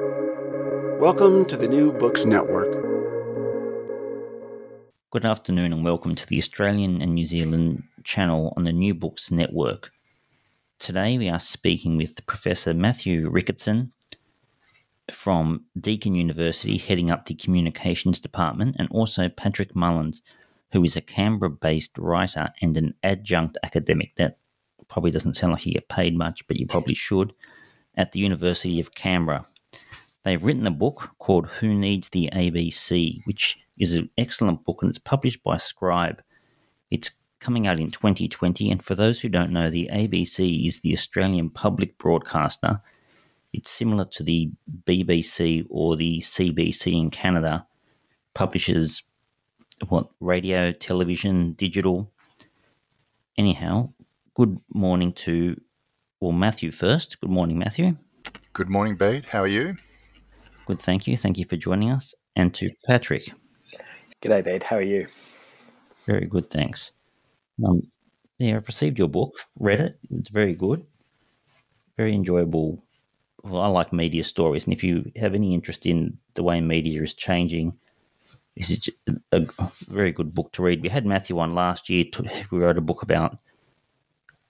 Welcome 0.00 1.44
to 1.44 1.56
the 1.56 1.68
New 1.68 1.92
Books 1.92 2.24
Network. 2.24 2.72
Good 5.12 5.24
afternoon 5.24 5.72
and 5.72 5.84
welcome 5.84 6.16
to 6.16 6.26
the 6.26 6.36
Australian 6.38 7.00
and 7.00 7.14
New 7.14 7.24
Zealand 7.24 7.84
channel 8.02 8.52
on 8.56 8.64
the 8.64 8.72
New 8.72 8.92
Books 8.92 9.30
Network. 9.30 9.92
Today 10.80 11.16
we 11.16 11.28
are 11.28 11.38
speaking 11.38 11.96
with 11.96 12.26
Professor 12.26 12.74
Matthew 12.74 13.30
Ricketson 13.30 13.92
from 15.12 15.66
Deakin 15.80 16.16
University, 16.16 16.76
heading 16.76 17.12
up 17.12 17.26
the 17.26 17.36
Communications 17.36 18.18
Department, 18.18 18.74
and 18.80 18.88
also 18.90 19.28
Patrick 19.28 19.76
Mullins, 19.76 20.22
who 20.72 20.82
is 20.82 20.96
a 20.96 21.00
Canberra 21.00 21.50
based 21.50 21.96
writer 21.98 22.48
and 22.60 22.76
an 22.76 22.94
adjunct 23.04 23.58
academic. 23.62 24.16
That 24.16 24.38
probably 24.88 25.12
doesn't 25.12 25.34
sound 25.34 25.52
like 25.52 25.64
you 25.66 25.74
get 25.74 25.88
paid 25.88 26.18
much, 26.18 26.44
but 26.48 26.56
you 26.56 26.66
probably 26.66 26.94
should, 26.94 27.32
at 27.96 28.10
the 28.10 28.18
University 28.18 28.80
of 28.80 28.96
Canberra. 28.96 29.46
They've 30.24 30.42
written 30.42 30.66
a 30.66 30.70
book 30.70 31.10
called 31.18 31.46
Who 31.60 31.74
Needs 31.74 32.08
the 32.08 32.30
ABC, 32.32 33.20
which 33.26 33.58
is 33.78 33.94
an 33.94 34.08
excellent 34.16 34.64
book 34.64 34.78
and 34.80 34.88
it's 34.88 34.98
published 34.98 35.42
by 35.42 35.58
Scribe. 35.58 36.22
It's 36.90 37.10
coming 37.40 37.66
out 37.66 37.78
in 37.78 37.90
2020, 37.90 38.70
and 38.70 38.82
for 38.82 38.94
those 38.94 39.20
who 39.20 39.28
don't 39.28 39.52
know, 39.52 39.70
the 39.70 39.90
ABC 39.92 40.66
is 40.66 40.80
the 40.80 40.94
Australian 40.94 41.50
public 41.50 41.98
broadcaster. 41.98 42.80
It's 43.52 43.70
similar 43.70 44.06
to 44.06 44.22
the 44.22 44.50
BBC 44.84 45.66
or 45.68 45.94
the 45.96 46.20
CBC 46.20 46.98
in 46.98 47.10
Canada, 47.10 47.66
publishes 48.32 49.02
what 49.88 50.08
radio, 50.20 50.72
television, 50.72 51.52
digital. 51.52 52.10
Anyhow, 53.36 53.92
good 54.34 54.58
morning 54.72 55.12
to 55.12 55.60
well 56.18 56.32
Matthew 56.32 56.70
first. 56.70 57.20
Good 57.20 57.30
morning, 57.30 57.58
Matthew. 57.58 57.96
Good 58.54 58.70
morning, 58.70 58.96
Bede. 58.96 59.28
How 59.28 59.42
are 59.42 59.46
you? 59.46 59.76
Good, 60.66 60.80
thank 60.80 61.06
you. 61.06 61.16
Thank 61.16 61.36
you 61.36 61.44
for 61.44 61.56
joining 61.56 61.90
us. 61.90 62.14
And 62.36 62.54
to 62.54 62.70
Patrick. 62.86 63.30
G'day, 64.22 64.42
Bede. 64.42 64.62
How 64.62 64.76
are 64.76 64.82
you? 64.82 65.06
Very 66.06 66.26
good, 66.26 66.50
thanks. 66.50 66.92
Um, 67.64 67.82
yeah, 68.38 68.56
I've 68.56 68.66
received 68.66 68.98
your 68.98 69.08
book, 69.08 69.34
read 69.58 69.80
it. 69.80 69.98
It's 70.10 70.30
very 70.30 70.54
good, 70.54 70.84
very 71.96 72.14
enjoyable. 72.14 72.82
Well, 73.42 73.60
I 73.60 73.68
like 73.68 73.92
media 73.92 74.24
stories, 74.24 74.64
and 74.64 74.72
if 74.72 74.82
you 74.82 75.12
have 75.16 75.34
any 75.34 75.54
interest 75.54 75.86
in 75.86 76.18
the 76.34 76.42
way 76.42 76.60
media 76.60 77.02
is 77.02 77.14
changing, 77.14 77.78
this 78.56 78.70
is 78.70 78.88
a 79.32 79.46
very 79.88 80.12
good 80.12 80.34
book 80.34 80.50
to 80.52 80.62
read. 80.62 80.82
We 80.82 80.88
had 80.88 81.04
Matthew 81.04 81.38
on 81.38 81.54
last 81.54 81.90
year. 81.90 82.06
We 82.50 82.58
wrote 82.58 82.78
a 82.78 82.82
book 82.82 83.02
about 83.02 83.38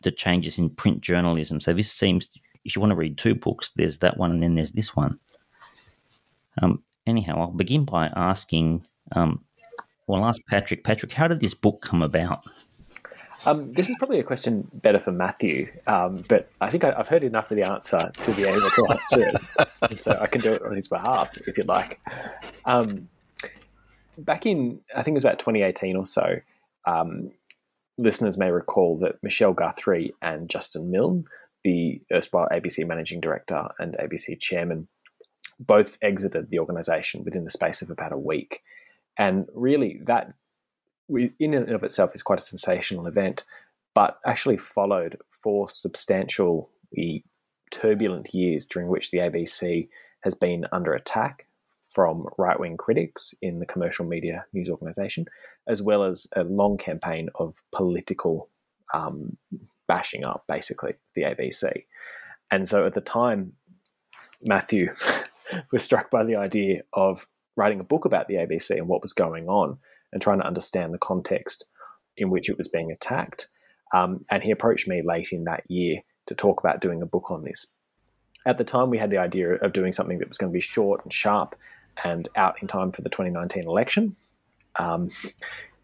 the 0.02 0.12
changes 0.12 0.58
in 0.58 0.70
print 0.70 1.00
journalism. 1.00 1.60
So 1.60 1.72
this 1.72 1.90
seems, 1.90 2.28
if 2.64 2.76
you 2.76 2.80
want 2.80 2.90
to 2.90 2.96
read 2.96 3.18
two 3.18 3.34
books, 3.34 3.72
there's 3.74 3.98
that 3.98 4.16
one, 4.16 4.30
and 4.30 4.42
then 4.42 4.54
there's 4.54 4.72
this 4.72 4.94
one. 4.94 5.18
Um, 6.60 6.82
anyhow, 7.06 7.40
I'll 7.40 7.50
begin 7.52 7.84
by 7.84 8.10
asking. 8.14 8.84
Um, 9.12 9.44
well, 10.06 10.22
I'll 10.22 10.28
ask 10.28 10.40
Patrick. 10.48 10.84
Patrick, 10.84 11.12
how 11.12 11.28
did 11.28 11.40
this 11.40 11.54
book 11.54 11.80
come 11.82 12.02
about? 12.02 12.44
Um, 13.46 13.72
this 13.74 13.90
is 13.90 13.96
probably 13.98 14.18
a 14.20 14.24
question 14.24 14.68
better 14.72 14.98
for 14.98 15.12
Matthew, 15.12 15.70
um, 15.86 16.22
but 16.28 16.48
I 16.62 16.70
think 16.70 16.82
I, 16.82 16.94
have 16.96 17.08
heard 17.08 17.24
enough 17.24 17.50
of 17.50 17.58
the 17.58 17.64
answer 17.64 18.10
to 18.10 18.34
be 18.34 18.44
able 18.44 18.70
to 18.70 18.86
answer 18.88 19.40
it. 19.90 19.98
so 19.98 20.18
I 20.18 20.26
can 20.26 20.40
do 20.40 20.52
it 20.52 20.62
on 20.62 20.74
his 20.74 20.88
behalf 20.88 21.36
if 21.46 21.58
you'd 21.58 21.68
like. 21.68 22.00
Um, 22.64 23.08
back 24.16 24.46
in, 24.46 24.80
I 24.96 25.02
think 25.02 25.14
it 25.14 25.18
was 25.18 25.24
about 25.24 25.38
2018 25.38 25.96
or 25.96 26.06
so, 26.06 26.36
um, 26.86 27.32
listeners 27.98 28.38
may 28.38 28.50
recall 28.50 28.98
that 28.98 29.22
Michelle 29.22 29.52
Guthrie 29.52 30.14
and 30.22 30.48
Justin 30.48 30.90
Milne, 30.90 31.24
the 31.62 32.00
erstwhile 32.12 32.48
ABC 32.50 32.86
managing 32.86 33.20
director 33.20 33.68
and 33.78 33.96
ABC 33.98 34.38
chairman, 34.38 34.88
both 35.58 35.98
exited 36.02 36.50
the 36.50 36.58
organization 36.58 37.24
within 37.24 37.44
the 37.44 37.50
space 37.50 37.82
of 37.82 37.90
about 37.90 38.12
a 38.12 38.18
week. 38.18 38.62
And 39.18 39.46
really, 39.54 40.00
that 40.04 40.34
in 41.08 41.54
and 41.54 41.70
of 41.70 41.82
itself 41.82 42.14
is 42.14 42.22
quite 42.22 42.38
a 42.38 42.42
sensational 42.42 43.06
event, 43.06 43.44
but 43.94 44.18
actually 44.26 44.56
followed 44.56 45.18
four 45.28 45.68
substantial 45.68 46.70
turbulent 47.70 48.32
years 48.32 48.66
during 48.66 48.88
which 48.88 49.10
the 49.10 49.18
ABC 49.18 49.88
has 50.20 50.34
been 50.34 50.66
under 50.72 50.92
attack 50.92 51.46
from 51.94 52.26
right 52.38 52.58
wing 52.58 52.76
critics 52.76 53.34
in 53.40 53.60
the 53.60 53.66
commercial 53.66 54.04
media 54.04 54.44
news 54.52 54.68
organization, 54.68 55.26
as 55.68 55.80
well 55.80 56.02
as 56.02 56.26
a 56.34 56.42
long 56.42 56.76
campaign 56.76 57.28
of 57.36 57.62
political 57.72 58.48
um, 58.92 59.36
bashing 59.86 60.24
up, 60.24 60.44
basically, 60.48 60.94
the 61.14 61.22
ABC. 61.22 61.84
And 62.50 62.66
so 62.66 62.86
at 62.86 62.94
the 62.94 63.00
time, 63.00 63.52
Matthew 64.42 64.90
was 65.72 65.82
struck 65.82 66.10
by 66.10 66.24
the 66.24 66.36
idea 66.36 66.82
of 66.92 67.26
writing 67.56 67.80
a 67.80 67.84
book 67.84 68.04
about 68.04 68.28
the 68.28 68.34
ABC 68.34 68.70
and 68.70 68.88
what 68.88 69.02
was 69.02 69.12
going 69.12 69.48
on 69.48 69.78
and 70.12 70.20
trying 70.20 70.40
to 70.40 70.46
understand 70.46 70.92
the 70.92 70.98
context 70.98 71.66
in 72.16 72.30
which 72.30 72.48
it 72.48 72.58
was 72.58 72.68
being 72.68 72.90
attacked. 72.90 73.48
Um, 73.92 74.24
and 74.30 74.42
he 74.42 74.50
approached 74.50 74.88
me 74.88 75.02
late 75.04 75.32
in 75.32 75.44
that 75.44 75.64
year 75.68 76.00
to 76.26 76.34
talk 76.34 76.60
about 76.60 76.80
doing 76.80 77.02
a 77.02 77.06
book 77.06 77.30
on 77.30 77.44
this. 77.44 77.66
At 78.46 78.56
the 78.56 78.64
time, 78.64 78.90
we 78.90 78.98
had 78.98 79.10
the 79.10 79.18
idea 79.18 79.54
of 79.54 79.72
doing 79.72 79.92
something 79.92 80.18
that 80.18 80.28
was 80.28 80.38
going 80.38 80.52
to 80.52 80.54
be 80.54 80.60
short 80.60 81.02
and 81.04 81.12
sharp 81.12 81.54
and 82.02 82.28
out 82.36 82.60
in 82.60 82.68
time 82.68 82.92
for 82.92 83.02
the 83.02 83.08
2019 83.08 83.64
election. 83.64 84.14
Um, 84.76 85.08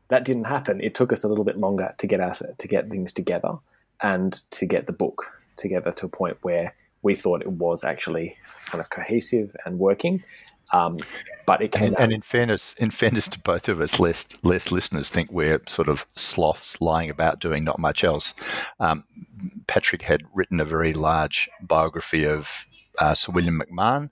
that 0.09 0.25
didn't 0.25 0.45
happen. 0.45 0.81
It 0.81 0.95
took 0.95 1.13
us 1.13 1.25
a 1.25 1.29
little 1.29 1.45
bit 1.45 1.57
longer 1.57 1.95
to 1.99 2.07
get 2.07 2.21
us 2.21 2.43
to 2.59 2.69
get 2.69 2.91
things 2.91 3.13
together 3.13 3.59
and 4.03 4.33
to 4.51 4.67
get 4.67 4.87
the 4.87 4.93
book 4.93 5.27
together 5.57 5.93
to 5.93 6.07
a 6.07 6.09
point 6.09 6.39
where 6.43 6.75
we 7.03 7.15
thought 7.15 7.43
it 7.43 7.53
was 7.53 7.85
actually 7.85 8.37
kind 8.67 8.81
of 8.81 8.91
cohesive 8.91 9.57
and 9.65 9.79
working. 9.79 10.23
Um, 10.73 10.99
but 11.47 11.63
it 11.63 11.73
came 11.73 11.89
and, 11.89 11.99
and, 11.99 12.13
in 12.13 12.23
fairness, 12.23 12.75
in 12.79 12.93
fairness 12.93 13.27
to 13.29 13.39
both 13.41 13.69
of 13.69 13.81
us, 13.81 13.99
less 13.99 14.25
less 14.45 14.71
listeners 14.71 15.09
think 15.09 15.33
we're 15.33 15.61
sort 15.67 15.89
of 15.89 16.07
sloths 16.15 16.81
lying 16.81 17.11
about 17.11 17.41
doing 17.41 17.65
not 17.65 17.79
much 17.79 18.05
else. 18.05 18.35
Um, 18.79 19.05
Patrick 19.67 20.03
had 20.03 20.23
written 20.33 20.61
a 20.61 20.65
very 20.65 20.93
large 20.93 21.49
biography 21.63 22.25
of 22.25 22.69
uh, 23.01 23.15
Sir 23.15 23.33
William 23.33 23.61
McMahon, 23.61 24.11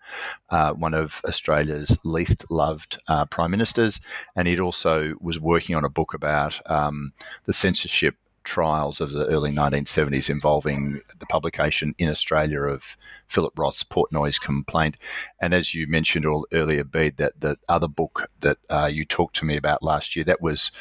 uh, 0.50 0.72
one 0.72 0.94
of 0.94 1.20
Australia's 1.26 1.98
least 2.04 2.44
loved 2.50 3.00
uh, 3.06 3.24
prime 3.26 3.50
ministers, 3.50 4.00
and 4.34 4.48
he 4.48 4.58
also 4.58 5.14
was 5.20 5.38
working 5.38 5.76
on 5.76 5.84
a 5.84 5.90
book 5.90 6.14
about 6.14 6.60
um, 6.70 7.12
the 7.44 7.52
censorship 7.52 8.16
trials 8.44 9.00
of 9.00 9.12
the 9.12 9.26
early 9.26 9.50
1970s 9.50 10.30
involving 10.30 11.00
the 11.18 11.26
publication 11.26 11.94
in 11.98 12.08
Australia 12.08 12.60
of 12.62 12.96
Philip 13.26 13.58
Roth's 13.58 13.82
Portnoy's 13.82 14.38
complaint. 14.38 14.96
And 15.40 15.54
as 15.54 15.74
you 15.74 15.86
mentioned 15.86 16.26
earlier, 16.52 16.84
Bede, 16.84 17.16
that 17.18 17.40
the 17.40 17.56
other 17.68 17.88
book 17.88 18.30
that 18.40 18.58
uh, 18.70 18.86
you 18.86 19.04
talked 19.04 19.36
to 19.36 19.44
me 19.44 19.56
about 19.56 19.82
last 19.82 20.16
year, 20.16 20.24
that 20.24 20.40
was 20.40 20.72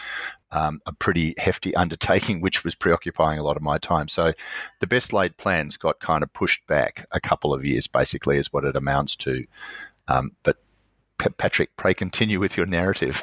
um, 0.52 0.82
a 0.86 0.94
pretty 0.94 1.36
hefty 1.38 1.76
undertaking, 1.76 2.42
which 2.42 2.64
was 2.64 2.76
preoccupying 2.76 3.40
a 3.40 3.44
lot 3.44 3.58
of 3.58 3.64
my 3.64 3.78
time. 3.78 4.08
So 4.08 4.34
the 4.80 4.88
best 4.88 5.14
laid 5.14 5.38
plans 5.38 5.78
got 5.78 6.00
kind 6.00 6.24
of 6.24 6.34
pushed 6.34 6.66
back 6.68 7.06
a 7.12 7.20
couple 7.20 7.54
of 7.54 7.66
years, 7.66 7.88
basically, 7.88 8.38
is 8.38 8.54
what 8.54 8.66
it 8.66 8.76
amounts 8.76 9.16
to. 9.18 9.46
Um, 10.08 10.32
but 10.44 10.58
Patrick, 11.38 11.76
pray 11.78 11.94
continue 11.94 12.40
with 12.40 12.58
your 12.58 12.66
narrative. 12.66 13.22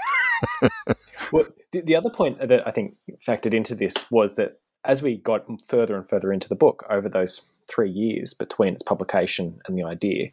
well, 1.33 1.47
the, 1.73 1.81
the 1.81 1.97
other 1.97 2.11
point 2.11 2.39
that 2.47 2.67
I 2.67 2.71
think 2.71 2.97
factored 3.27 3.55
into 3.55 3.75
this 3.75 4.11
was 4.11 4.35
that 4.35 4.61
as 4.85 5.03
we 5.03 5.17
got 5.17 5.45
further 5.67 5.97
and 5.97 6.09
further 6.09 6.33
into 6.33 6.49
the 6.49 6.55
book 6.55 6.85
over 6.91 7.09
those 7.09 7.53
three 7.69 7.91
years 7.91 8.35
between 8.35 8.75
its 8.75 8.83
publication 8.83 9.59
and 9.67 9.79
the 9.79 9.85
idea, 9.85 10.29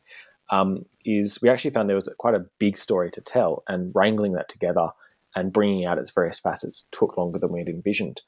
um, 0.50 0.86
is 1.06 1.42
we 1.42 1.50
actually 1.50 1.72
found 1.72 1.90
there 1.90 1.96
was 1.96 2.14
quite 2.18 2.36
a 2.36 2.46
big 2.60 2.78
story 2.78 3.10
to 3.12 3.22
tell, 3.22 3.64
and 3.68 3.92
wrangling 3.96 4.34
that 4.34 4.50
together 4.50 4.90
and 5.36 5.54
bringing 5.54 5.86
out 5.86 5.98
its 5.98 6.12
various 6.12 6.40
facets 6.40 6.88
took 6.92 7.18
longer 7.18 7.40
than 7.40 7.52
we 7.52 7.60
had 7.60 7.70
envisioned. 7.70 8.22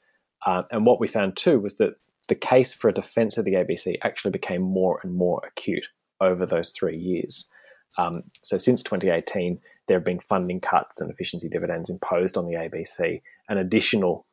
Uh, 0.46 0.62
and 0.70 0.86
what 0.86 1.00
we 1.00 1.06
found 1.06 1.36
too 1.36 1.60
was 1.60 1.76
that 1.76 1.94
the 2.28 2.34
case 2.34 2.72
for 2.72 2.88
a 2.88 2.94
defense 2.94 3.36
of 3.36 3.44
the 3.44 3.52
ABC 3.52 3.96
actually 4.02 4.30
became 4.30 4.62
more 4.62 5.00
and 5.02 5.14
more 5.14 5.42
acute 5.46 5.88
over 6.20 6.46
those 6.46 6.70
three 6.70 6.96
years. 6.96 7.50
Um, 7.98 8.24
so 8.42 8.58
since 8.58 8.82
2018, 8.82 9.60
there 9.86 9.96
have 9.96 10.04
been 10.04 10.20
funding 10.20 10.60
cuts 10.60 11.00
and 11.00 11.10
efficiency 11.10 11.48
dividends 11.48 11.90
imposed 11.90 12.36
on 12.36 12.46
the 12.46 12.54
ABC 12.54 13.20
and 13.48 13.58
additional 13.58 14.26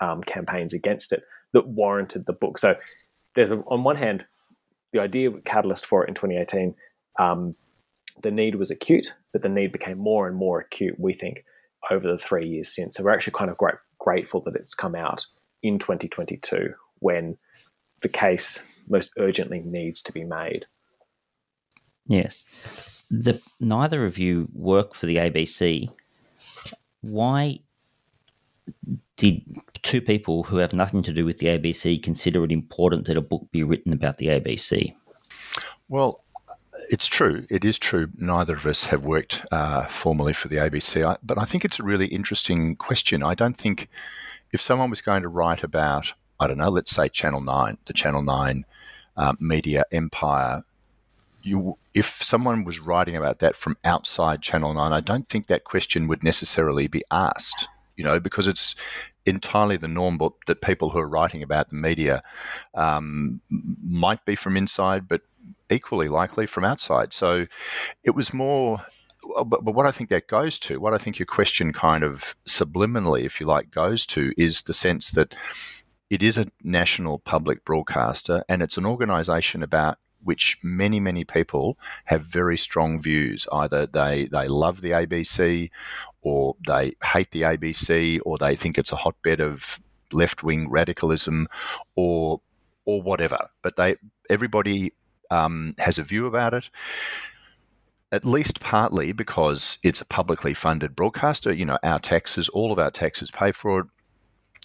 um, 0.00 0.22
campaigns 0.22 0.72
against 0.72 1.12
it 1.12 1.22
that 1.52 1.68
warranted 1.68 2.26
the 2.26 2.32
book. 2.32 2.58
So 2.58 2.76
there's, 3.34 3.50
a, 3.50 3.58
on 3.62 3.84
one 3.84 3.96
hand, 3.96 4.26
the 4.92 5.00
idea 5.00 5.30
catalyst 5.44 5.86
for 5.86 6.04
it 6.04 6.08
in 6.08 6.14
2018, 6.14 6.74
um, 7.18 7.54
the 8.22 8.30
need 8.30 8.56
was 8.56 8.70
acute, 8.70 9.14
but 9.32 9.42
the 9.42 9.48
need 9.48 9.72
became 9.72 9.98
more 9.98 10.28
and 10.28 10.36
more 10.36 10.60
acute, 10.60 10.98
we 10.98 11.12
think, 11.12 11.44
over 11.90 12.10
the 12.10 12.18
three 12.18 12.46
years 12.46 12.68
since. 12.68 12.96
So 12.96 13.02
we're 13.02 13.12
actually 13.12 13.32
kind 13.32 13.50
of 13.50 13.58
grateful 13.98 14.40
that 14.42 14.54
it's 14.54 14.74
come 14.74 14.94
out 14.94 15.26
in 15.62 15.78
2022 15.78 16.74
when 16.98 17.38
the 18.02 18.08
case 18.08 18.68
most 18.88 19.10
urgently 19.18 19.60
needs 19.60 20.02
to 20.02 20.12
be 20.12 20.24
made. 20.24 20.66
Yes 22.06 22.44
the 23.12 23.40
neither 23.60 24.06
of 24.06 24.18
you 24.18 24.48
work 24.54 24.94
for 24.94 25.04
the 25.04 25.16
ABC. 25.16 25.88
Why 27.02 27.60
did 29.16 29.42
two 29.82 30.00
people 30.00 30.44
who 30.44 30.56
have 30.56 30.72
nothing 30.72 31.02
to 31.02 31.12
do 31.12 31.26
with 31.26 31.38
the 31.38 31.46
ABC 31.46 32.02
consider 32.02 32.42
it 32.44 32.50
important 32.50 33.06
that 33.06 33.16
a 33.18 33.20
book 33.20 33.46
be 33.52 33.62
written 33.62 33.92
about 33.92 34.16
the 34.16 34.28
ABC? 34.28 34.94
Well, 35.88 36.24
it's 36.88 37.06
true. 37.06 37.46
It 37.50 37.66
is 37.66 37.78
true. 37.78 38.08
Neither 38.16 38.54
of 38.54 38.66
us 38.66 38.84
have 38.84 39.04
worked 39.04 39.44
uh, 39.52 39.86
formally 39.86 40.32
for 40.32 40.48
the 40.48 40.56
ABC, 40.56 41.06
I, 41.06 41.18
but 41.22 41.38
I 41.38 41.44
think 41.44 41.64
it's 41.64 41.78
a 41.78 41.84
really 41.84 42.06
interesting 42.06 42.76
question. 42.76 43.22
I 43.22 43.34
don't 43.34 43.58
think 43.58 43.88
if 44.52 44.60
someone 44.62 44.88
was 44.88 45.02
going 45.02 45.22
to 45.22 45.28
write 45.28 45.62
about, 45.62 46.10
I 46.40 46.46
don't 46.46 46.58
know, 46.58 46.70
let's 46.70 46.90
say 46.90 47.08
Channel 47.08 47.42
9, 47.42 47.78
the 47.86 47.92
Channel 47.92 48.22
9 48.22 48.64
uh, 49.18 49.34
media 49.38 49.84
empire, 49.92 50.64
you, 51.42 51.78
if 51.94 52.22
someone 52.22 52.64
was 52.64 52.80
writing 52.80 53.16
about 53.16 53.40
that 53.40 53.56
from 53.56 53.76
outside 53.84 54.42
Channel 54.42 54.74
9, 54.74 54.92
I 54.92 55.00
don't 55.00 55.28
think 55.28 55.46
that 55.46 55.64
question 55.64 56.08
would 56.08 56.22
necessarily 56.22 56.86
be 56.86 57.04
asked, 57.10 57.68
you 57.96 58.04
know, 58.04 58.20
because 58.20 58.48
it's 58.48 58.74
entirely 59.24 59.76
the 59.76 59.88
norm 59.88 60.18
but 60.18 60.32
that 60.46 60.62
people 60.62 60.90
who 60.90 60.98
are 60.98 61.08
writing 61.08 61.42
about 61.42 61.70
the 61.70 61.76
media 61.76 62.22
um, 62.74 63.40
might 63.48 64.24
be 64.24 64.34
from 64.34 64.56
inside, 64.56 65.06
but 65.06 65.22
equally 65.70 66.08
likely 66.08 66.46
from 66.46 66.64
outside. 66.64 67.12
So 67.12 67.46
it 68.04 68.10
was 68.10 68.34
more 68.34 68.84
but, 69.44 69.64
but 69.64 69.74
what 69.74 69.86
I 69.86 69.92
think 69.92 70.10
that 70.10 70.26
goes 70.26 70.58
to, 70.60 70.80
what 70.80 70.94
I 70.94 70.98
think 70.98 71.18
your 71.18 71.26
question 71.26 71.72
kind 71.72 72.02
of 72.02 72.34
subliminally, 72.46 73.24
if 73.24 73.40
you 73.40 73.46
like, 73.46 73.70
goes 73.70 74.04
to, 74.06 74.32
is 74.36 74.62
the 74.62 74.74
sense 74.74 75.10
that 75.12 75.34
it 76.10 76.22
is 76.22 76.36
a 76.36 76.50
national 76.62 77.20
public 77.20 77.64
broadcaster 77.64 78.44
and 78.48 78.62
it's 78.62 78.76
an 78.76 78.84
organization 78.84 79.62
about 79.62 79.98
which 80.22 80.58
many, 80.62 81.00
many 81.00 81.24
people 81.24 81.78
have 82.04 82.24
very 82.24 82.56
strong 82.56 83.00
views. 83.00 83.46
Either 83.52 83.86
they, 83.86 84.28
they 84.30 84.48
love 84.48 84.80
the 84.80 84.90
ABC 84.90 85.70
or 86.22 86.56
they 86.66 86.94
hate 87.02 87.30
the 87.32 87.42
ABC 87.42 88.20
or 88.24 88.38
they 88.38 88.56
think 88.56 88.78
it's 88.78 88.92
a 88.92 88.96
hotbed 88.96 89.40
of 89.40 89.80
left 90.12 90.42
wing 90.42 90.70
radicalism 90.70 91.48
or 91.96 92.40
or 92.84 93.00
whatever. 93.00 93.48
But 93.62 93.76
they 93.76 93.96
everybody 94.28 94.92
um, 95.30 95.74
has 95.78 95.98
a 95.98 96.02
view 96.04 96.26
about 96.26 96.54
it 96.54 96.68
at 98.12 98.26
least 98.26 98.60
partly 98.60 99.12
because 99.12 99.78
it's 99.82 100.02
a 100.02 100.04
publicly 100.04 100.52
funded 100.52 100.94
broadcaster. 100.94 101.50
You 101.52 101.64
know, 101.64 101.78
our 101.82 101.98
taxes, 101.98 102.48
all 102.50 102.70
of 102.70 102.78
our 102.78 102.90
taxes 102.90 103.30
pay 103.30 103.52
for 103.52 103.80
it. 103.80 103.86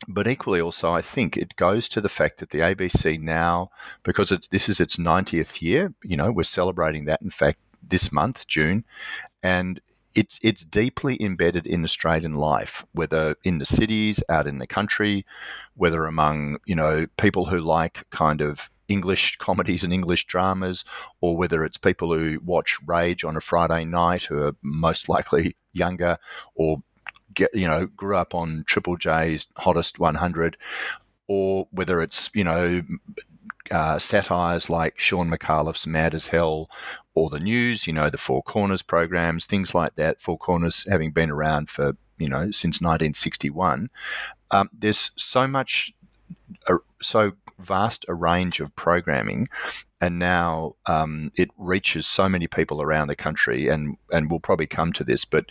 But 0.08 0.28
equally, 0.28 0.62
also, 0.62 0.92
I 0.94 1.02
think 1.02 1.38
it 1.38 1.56
goes 1.56 1.90
to 1.90 2.02
the 2.02 2.10
fact 2.10 2.40
that 2.40 2.52
the 2.52 2.60
ABC 2.60 3.20
now, 3.20 3.72
because 4.04 4.30
this 4.52 4.70
is 4.70 4.80
its 4.80 4.98
90th 4.98 5.62
year, 5.62 5.94
you 6.04 6.16
know, 6.16 6.32
we're 6.32 6.44
celebrating 6.44 7.06
that, 7.06 7.22
in 7.22 7.32
fact, 7.32 7.60
this 7.82 8.12
month, 8.12 8.46
June, 8.48 8.84
and 9.42 9.80
it's 10.14 10.40
it's 10.42 10.64
deeply 10.64 11.22
embedded 11.22 11.68
in 11.68 11.84
Australian 11.84 12.36
life, 12.36 12.84
whether 12.94 13.36
in 13.44 13.60
the 13.60 13.66
cities, 13.66 14.22
out 14.30 14.48
in 14.48 14.58
the 14.58 14.68
country, 14.68 15.26
whether 15.76 16.06
among 16.06 16.58
you 16.66 16.76
know 16.76 17.06
people 17.18 17.46
who 17.46 17.60
like 17.60 18.04
kind 18.10 18.42
of 18.42 18.70
English 18.88 19.38
comedies 19.40 19.84
and 19.84 19.94
English 19.94 20.26
dramas, 20.26 20.84
or 21.22 21.38
whether 21.38 21.64
it's 21.64 21.78
people 21.78 22.14
who 22.14 22.40
watch 22.44 22.80
Rage 22.86 23.24
on 23.24 23.38
a 23.38 23.42
Friday 23.42 23.86
night 23.86 24.24
who 24.24 24.42
are 24.42 24.56
most 24.64 25.08
likely 25.08 25.56
younger 25.74 26.18
or 26.56 26.82
get 27.38 27.56
you 27.56 27.68
know 27.68 27.86
grew 27.86 28.18
up 28.18 28.36
on 28.36 28.66
Triple 28.68 28.98
J's 28.98 29.48
Hottest 29.56 30.00
100, 30.00 30.58
or 31.28 31.68
whether 31.72 32.02
it's 32.02 32.30
you 32.34 32.44
know 32.44 32.82
uh, 33.72 34.00
satires 34.00 34.70
like 34.70 35.00
Shaun 35.00 35.30
Micallef's 35.30 35.88
Mad 35.88 36.14
as 36.14 36.28
Hell 36.28 36.70
or 37.14 37.30
the 37.30 37.40
news, 37.40 37.88
you 37.88 37.94
know, 37.94 38.10
the 38.10 38.18
Four 38.18 38.44
Corners 38.44 38.82
programs, 38.82 39.46
things 39.46 39.74
like 39.74 39.96
that. 39.96 40.22
Four 40.22 40.38
Corners 40.38 40.86
having 40.90 41.12
been 41.12 41.32
around 41.32 41.70
for, 41.70 41.96
you 42.18 42.30
know, 42.30 42.52
since 42.52 42.82
1961. 42.82 43.90
Um, 44.52 44.70
there's 44.78 45.12
so 45.18 45.48
much, 45.48 45.94
uh, 46.68 46.78
so 47.02 47.34
vast 47.60 48.06
a 48.08 48.14
range 48.14 48.60
of 48.60 48.76
programming, 48.76 49.50
and 50.00 50.20
now 50.20 50.76
um, 50.86 51.32
it 51.36 51.50
reaches 51.58 52.06
so 52.06 52.30
many 52.30 52.48
people 52.48 52.82
around 52.82 53.08
the 53.08 53.16
country. 53.16 53.68
And 53.68 53.98
and 54.12 54.30
we'll 54.30 54.40
probably 54.40 54.68
come 54.68 54.94
to 54.94 55.04
this, 55.04 55.26
but 55.26 55.46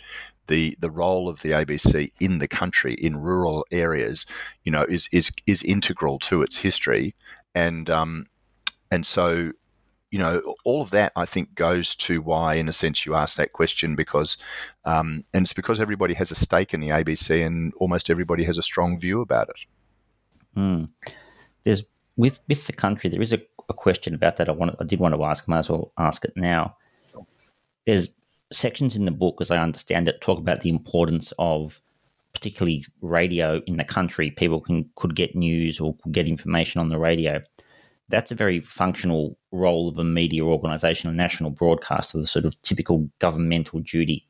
the 0.47 0.77
the 0.79 0.89
role 0.89 1.29
of 1.29 1.41
the 1.41 1.49
ABC 1.49 2.11
in 2.19 2.39
the 2.39 2.47
country 2.47 2.95
in 2.95 3.17
rural 3.17 3.65
areas, 3.71 4.25
you 4.63 4.71
know, 4.71 4.85
is 4.89 5.09
is 5.11 5.31
is 5.45 5.63
integral 5.63 6.19
to 6.19 6.41
its 6.41 6.57
history, 6.57 7.15
and 7.55 7.89
um, 7.89 8.27
and 8.91 9.05
so. 9.05 9.51
You 10.09 10.19
know, 10.19 10.55
all 10.63 10.81
of 10.81 10.91
that 10.91 11.11
I 11.17 11.25
think 11.25 11.53
goes 11.53 11.93
to 11.97 12.21
why, 12.21 12.53
in 12.53 12.69
a 12.69 12.73
sense, 12.73 13.05
you 13.05 13.13
ask 13.13 13.35
that 13.35 13.51
question 13.51 13.93
because, 13.93 14.37
um, 14.85 15.25
and 15.33 15.43
it's 15.43 15.51
because 15.51 15.81
everybody 15.81 16.13
has 16.13 16.31
a 16.31 16.35
stake 16.35 16.73
in 16.73 16.79
the 16.79 16.87
ABC 16.87 17.45
and 17.45 17.73
almost 17.73 18.09
everybody 18.09 18.45
has 18.45 18.57
a 18.57 18.63
strong 18.63 18.97
view 18.97 19.19
about 19.19 19.49
it. 19.49 20.57
Mm. 20.57 20.87
There's 21.65 21.83
with 22.15 22.39
with 22.47 22.67
the 22.67 22.73
country, 22.73 23.09
there 23.09 23.21
is 23.21 23.33
a, 23.33 23.39
a 23.67 23.73
question 23.73 24.13
about 24.13 24.37
that. 24.37 24.47
I 24.47 24.53
want 24.53 24.75
I 24.79 24.85
did 24.85 24.99
want 24.99 25.13
to 25.13 25.23
ask. 25.25 25.45
Might 25.45 25.59
as 25.59 25.69
well 25.69 25.91
ask 25.97 26.23
it 26.23 26.37
now. 26.37 26.77
There's 27.85 28.07
sections 28.51 28.95
in 28.95 29.05
the 29.05 29.11
book, 29.11 29.37
as 29.41 29.51
I 29.51 29.57
understand 29.57 30.07
it, 30.07 30.21
talk 30.21 30.39
about 30.39 30.61
the 30.61 30.69
importance 30.69 31.33
of 31.39 31.81
particularly 32.33 32.85
radio 33.01 33.61
in 33.65 33.77
the 33.77 33.83
country. 33.83 34.31
People 34.31 34.61
can 34.61 34.89
could 34.95 35.15
get 35.15 35.35
news 35.35 35.79
or 35.79 35.95
could 35.95 36.13
get 36.13 36.27
information 36.27 36.79
on 36.79 36.89
the 36.89 36.99
radio. 36.99 37.41
That's 38.09 38.31
a 38.31 38.35
very 38.35 38.59
functional 38.61 39.37
role 39.51 39.89
of 39.89 39.97
a 39.97 40.03
media 40.03 40.45
organisation, 40.45 41.09
a 41.09 41.13
national 41.13 41.49
broadcaster, 41.49 42.17
the 42.17 42.27
sort 42.27 42.45
of 42.45 42.59
typical 42.61 43.09
governmental 43.19 43.79
duty. 43.81 44.25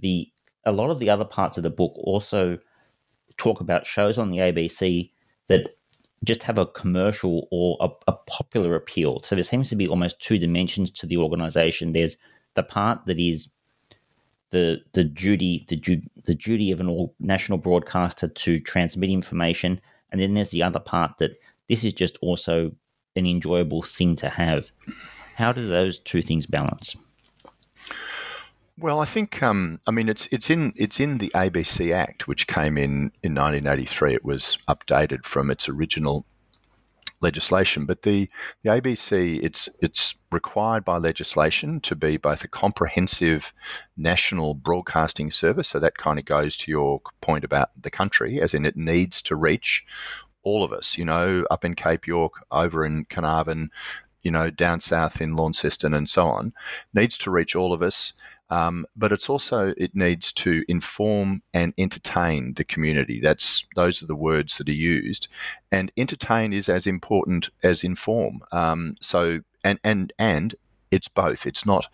The 0.00 0.30
a 0.64 0.72
lot 0.72 0.90
of 0.90 0.98
the 0.98 1.10
other 1.10 1.24
parts 1.24 1.56
of 1.56 1.62
the 1.62 1.70
book 1.70 1.92
also 1.96 2.58
talk 3.36 3.60
about 3.60 3.86
shows 3.86 4.18
on 4.18 4.30
the 4.30 4.38
ABC 4.38 5.10
that 5.48 5.76
just 6.24 6.42
have 6.42 6.58
a 6.58 6.66
commercial 6.66 7.46
or 7.50 7.76
a, 7.80 7.88
a, 8.10 8.14
popular 8.26 8.74
appeal. 8.74 9.22
So 9.22 9.36
there 9.36 9.44
seems 9.44 9.68
to 9.68 9.76
be 9.76 9.86
almost 9.86 10.20
two 10.20 10.38
dimensions 10.38 10.90
to 10.92 11.06
the 11.06 11.18
organization. 11.18 11.92
There's 11.92 12.16
the 12.56 12.62
part 12.62 13.06
that 13.06 13.18
is 13.18 13.48
the 14.50 14.82
the 14.92 15.04
duty 15.04 15.64
the, 15.68 16.02
the 16.24 16.34
duty 16.34 16.72
of 16.72 16.80
an 16.80 16.88
all 16.88 17.14
national 17.20 17.58
broadcaster 17.58 18.28
to 18.28 18.60
transmit 18.60 19.10
information, 19.10 19.80
and 20.10 20.20
then 20.20 20.34
there's 20.34 20.50
the 20.50 20.62
other 20.62 20.80
part 20.80 21.18
that 21.18 21.38
this 21.68 21.84
is 21.84 21.92
just 21.92 22.18
also 22.20 22.72
an 23.16 23.26
enjoyable 23.26 23.82
thing 23.82 24.16
to 24.16 24.28
have. 24.28 24.70
How 25.36 25.52
do 25.52 25.66
those 25.66 25.98
two 26.00 26.22
things 26.22 26.46
balance? 26.46 26.96
Well, 28.78 29.00
I 29.00 29.06
think 29.06 29.42
um, 29.42 29.80
I 29.86 29.90
mean 29.90 30.08
it's 30.08 30.28
it's 30.30 30.50
in 30.50 30.72
it's 30.76 31.00
in 31.00 31.18
the 31.18 31.30
ABC 31.34 31.94
Act, 31.94 32.28
which 32.28 32.46
came 32.46 32.76
in 32.76 33.10
in 33.22 33.34
1983. 33.34 34.14
It 34.14 34.24
was 34.24 34.58
updated 34.68 35.24
from 35.24 35.50
its 35.50 35.68
original 35.68 36.26
legislation, 37.26 37.86
but 37.86 38.02
the, 38.02 38.28
the 38.62 38.70
ABC 38.70 39.42
it's 39.42 39.68
it's 39.80 40.14
required 40.30 40.84
by 40.84 40.96
legislation 40.98 41.80
to 41.80 41.96
be 41.96 42.16
both 42.16 42.44
a 42.44 42.48
comprehensive 42.62 43.52
national 43.96 44.54
broadcasting 44.54 45.30
service. 45.32 45.68
So 45.68 45.80
that 45.80 45.98
kind 45.98 46.18
of 46.20 46.24
goes 46.24 46.56
to 46.58 46.70
your 46.70 47.00
point 47.20 47.44
about 47.44 47.70
the 47.82 47.90
country, 47.90 48.40
as 48.40 48.54
in 48.54 48.64
it 48.64 48.76
needs 48.76 49.20
to 49.22 49.34
reach 49.34 49.84
all 50.44 50.62
of 50.62 50.72
us. 50.72 50.96
You 50.96 51.04
know, 51.04 51.44
up 51.50 51.64
in 51.64 51.74
Cape 51.74 52.06
York, 52.06 52.34
over 52.52 52.86
in 52.86 53.06
Carnarvon, 53.10 53.70
you 54.22 54.30
know, 54.30 54.48
down 54.50 54.78
south 54.80 55.20
in 55.20 55.34
Launceston, 55.34 55.94
and 55.94 56.08
so 56.08 56.28
on, 56.28 56.52
needs 56.94 57.18
to 57.18 57.30
reach 57.30 57.56
all 57.56 57.72
of 57.72 57.82
us 57.82 58.12
um, 58.50 58.86
but 58.96 59.12
it's 59.12 59.28
also 59.28 59.74
it 59.76 59.94
needs 59.94 60.32
to 60.34 60.64
inform 60.68 61.42
and 61.52 61.72
entertain 61.78 62.54
the 62.54 62.64
community. 62.64 63.20
That's 63.20 63.66
those 63.74 64.02
are 64.02 64.06
the 64.06 64.14
words 64.14 64.58
that 64.58 64.68
are 64.68 64.72
used, 64.72 65.28
and 65.72 65.90
entertain 65.96 66.52
is 66.52 66.68
as 66.68 66.86
important 66.86 67.48
as 67.62 67.84
inform. 67.84 68.40
Um, 68.52 68.96
so 69.00 69.40
and 69.64 69.80
and 69.82 70.12
and 70.18 70.54
it's 70.90 71.08
both. 71.08 71.46
It's 71.46 71.66
not 71.66 71.86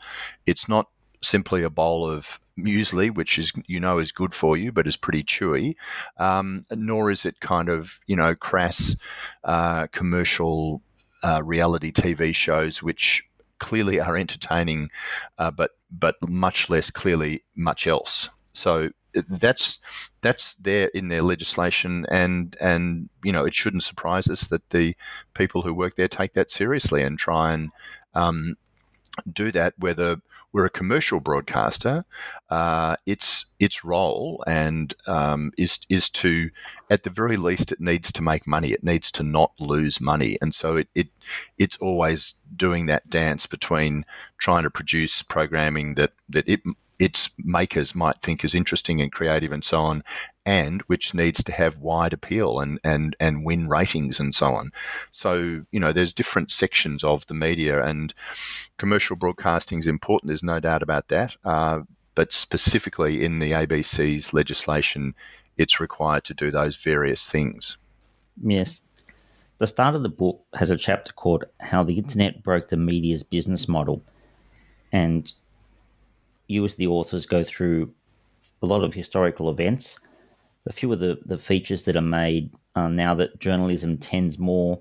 it's 0.46 0.68
not 0.68 0.88
simply 1.22 1.62
a 1.62 1.70
bowl 1.70 2.08
of 2.08 2.38
muesli, 2.58 3.14
which 3.14 3.38
is 3.38 3.52
you 3.66 3.80
know 3.80 3.98
is 3.98 4.12
good 4.12 4.34
for 4.34 4.56
you, 4.56 4.72
but 4.72 4.86
is 4.86 4.96
pretty 4.96 5.24
chewy. 5.24 5.76
Um, 6.18 6.62
nor 6.70 7.10
is 7.10 7.24
it 7.24 7.40
kind 7.40 7.68
of 7.68 7.98
you 8.06 8.16
know 8.16 8.34
crass 8.34 8.96
uh, 9.44 9.86
commercial 9.88 10.82
uh, 11.24 11.42
reality 11.42 11.92
TV 11.92 12.34
shows, 12.34 12.82
which 12.82 13.28
clearly 13.62 14.00
are 14.00 14.16
entertaining, 14.16 14.90
uh, 15.38 15.50
but 15.50 15.70
but 15.90 16.16
much 16.28 16.68
less 16.68 16.90
clearly 16.90 17.44
much 17.54 17.86
else. 17.86 18.28
So 18.52 18.90
that's 19.14 19.78
that's 20.20 20.54
there 20.54 20.88
in 20.88 21.08
their 21.08 21.22
legislation, 21.22 22.04
and 22.10 22.56
and 22.60 23.08
you 23.22 23.32
know 23.32 23.44
it 23.44 23.54
shouldn't 23.54 23.84
surprise 23.84 24.28
us 24.28 24.48
that 24.48 24.68
the 24.70 24.94
people 25.34 25.62
who 25.62 25.72
work 25.72 25.96
there 25.96 26.08
take 26.08 26.34
that 26.34 26.50
seriously 26.50 27.02
and 27.02 27.18
try 27.18 27.52
and 27.52 27.70
um, 28.14 28.56
do 29.32 29.52
that. 29.52 29.74
Whether 29.78 30.20
we're 30.52 30.66
a 30.66 30.70
commercial 30.70 31.20
broadcaster, 31.20 32.04
uh, 32.50 32.96
its 33.06 33.46
its 33.58 33.84
role 33.84 34.44
and 34.46 34.94
um, 35.06 35.52
is 35.56 35.78
is 35.88 36.10
to, 36.10 36.50
at 36.90 37.04
the 37.04 37.10
very 37.10 37.36
least, 37.36 37.72
it 37.72 37.80
needs 37.80 38.12
to 38.12 38.22
make 38.22 38.46
money. 38.46 38.72
It 38.72 38.84
needs 38.84 39.10
to 39.12 39.22
not 39.22 39.52
lose 39.58 40.00
money, 40.00 40.38
and 40.42 40.54
so 40.54 40.76
it, 40.76 40.88
it 40.94 41.08
it's 41.58 41.76
always 41.78 42.34
doing 42.56 42.86
that 42.86 43.08
dance 43.08 43.46
between 43.46 44.04
trying 44.38 44.64
to 44.64 44.70
produce 44.70 45.22
programming 45.22 45.94
that 45.94 46.12
that 46.28 46.46
it 46.46 46.60
its 46.98 47.30
makers 47.38 47.94
might 47.94 48.18
think 48.22 48.44
is 48.44 48.54
interesting 48.54 49.00
and 49.00 49.12
creative 49.12 49.52
and 49.52 49.64
so 49.64 49.80
on, 49.80 50.04
and 50.44 50.82
which 50.82 51.14
needs 51.14 51.42
to 51.42 51.52
have 51.52 51.78
wide 51.78 52.12
appeal 52.12 52.60
and, 52.60 52.78
and, 52.84 53.16
and 53.20 53.44
win 53.44 53.68
ratings 53.68 54.20
and 54.20 54.34
so 54.34 54.54
on. 54.54 54.70
So, 55.12 55.64
you 55.70 55.80
know, 55.80 55.92
there's 55.92 56.12
different 56.12 56.50
sections 56.50 57.04
of 57.04 57.26
the 57.26 57.34
media, 57.34 57.84
and 57.84 58.12
commercial 58.78 59.16
broadcasting 59.16 59.78
is 59.78 59.86
important, 59.86 60.28
there's 60.28 60.42
no 60.42 60.60
doubt 60.60 60.82
about 60.82 61.08
that. 61.08 61.36
Uh, 61.44 61.80
but 62.14 62.32
specifically 62.32 63.24
in 63.24 63.38
the 63.38 63.52
ABC's 63.52 64.32
legislation, 64.32 65.14
it's 65.56 65.80
required 65.80 66.24
to 66.24 66.34
do 66.34 66.50
those 66.50 66.76
various 66.76 67.26
things. 67.26 67.76
Yes. 68.42 68.80
The 69.58 69.66
start 69.66 69.94
of 69.94 70.02
the 70.02 70.08
book 70.08 70.44
has 70.54 70.70
a 70.70 70.76
chapter 70.76 71.12
called 71.12 71.44
How 71.60 71.84
the 71.84 71.98
Internet 71.98 72.42
Broke 72.42 72.68
the 72.68 72.76
Media's 72.76 73.22
Business 73.22 73.68
Model. 73.68 74.02
And 74.90 75.32
you 76.52 76.64
as 76.64 76.74
the 76.74 76.86
authors 76.86 77.26
go 77.26 77.42
through 77.42 77.92
a 78.62 78.66
lot 78.66 78.84
of 78.84 78.94
historical 78.94 79.50
events. 79.50 79.98
A 80.66 80.72
few 80.72 80.92
of 80.92 81.00
the, 81.00 81.18
the 81.24 81.38
features 81.38 81.82
that 81.84 81.96
are 81.96 82.00
made 82.00 82.50
uh, 82.76 82.88
now 82.88 83.14
that 83.14 83.38
journalism 83.40 83.98
tends 83.98 84.38
more 84.38 84.80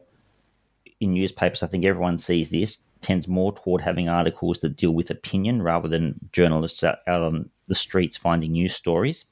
in 1.00 1.14
newspapers, 1.14 1.64
I 1.64 1.68
think 1.68 1.84
everyone 1.84 2.18
sees 2.18 2.52
this, 2.52 2.82
tends 3.02 3.28
more 3.28 3.52
toward 3.52 3.82
having 3.82 4.08
articles 4.08 4.60
that 4.60 4.78
deal 4.78 4.92
with 4.92 5.10
opinion 5.10 5.62
rather 5.62 5.88
than 5.88 6.20
journalists 6.32 6.84
out, 6.84 7.00
out 7.08 7.24
on 7.24 7.50
the 7.68 7.76
streets 7.76 8.18
finding 8.18 8.52
news 8.52 8.74
stories. 8.74 9.26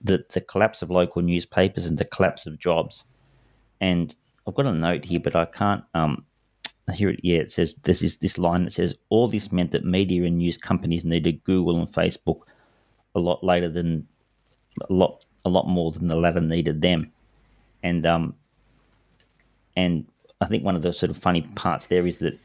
The, 0.00 0.24
the 0.32 0.40
collapse 0.40 0.80
of 0.80 0.90
local 0.90 1.22
newspapers 1.22 1.84
and 1.84 1.98
the 1.98 2.04
collapse 2.04 2.46
of 2.46 2.58
jobs. 2.58 3.04
And 3.80 4.14
I've 4.46 4.54
got 4.54 4.66
a 4.66 4.72
note 4.72 5.04
here, 5.04 5.20
but 5.20 5.36
I 5.36 5.44
can't 5.44 5.84
um, 5.92 6.24
here 6.94 7.10
it 7.10 7.20
yeah 7.22 7.38
it 7.38 7.52
says 7.52 7.74
this 7.82 8.02
is 8.02 8.16
this 8.18 8.38
line 8.38 8.64
that 8.64 8.72
says 8.72 8.94
all 9.10 9.28
this 9.28 9.52
meant 9.52 9.72
that 9.72 9.84
media 9.84 10.24
and 10.24 10.38
news 10.38 10.56
companies 10.56 11.04
needed 11.04 11.42
Google 11.44 11.78
and 11.78 11.88
Facebook 11.88 12.40
a 13.14 13.20
lot 13.20 13.42
later 13.44 13.68
than 13.68 14.06
a 14.88 14.92
lot 14.92 15.24
a 15.44 15.48
lot 15.48 15.66
more 15.68 15.92
than 15.92 16.06
the 16.06 16.16
latter 16.16 16.40
needed 16.40 16.82
them, 16.82 17.10
and 17.82 18.06
um 18.06 18.34
and 19.76 20.06
I 20.40 20.46
think 20.46 20.64
one 20.64 20.76
of 20.76 20.82
the 20.82 20.92
sort 20.92 21.10
of 21.10 21.18
funny 21.18 21.42
parts 21.54 21.86
there 21.86 22.06
is 22.06 22.18
that 22.18 22.38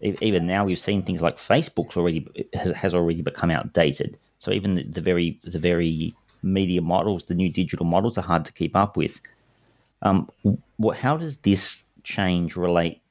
even 0.00 0.46
now 0.46 0.64
we've 0.64 0.78
seen 0.78 1.02
things 1.02 1.20
like 1.20 1.36
Facebook's 1.36 1.96
already 1.96 2.26
has, 2.54 2.72
has 2.72 2.94
already 2.94 3.22
become 3.22 3.50
outdated. 3.50 4.18
So 4.38 4.50
even 4.52 4.74
the, 4.76 4.84
the 4.84 5.00
very 5.00 5.38
the 5.42 5.58
very 5.58 6.14
media 6.42 6.80
models, 6.80 7.24
the 7.24 7.34
new 7.34 7.50
digital 7.50 7.84
models, 7.84 8.16
are 8.16 8.22
hard 8.22 8.44
to 8.46 8.52
keep 8.52 8.74
up 8.74 8.96
with. 8.96 9.20
Um, 10.02 10.30
what, 10.78 10.96
how 10.96 11.18
does 11.18 11.36
this 11.38 11.84
change 12.02 12.56
relate 12.56 13.02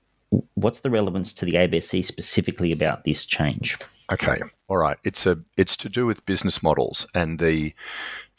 what's 0.56 0.82
the 0.82 0.90
relevance 0.90 1.34
to 1.34 1.46
the 1.46 1.54
ABC 1.54 2.04
specifically 2.04 2.72
about 2.72 3.04
this 3.04 3.26
change? 3.26 3.78
Okay, 4.12 4.40
all 4.68 4.78
right. 4.78 4.98
It's 5.04 5.26
a 5.26 5.40
it's 5.58 5.78
to 5.78 5.90
do 5.90 6.06
with 6.06 6.26
business 6.26 6.64
models, 6.64 7.06
and 7.14 7.40
the 7.40 7.74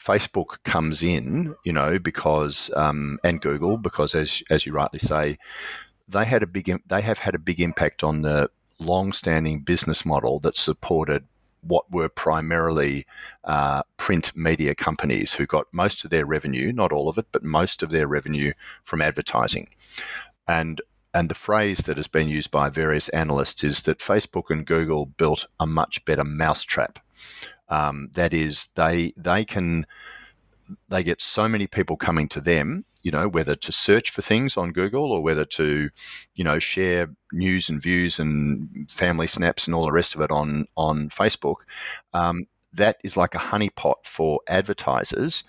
Facebook 0.05 0.63
comes 0.65 1.03
in, 1.03 1.55
you 1.65 1.73
know, 1.73 1.99
because 1.99 2.71
um, 2.75 3.19
and 3.23 3.41
Google 3.41 3.77
because 3.77 4.15
as 4.15 4.43
as 4.51 4.67
you 4.67 4.73
rightly 4.73 4.99
say, 4.99 5.39
they 6.09 6.25
had 6.25 6.43
a 6.43 6.47
big 6.47 6.73
they 6.89 7.03
have 7.03 7.19
had 7.19 7.35
a 7.35 7.39
big 7.39 7.61
impact 7.61 8.03
on 8.03 8.23
the 8.23 8.51
long-standing 8.79 9.61
business 9.61 10.07
model 10.07 10.41
that 10.41 10.57
supported 10.57 11.25
what 11.63 11.91
were 11.91 12.09
primarily 12.09 13.07
uh, 13.45 13.83
print 13.99 14.35
media 14.35 14.75
companies 14.75 15.33
who 15.35 15.45
got 15.45 15.67
most 15.73 16.03
of 16.05 16.11
their 16.11 16.25
revenue, 16.25 16.73
not 16.73 16.91
all 16.91 17.09
of 17.09 17.19
it, 17.19 17.27
but 17.33 17.45
most 17.45 17.83
of 17.83 17.91
their 17.91 18.07
revenue 18.07 18.53
from 18.85 19.03
advertising. 19.03 19.69
And 20.49 20.81
and 21.15 21.29
the 21.29 21.35
phrase 21.35 21.79
that 21.79 21.97
has 21.97 22.07
been 22.07 22.29
used 22.29 22.51
by 22.51 22.69
various 22.69 23.09
analysts 23.11 23.65
is 23.65 23.81
that 23.83 23.99
Facebook 23.99 24.45
and 24.51 24.67
Google 24.67 25.07
built 25.07 25.47
a 25.59 25.67
much 25.67 26.05
better 26.05 26.25
mousetrap. 26.25 26.99
Um, 27.69 28.11
that 28.15 28.33
is, 28.35 28.69
they 28.75 29.13
they 29.17 29.45
can 29.45 29.87
they 30.89 31.03
get 31.03 31.21
so 31.21 31.49
many 31.49 31.67
people 31.67 31.97
coming 31.97 32.29
to 32.29 32.41
them, 32.41 32.85
you 33.03 33.11
know, 33.11 33.29
whether 33.29 33.57
to 33.57 33.73
search 33.73 34.11
for 34.11 34.23
things 34.23 34.57
on 34.57 34.73
Google 34.73 35.11
or 35.11 35.21
whether 35.21 35.45
to, 35.45 35.91
you 36.35 36.45
know, 36.45 36.59
share 36.59 37.09
news 37.33 37.69
and 37.69 37.83
views 37.83 38.19
and 38.19 38.89
family 38.91 39.27
snaps 39.27 39.67
and 39.67 39.75
all 39.75 39.85
the 39.85 39.93
rest 39.93 40.15
of 40.15 40.21
it 40.21 40.31
on 40.31 40.67
on 40.77 41.09
Facebook. 41.11 41.63
Um, 42.13 42.47
that 42.73 42.99
is 43.03 43.17
like 43.17 43.35
a 43.35 43.39
honeypot 43.39 43.97
for 44.05 44.41
advertisers. 44.47 45.43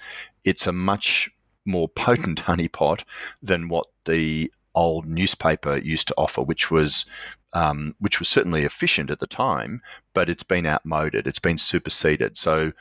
It's 0.43 0.65
a 0.65 0.71
much 0.71 1.29
more 1.65 1.87
potent 1.95 2.43
honeypot 2.43 3.03
than 3.43 3.69
what 3.69 3.87
the 4.05 4.51
old 4.75 5.05
newspaper 5.07 5.77
used 5.77 6.07
to 6.07 6.15
offer, 6.17 6.41
which 6.41 6.71
was 6.71 7.05
um, 7.53 7.95
which 7.99 8.19
was 8.19 8.29
certainly 8.29 8.63
efficient 8.63 9.11
at 9.11 9.19
the 9.19 9.27
time, 9.27 9.81
but 10.13 10.29
it's 10.29 10.43
been 10.43 10.65
outmoded. 10.65 11.27
It's 11.27 11.39
been 11.39 11.57
superseded. 11.57 12.37
So 12.37 12.71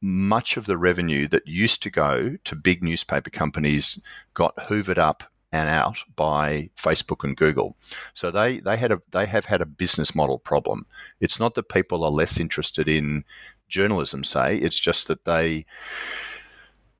much 0.00 0.56
of 0.56 0.66
the 0.66 0.76
revenue 0.76 1.26
that 1.28 1.46
used 1.46 1.82
to 1.82 1.90
go 1.90 2.36
to 2.44 2.54
big 2.54 2.82
newspaper 2.82 3.30
companies 3.30 3.98
got 4.34 4.54
hoovered 4.56 4.98
up 4.98 5.24
and 5.52 5.68
out 5.68 5.96
by 6.14 6.68
Facebook 6.76 7.24
and 7.24 7.36
Google. 7.36 7.76
So 8.14 8.30
they 8.30 8.60
they 8.60 8.76
had 8.76 8.92
a 8.92 9.00
they 9.12 9.26
have 9.26 9.46
had 9.46 9.60
a 9.60 9.66
business 9.66 10.14
model 10.14 10.38
problem. 10.38 10.86
It's 11.20 11.40
not 11.40 11.54
that 11.54 11.70
people 11.70 12.04
are 12.04 12.10
less 12.10 12.38
interested 12.38 12.86
in 12.86 13.24
journalism, 13.68 14.24
say. 14.24 14.56
It's 14.58 14.78
just 14.78 15.08
that 15.08 15.24
they 15.24 15.64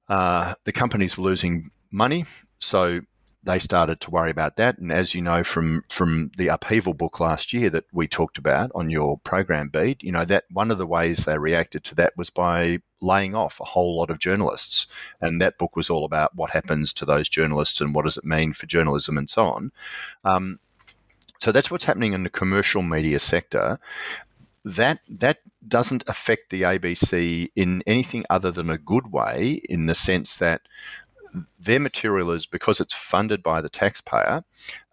uh, 0.09 0.55
the 0.65 0.73
companies 0.73 1.19
were 1.19 1.25
losing 1.25 1.71
money, 1.91 2.25
so 2.59 3.01
they 3.45 3.59
started 3.59 4.01
to 4.01 4.11
worry 4.11 4.31
about 4.31 4.57
that. 4.57 4.79
And 4.79 4.91
as 4.91 5.15
you 5.15 5.23
know 5.23 5.45
from 5.45 5.85
from 5.91 6.31
the 6.37 6.49
upheaval 6.49 6.95
book 6.95 7.21
last 7.21 7.53
year 7.53 7.71
that 7.71 7.85
we 7.93 8.09
talked 8.09 8.39
about 8.39 8.71
on 8.75 8.91
your 8.91 9.19
program 9.19 9.69
Bede, 9.69 10.03
you 10.03 10.13
know 10.13 10.25
that 10.25 10.45
one 10.51 10.71
of 10.71 10.79
the 10.79 10.87
ways 10.87 11.25
they 11.25 11.39
reacted 11.39 11.85
to 11.85 11.95
that 11.97 12.17
was 12.17 12.31
by 12.31 12.81
laying 13.01 13.35
off 13.35 13.61
a 13.61 13.65
whole 13.65 13.97
lot 13.97 14.11
of 14.11 14.19
journalists. 14.19 14.87
And 15.21 15.41
that 15.41 15.59
book 15.59 15.77
was 15.77 15.89
all 15.89 16.05
about 16.05 16.35
what 16.35 16.51
happens 16.51 16.93
to 16.95 17.05
those 17.05 17.29
journalists 17.29 17.81
and 17.81 17.95
what 17.95 18.05
does 18.05 18.17
it 18.17 18.25
mean 18.25 18.53
for 18.53 18.67
journalism 18.67 19.17
and 19.17 19.31
so 19.31 19.47
on. 19.47 19.73
Um, 20.25 20.59
so 21.41 21.53
that's 21.53 21.71
what's 21.71 21.85
happening 21.85 22.15
in 22.15 22.25
the 22.25 22.31
commercial 22.31 22.83
media 22.83 23.21
sector. 23.21 23.79
That 24.65 24.99
that 25.09 25.39
doesn't 25.67 26.05
affect 26.09 26.51
the 26.51 26.63
ABC 26.63 27.51
in 27.55 27.83
anything 27.87 28.25
other 28.29 28.51
than 28.51 28.69
a 28.69 28.79
good 28.79 29.13
way, 29.13 29.63
in 29.69 29.87
the 29.87 29.95
sense 29.95 30.39
that 30.39 30.63
their 31.59 31.81
material 31.81 32.31
is 32.31 32.47
because 32.47 32.81
it's 32.81 32.95
funded 32.95 33.43
by 33.43 33.61
the 33.61 33.69
taxpayer. 33.69 34.45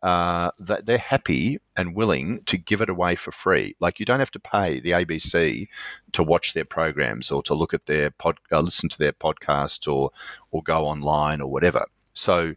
Uh, 0.03 0.51
that 0.59 0.85
they're 0.85 0.99
happy 0.99 1.59
and 1.75 1.95
willing 1.95 2.39
to 2.45 2.57
give 2.57 2.79
it 2.79 2.89
away 2.89 3.15
for 3.15 3.31
free. 3.31 3.75
Like 3.79 3.99
you 3.99 4.05
don't 4.05 4.19
have 4.19 4.29
to 4.31 4.39
pay 4.39 4.79
the 4.79 4.91
ABC 4.91 5.67
to 6.11 6.23
watch 6.23 6.53
their 6.53 6.65
programs 6.65 7.31
or 7.31 7.41
to 7.43 7.55
look 7.55 7.73
at 7.73 7.87
their 7.87 8.11
pod, 8.11 8.37
uh, 8.51 8.59
listen 8.59 8.87
to 8.89 8.99
their 8.99 9.13
podcast 9.13 9.91
or 9.91 10.11
or 10.51 10.61
go 10.61 10.85
online 10.85 11.41
or 11.41 11.51
whatever. 11.51 11.85
So. 12.13 12.53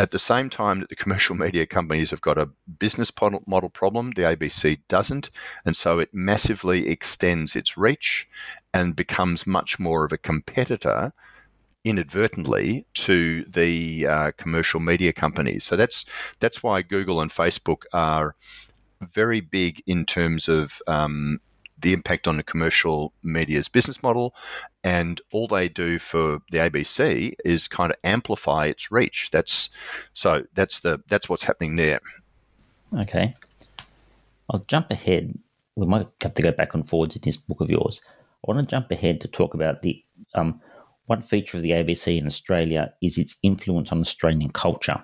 At 0.00 0.12
the 0.12 0.20
same 0.20 0.48
time 0.48 0.78
that 0.78 0.90
the 0.90 0.94
commercial 1.04 1.34
media 1.34 1.66
companies 1.66 2.10
have 2.10 2.20
got 2.20 2.38
a 2.38 2.48
business 2.78 3.10
model 3.48 3.68
problem, 3.68 4.12
the 4.14 4.22
ABC 4.22 4.78
doesn't. 4.86 5.28
And 5.64 5.76
so 5.76 5.98
it 5.98 6.14
massively 6.14 6.88
extends 6.88 7.56
its 7.56 7.76
reach 7.76 8.28
and 8.72 8.94
becomes 8.94 9.44
much 9.44 9.80
more 9.80 10.04
of 10.04 10.12
a 10.12 10.16
competitor 10.16 11.12
inadvertently 11.84 12.86
to 12.94 13.44
the 13.44 14.06
uh, 14.06 14.30
commercial 14.36 14.80
media 14.80 15.12
companies. 15.12 15.64
So 15.64 15.76
that's 15.76 16.04
that's 16.40 16.62
why 16.62 16.82
Google 16.82 17.20
and 17.20 17.30
Facebook 17.30 17.82
are 17.92 18.34
very 19.00 19.40
big 19.40 19.82
in 19.86 20.04
terms 20.04 20.48
of 20.48 20.82
um, 20.86 21.40
the 21.80 21.92
impact 21.92 22.26
on 22.26 22.36
the 22.36 22.42
commercial 22.42 23.12
media's 23.22 23.68
business 23.68 24.02
model, 24.02 24.34
and 24.82 25.20
all 25.32 25.46
they 25.46 25.68
do 25.68 25.98
for 25.98 26.40
the 26.50 26.58
ABC 26.58 27.34
is 27.44 27.68
kind 27.68 27.92
of 27.92 27.98
amplify 28.04 28.66
its 28.66 28.90
reach. 28.90 29.30
That's 29.32 29.70
so 30.14 30.44
that's 30.54 30.80
the 30.80 31.00
that's 31.08 31.28
what's 31.28 31.44
happening 31.44 31.76
there. 31.76 32.00
Okay, 32.98 33.34
I'll 34.50 34.64
jump 34.66 34.90
ahead. 34.90 35.38
We 35.76 35.86
might 35.86 36.08
have 36.22 36.34
to 36.34 36.42
go 36.42 36.50
back 36.50 36.74
and 36.74 36.88
forwards 36.88 37.14
in 37.14 37.22
this 37.22 37.36
book 37.36 37.60
of 37.60 37.70
yours. 37.70 38.00
I 38.44 38.52
want 38.52 38.68
to 38.68 38.70
jump 38.70 38.90
ahead 38.90 39.20
to 39.20 39.28
talk 39.28 39.54
about 39.54 39.82
the 39.82 40.02
um, 40.34 40.60
one 41.08 41.22
feature 41.22 41.56
of 41.56 41.62
the 41.62 41.70
ABC 41.70 42.18
in 42.18 42.26
Australia 42.26 42.92
is 43.02 43.16
its 43.16 43.34
influence 43.42 43.90
on 43.90 44.00
Australian 44.00 44.50
culture. 44.50 45.02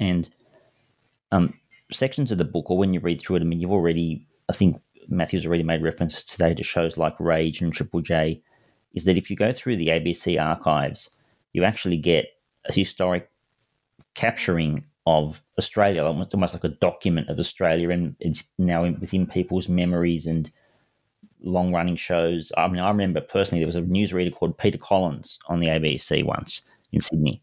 And 0.00 0.28
um, 1.30 1.54
sections 1.92 2.32
of 2.32 2.38
the 2.38 2.44
book, 2.44 2.68
or 2.68 2.76
when 2.76 2.92
you 2.92 2.98
read 2.98 3.20
through 3.20 3.36
it, 3.36 3.42
I 3.42 3.44
mean, 3.44 3.60
you've 3.60 3.70
already, 3.70 4.26
I 4.48 4.52
think 4.52 4.76
Matthew's 5.06 5.46
already 5.46 5.62
made 5.62 5.84
reference 5.84 6.24
today 6.24 6.52
to 6.54 6.64
shows 6.64 6.96
like 6.96 7.14
Rage 7.20 7.62
and 7.62 7.72
Triple 7.72 8.00
J, 8.00 8.42
is 8.92 9.04
that 9.04 9.16
if 9.16 9.30
you 9.30 9.36
go 9.36 9.52
through 9.52 9.76
the 9.76 9.88
ABC 9.88 10.40
archives, 10.42 11.10
you 11.52 11.62
actually 11.62 11.96
get 11.96 12.26
a 12.64 12.72
historic 12.72 13.30
capturing 14.14 14.84
of 15.06 15.42
Australia, 15.58 16.04
almost, 16.04 16.34
almost 16.34 16.54
like 16.54 16.64
a 16.64 16.68
document 16.68 17.28
of 17.28 17.38
Australia, 17.38 17.90
and 17.90 18.16
it's 18.18 18.42
now 18.58 18.82
in, 18.82 18.98
within 18.98 19.28
people's 19.28 19.68
memories 19.68 20.26
and 20.26 20.50
long 21.42 21.72
running 21.72 21.96
shows. 21.96 22.52
I 22.56 22.68
mean, 22.68 22.80
I 22.80 22.88
remember 22.88 23.20
personally 23.20 23.60
there 23.60 23.66
was 23.66 23.76
a 23.76 23.82
newsreader 23.82 24.34
called 24.34 24.58
Peter 24.58 24.78
Collins 24.78 25.38
on 25.48 25.60
the 25.60 25.68
ABC 25.68 26.24
once 26.24 26.62
in 26.92 27.00
Sydney. 27.00 27.42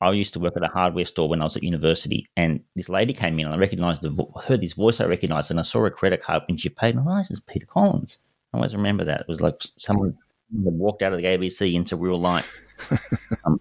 I 0.00 0.10
used 0.12 0.34
to 0.34 0.40
work 0.40 0.56
at 0.56 0.62
a 0.62 0.68
hardware 0.68 1.06
store 1.06 1.28
when 1.28 1.40
I 1.40 1.44
was 1.44 1.56
at 1.56 1.62
university, 1.62 2.28
and 2.36 2.60
this 2.74 2.88
lady 2.88 3.14
came 3.14 3.38
in 3.38 3.46
and 3.46 3.54
I 3.54 3.58
recognized 3.58 4.02
the 4.02 4.10
vo- 4.10 4.30
heard 4.44 4.62
his 4.62 4.74
voice. 4.74 5.00
I 5.00 5.06
recognized, 5.06 5.50
and 5.50 5.58
I 5.58 5.62
saw 5.62 5.80
her 5.80 5.90
credit 5.90 6.22
card 6.22 6.42
when 6.48 6.58
she 6.58 6.68
paid. 6.68 6.96
And 6.96 7.08
I 7.08 7.20
this 7.20 7.30
is 7.30 7.40
Peter 7.40 7.66
Collins. 7.66 8.18
I 8.52 8.58
always 8.58 8.74
remember 8.74 9.04
that. 9.04 9.22
It 9.22 9.28
was 9.28 9.40
like 9.40 9.62
someone 9.78 10.16
walked 10.52 11.02
out 11.02 11.12
of 11.12 11.18
the 11.18 11.24
ABC 11.24 11.74
into 11.74 11.96
real 11.96 12.20
life. 12.20 12.58
um, 13.44 13.58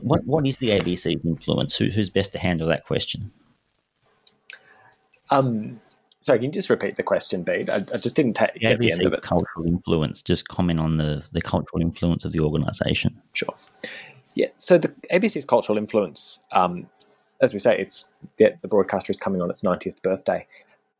what 0.00 0.24
what 0.24 0.46
is 0.46 0.58
the 0.58 0.70
ABC's 0.70 1.24
influence? 1.24 1.76
Who, 1.76 1.86
who's 1.86 2.10
best 2.10 2.32
to 2.32 2.38
handle 2.38 2.66
that 2.68 2.84
question? 2.84 3.30
Um, 5.30 5.80
sorry, 6.20 6.38
can 6.38 6.46
you 6.46 6.52
just 6.52 6.70
repeat 6.70 6.96
the 6.96 7.02
question, 7.02 7.42
Bede? 7.42 7.70
I, 7.70 7.76
I 7.76 7.96
just 7.96 8.16
didn't 8.16 8.34
take 8.34 8.52
the, 8.52 8.76
the 8.76 8.92
end 8.92 9.06
of 9.06 9.12
it. 9.12 9.22
Cultural 9.22 9.66
influence. 9.66 10.22
Just 10.22 10.48
comment 10.48 10.80
on 10.80 10.96
the 10.96 11.24
the 11.32 11.40
cultural 11.40 11.80
influence 11.80 12.24
of 12.24 12.32
the 12.32 12.40
organisation. 12.40 13.20
Sure. 13.34 13.54
Yeah. 14.34 14.48
So 14.56 14.78
the 14.78 14.88
ABC's 15.12 15.44
cultural 15.44 15.78
influence, 15.78 16.46
um, 16.52 16.86
as 17.42 17.52
we 17.52 17.58
say, 17.58 17.78
it's 17.78 18.12
the, 18.36 18.54
the 18.62 18.68
broadcaster 18.68 19.10
is 19.10 19.18
coming 19.18 19.40
on 19.42 19.50
its 19.50 19.62
90th 19.62 20.02
birthday, 20.02 20.46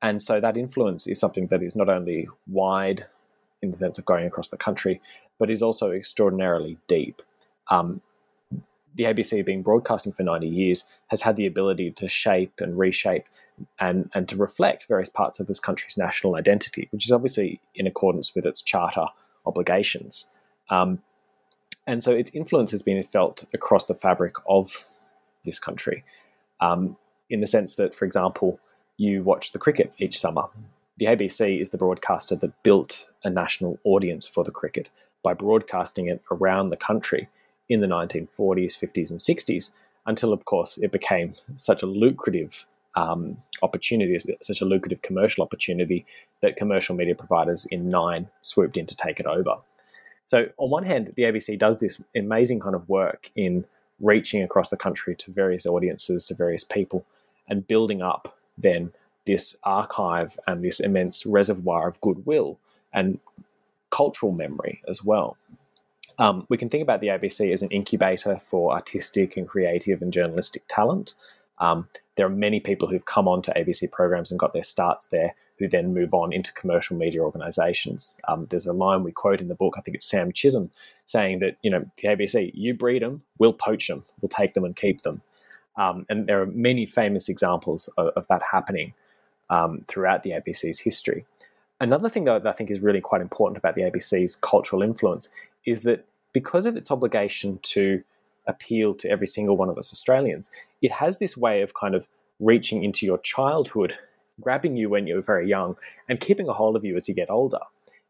and 0.02 0.20
so 0.20 0.40
that 0.40 0.56
influence 0.56 1.06
is 1.06 1.18
something 1.18 1.46
that 1.48 1.62
is 1.62 1.76
not 1.76 1.88
only 1.88 2.28
wide 2.46 3.06
in 3.62 3.70
the 3.70 3.76
sense 3.76 3.98
of 3.98 4.06
going 4.06 4.26
across 4.26 4.48
the 4.48 4.56
country, 4.56 5.00
but 5.38 5.50
is 5.50 5.62
also 5.62 5.90
extraordinarily 5.90 6.78
deep. 6.86 7.22
Um, 7.68 8.00
the 8.94 9.04
ABC, 9.04 9.44
being 9.44 9.62
broadcasting 9.62 10.12
for 10.12 10.22
90 10.22 10.48
years, 10.48 10.84
has 11.08 11.22
had 11.22 11.36
the 11.36 11.46
ability 11.46 11.90
to 11.92 12.08
shape 12.08 12.60
and 12.60 12.78
reshape 12.78 13.26
and, 13.78 14.10
and 14.14 14.28
to 14.28 14.36
reflect 14.36 14.86
various 14.88 15.08
parts 15.08 15.40
of 15.40 15.46
this 15.46 15.60
country's 15.60 15.98
national 15.98 16.36
identity, 16.36 16.88
which 16.90 17.06
is 17.06 17.12
obviously 17.12 17.60
in 17.74 17.86
accordance 17.86 18.34
with 18.34 18.46
its 18.46 18.62
charter 18.62 19.06
obligations. 19.46 20.30
Um, 20.70 21.02
and 21.86 22.02
so 22.02 22.12
its 22.12 22.30
influence 22.34 22.70
has 22.70 22.82
been 22.82 23.02
felt 23.02 23.44
across 23.52 23.86
the 23.86 23.94
fabric 23.94 24.34
of 24.48 24.88
this 25.44 25.58
country, 25.58 26.04
um, 26.60 26.96
in 27.28 27.40
the 27.40 27.46
sense 27.46 27.76
that, 27.76 27.94
for 27.94 28.04
example, 28.04 28.60
you 28.96 29.22
watch 29.22 29.52
the 29.52 29.58
cricket 29.58 29.92
each 29.98 30.18
summer. 30.18 30.44
The 30.98 31.06
ABC 31.06 31.60
is 31.60 31.70
the 31.70 31.78
broadcaster 31.78 32.36
that 32.36 32.62
built 32.62 33.06
a 33.24 33.30
national 33.30 33.78
audience 33.84 34.26
for 34.26 34.44
the 34.44 34.50
cricket 34.50 34.90
by 35.22 35.34
broadcasting 35.34 36.08
it 36.08 36.22
around 36.30 36.68
the 36.68 36.76
country 36.76 37.28
in 37.68 37.80
the 37.80 37.86
1940s, 37.86 38.76
50s, 38.78 39.10
and 39.10 39.18
60s, 39.18 39.70
until, 40.06 40.32
of 40.32 40.44
course, 40.44 40.76
it 40.78 40.92
became 40.92 41.32
such 41.54 41.82
a 41.82 41.86
lucrative 41.86 42.66
um, 42.94 43.38
opportunity, 43.62 44.18
such 44.42 44.60
a 44.60 44.64
lucrative 44.64 45.02
commercial 45.02 45.42
opportunity, 45.42 46.04
that 46.40 46.56
commercial 46.56 46.94
media 46.96 47.14
providers 47.14 47.66
in 47.66 47.88
Nine 47.88 48.28
swooped 48.42 48.76
in 48.76 48.86
to 48.86 48.96
take 48.96 49.20
it 49.20 49.26
over. 49.26 49.56
So, 50.26 50.48
on 50.58 50.70
one 50.70 50.84
hand, 50.84 51.12
the 51.16 51.24
ABC 51.24 51.58
does 51.58 51.80
this 51.80 52.02
amazing 52.14 52.60
kind 52.60 52.74
of 52.74 52.88
work 52.88 53.30
in 53.34 53.64
reaching 54.00 54.42
across 54.42 54.70
the 54.70 54.76
country 54.76 55.14
to 55.16 55.30
various 55.30 55.66
audiences, 55.66 56.26
to 56.26 56.34
various 56.34 56.64
people, 56.64 57.04
and 57.48 57.66
building 57.66 58.00
up 58.00 58.36
then 58.56 58.92
this 59.26 59.56
archive 59.64 60.38
and 60.46 60.64
this 60.64 60.80
immense 60.80 61.26
reservoir 61.26 61.88
of 61.88 62.00
goodwill 62.00 62.58
and 62.92 63.18
cultural 63.90 64.32
memory 64.32 64.82
as 64.88 65.04
well. 65.04 65.36
Um, 66.18 66.46
we 66.48 66.58
can 66.58 66.68
think 66.68 66.82
about 66.82 67.00
the 67.00 67.08
ABC 67.08 67.52
as 67.52 67.62
an 67.62 67.70
incubator 67.70 68.38
for 68.38 68.72
artistic 68.72 69.36
and 69.36 69.48
creative 69.48 70.02
and 70.02 70.12
journalistic 70.12 70.62
talent. 70.68 71.14
Um, 71.58 71.88
there 72.20 72.26
are 72.26 72.30
many 72.30 72.60
people 72.60 72.86
who've 72.86 73.06
come 73.06 73.26
on 73.26 73.40
to 73.40 73.52
ABC 73.54 73.90
programs 73.90 74.30
and 74.30 74.38
got 74.38 74.52
their 74.52 74.62
starts 74.62 75.06
there 75.06 75.34
who 75.58 75.66
then 75.66 75.94
move 75.94 76.12
on 76.12 76.34
into 76.34 76.52
commercial 76.52 76.94
media 76.94 77.22
organizations. 77.22 78.20
Um, 78.28 78.46
there's 78.50 78.66
a 78.66 78.74
line 78.74 79.04
we 79.04 79.10
quote 79.10 79.40
in 79.40 79.48
the 79.48 79.54
book, 79.54 79.76
I 79.78 79.80
think 79.80 79.94
it's 79.94 80.04
Sam 80.04 80.30
Chisholm, 80.30 80.70
saying 81.06 81.38
that, 81.38 81.56
you 81.62 81.70
know, 81.70 81.86
the 81.96 82.08
ABC, 82.08 82.50
you 82.52 82.74
breed 82.74 83.00
them, 83.00 83.22
we'll 83.38 83.54
poach 83.54 83.88
them, 83.88 84.04
we'll 84.20 84.28
take 84.28 84.52
them 84.52 84.66
and 84.66 84.76
keep 84.76 85.00
them. 85.00 85.22
Um, 85.76 86.04
and 86.10 86.26
there 86.26 86.42
are 86.42 86.46
many 86.46 86.84
famous 86.84 87.30
examples 87.30 87.88
of, 87.96 88.08
of 88.08 88.26
that 88.26 88.42
happening 88.52 88.92
um, 89.48 89.80
throughout 89.88 90.22
the 90.22 90.32
ABC's 90.32 90.80
history. 90.80 91.24
Another 91.80 92.10
thing, 92.10 92.24
though, 92.24 92.38
that 92.38 92.46
I 92.46 92.52
think 92.52 92.70
is 92.70 92.80
really 92.80 93.00
quite 93.00 93.22
important 93.22 93.56
about 93.56 93.76
the 93.76 93.82
ABC's 93.82 94.36
cultural 94.36 94.82
influence 94.82 95.30
is 95.64 95.84
that 95.84 96.04
because 96.34 96.66
of 96.66 96.76
its 96.76 96.90
obligation 96.90 97.60
to 97.62 98.04
appeal 98.50 98.94
to 98.94 99.08
every 99.08 99.26
single 99.26 99.56
one 99.56 99.68
of 99.68 99.78
us 99.78 99.92
Australians, 99.92 100.50
it 100.82 100.90
has 100.90 101.18
this 101.18 101.36
way 101.36 101.62
of 101.62 101.74
kind 101.74 101.94
of 101.94 102.06
reaching 102.38 102.84
into 102.84 103.06
your 103.06 103.18
childhood, 103.18 103.96
grabbing 104.40 104.76
you 104.76 104.88
when 104.88 105.06
you're 105.06 105.22
very 105.22 105.48
young, 105.48 105.76
and 106.08 106.20
keeping 106.20 106.48
a 106.48 106.52
hold 106.52 106.76
of 106.76 106.84
you 106.84 106.96
as 106.96 107.08
you 107.08 107.14
get 107.14 107.30
older. 107.30 107.60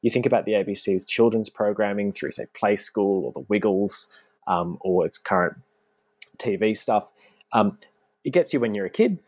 You 0.02 0.10
think 0.10 0.26
about 0.26 0.46
the 0.46 0.52
ABC's 0.52 1.04
children's 1.04 1.50
programming 1.50 2.12
through, 2.12 2.30
say, 2.30 2.46
Play 2.54 2.76
School 2.76 3.26
or 3.26 3.32
The 3.32 3.46
Wiggles 3.48 4.08
um, 4.46 4.78
or 4.80 5.04
its 5.04 5.18
current 5.18 5.58
TV 6.38 6.76
stuff. 6.76 7.06
Um, 7.52 7.78
it 8.24 8.32
gets 8.32 8.52
you 8.52 8.60
when 8.60 8.74
you're 8.74 8.86
a 8.86 8.90
kid. 8.90 9.20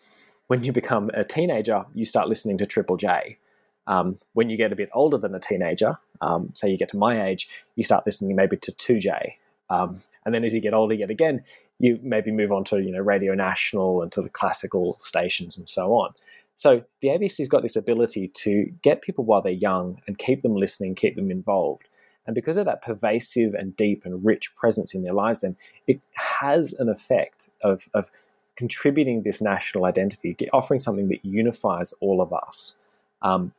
When 0.46 0.64
you 0.64 0.72
become 0.72 1.10
a 1.14 1.24
teenager, 1.24 1.84
you 1.94 2.04
start 2.04 2.28
listening 2.28 2.58
to 2.58 2.66
Triple 2.66 2.96
J. 2.96 3.38
Um, 3.86 4.16
when 4.32 4.48
you 4.48 4.56
get 4.56 4.72
a 4.72 4.76
bit 4.76 4.90
older 4.94 5.18
than 5.18 5.34
a 5.34 5.40
teenager, 5.40 5.98
um, 6.20 6.50
say 6.54 6.70
you 6.70 6.78
get 6.78 6.88
to 6.90 6.96
my 6.96 7.22
age, 7.22 7.48
you 7.74 7.82
start 7.82 8.06
listening 8.06 8.36
maybe 8.36 8.56
to 8.58 8.72
2J. 8.72 9.34
Um, 9.72 9.96
and 10.26 10.34
then 10.34 10.44
as 10.44 10.52
you 10.52 10.60
get 10.60 10.74
older 10.74 10.94
yet 10.94 11.10
again, 11.10 11.42
you 11.78 11.98
maybe 12.02 12.30
move 12.30 12.52
on 12.52 12.62
to 12.64 12.80
you 12.80 12.92
know 12.92 13.00
Radio 13.00 13.34
National 13.34 14.02
and 14.02 14.12
to 14.12 14.20
the 14.20 14.28
classical 14.28 14.96
stations 15.00 15.56
and 15.56 15.68
so 15.68 15.94
on. 15.94 16.12
So 16.54 16.84
the 17.00 17.08
ABC's 17.08 17.48
got 17.48 17.62
this 17.62 17.76
ability 17.76 18.28
to 18.28 18.66
get 18.82 19.02
people 19.02 19.24
while 19.24 19.40
they're 19.40 19.52
young 19.52 20.00
and 20.06 20.18
keep 20.18 20.42
them 20.42 20.54
listening, 20.54 20.94
keep 20.94 21.16
them 21.16 21.30
involved. 21.30 21.88
And 22.26 22.34
because 22.34 22.56
of 22.56 22.66
that 22.66 22.82
pervasive 22.82 23.54
and 23.54 23.74
deep 23.74 24.04
and 24.04 24.24
rich 24.24 24.54
presence 24.54 24.94
in 24.94 25.02
their 25.02 25.14
lives, 25.14 25.40
then 25.40 25.56
it 25.86 26.00
has 26.12 26.72
an 26.74 26.88
effect 26.88 27.50
of, 27.62 27.88
of 27.94 28.10
contributing 28.54 29.22
this 29.22 29.40
national 29.40 29.86
identity, 29.86 30.36
offering 30.52 30.78
something 30.78 31.08
that 31.08 31.24
unifies 31.24 31.92
all 32.00 32.20
of 32.20 32.32
us. 32.32 32.78
Um, 33.22 33.52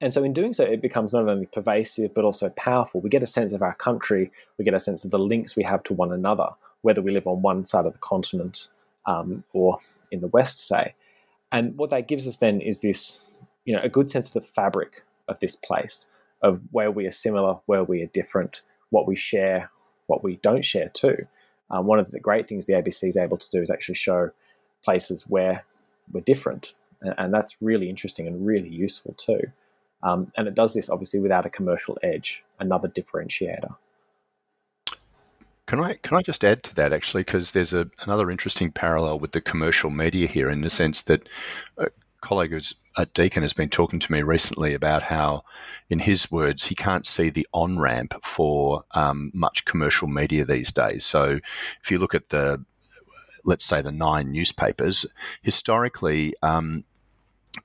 and 0.00 0.14
so, 0.14 0.22
in 0.22 0.32
doing 0.32 0.52
so, 0.52 0.64
it 0.64 0.80
becomes 0.80 1.12
not 1.12 1.28
only 1.28 1.46
pervasive 1.46 2.14
but 2.14 2.24
also 2.24 2.50
powerful. 2.50 3.00
We 3.00 3.10
get 3.10 3.22
a 3.22 3.26
sense 3.26 3.52
of 3.52 3.62
our 3.62 3.74
country, 3.74 4.30
we 4.56 4.64
get 4.64 4.74
a 4.74 4.80
sense 4.80 5.04
of 5.04 5.10
the 5.10 5.18
links 5.18 5.56
we 5.56 5.64
have 5.64 5.82
to 5.84 5.94
one 5.94 6.12
another, 6.12 6.48
whether 6.82 7.02
we 7.02 7.10
live 7.10 7.26
on 7.26 7.42
one 7.42 7.64
side 7.64 7.86
of 7.86 7.92
the 7.92 7.98
continent 7.98 8.68
um, 9.06 9.42
or 9.52 9.76
in 10.12 10.20
the 10.20 10.28
West, 10.28 10.60
say. 10.60 10.94
And 11.50 11.76
what 11.76 11.90
that 11.90 12.08
gives 12.08 12.28
us 12.28 12.36
then 12.36 12.60
is 12.60 12.80
this, 12.80 13.32
you 13.64 13.74
know, 13.74 13.82
a 13.82 13.88
good 13.88 14.10
sense 14.10 14.28
of 14.28 14.34
the 14.34 14.48
fabric 14.48 15.02
of 15.26 15.40
this 15.40 15.56
place, 15.56 16.10
of 16.42 16.60
where 16.70 16.90
we 16.90 17.06
are 17.06 17.10
similar, 17.10 17.58
where 17.66 17.82
we 17.82 18.02
are 18.02 18.06
different, 18.06 18.62
what 18.90 19.06
we 19.06 19.16
share, 19.16 19.70
what 20.06 20.22
we 20.22 20.36
don't 20.36 20.64
share 20.64 20.90
too. 20.90 21.16
Um, 21.70 21.86
one 21.86 21.98
of 21.98 22.10
the 22.10 22.20
great 22.20 22.48
things 22.48 22.66
the 22.66 22.74
ABC 22.74 23.08
is 23.08 23.16
able 23.16 23.36
to 23.36 23.50
do 23.50 23.60
is 23.60 23.70
actually 23.70 23.96
show 23.96 24.30
places 24.84 25.24
where 25.26 25.64
we're 26.12 26.20
different. 26.20 26.74
And, 27.00 27.14
and 27.18 27.34
that's 27.34 27.56
really 27.60 27.88
interesting 27.88 28.26
and 28.26 28.46
really 28.46 28.68
useful 28.68 29.14
too. 29.14 29.40
Um, 30.02 30.32
and 30.36 30.46
it 30.46 30.54
does 30.54 30.74
this 30.74 30.88
obviously 30.88 31.20
without 31.20 31.46
a 31.46 31.50
commercial 31.50 31.98
edge, 32.02 32.44
another 32.60 32.88
differentiator. 32.88 33.74
Can 35.66 35.80
I 35.80 35.94
can 35.94 36.16
I 36.16 36.22
just 36.22 36.44
add 36.44 36.62
to 36.64 36.74
that 36.76 36.94
actually 36.94 37.24
because 37.24 37.52
there's 37.52 37.74
a, 37.74 37.86
another 38.00 38.30
interesting 38.30 38.72
parallel 38.72 39.18
with 39.18 39.32
the 39.32 39.40
commercial 39.40 39.90
media 39.90 40.26
here 40.26 40.48
in 40.48 40.62
the 40.62 40.70
sense 40.70 41.02
that 41.02 41.28
a 41.76 41.88
colleague 42.22 42.52
who's 42.52 42.74
at 42.96 43.12
Deakin 43.12 43.42
has 43.42 43.52
been 43.52 43.68
talking 43.68 44.00
to 44.00 44.12
me 44.12 44.22
recently 44.22 44.74
about 44.74 45.02
how, 45.02 45.44
in 45.90 45.98
his 45.98 46.30
words, 46.32 46.64
he 46.64 46.74
can't 46.74 47.06
see 47.06 47.30
the 47.30 47.46
on 47.52 47.78
ramp 47.78 48.14
for 48.24 48.82
um, 48.92 49.30
much 49.34 49.66
commercial 49.66 50.08
media 50.08 50.44
these 50.44 50.72
days. 50.72 51.04
So 51.04 51.38
if 51.82 51.90
you 51.90 51.98
look 51.98 52.14
at 52.14 52.30
the 52.30 52.64
let's 53.44 53.64
say 53.64 53.82
the 53.82 53.92
nine 53.92 54.32
newspapers, 54.32 55.06
historically 55.42 56.34
um, 56.42 56.84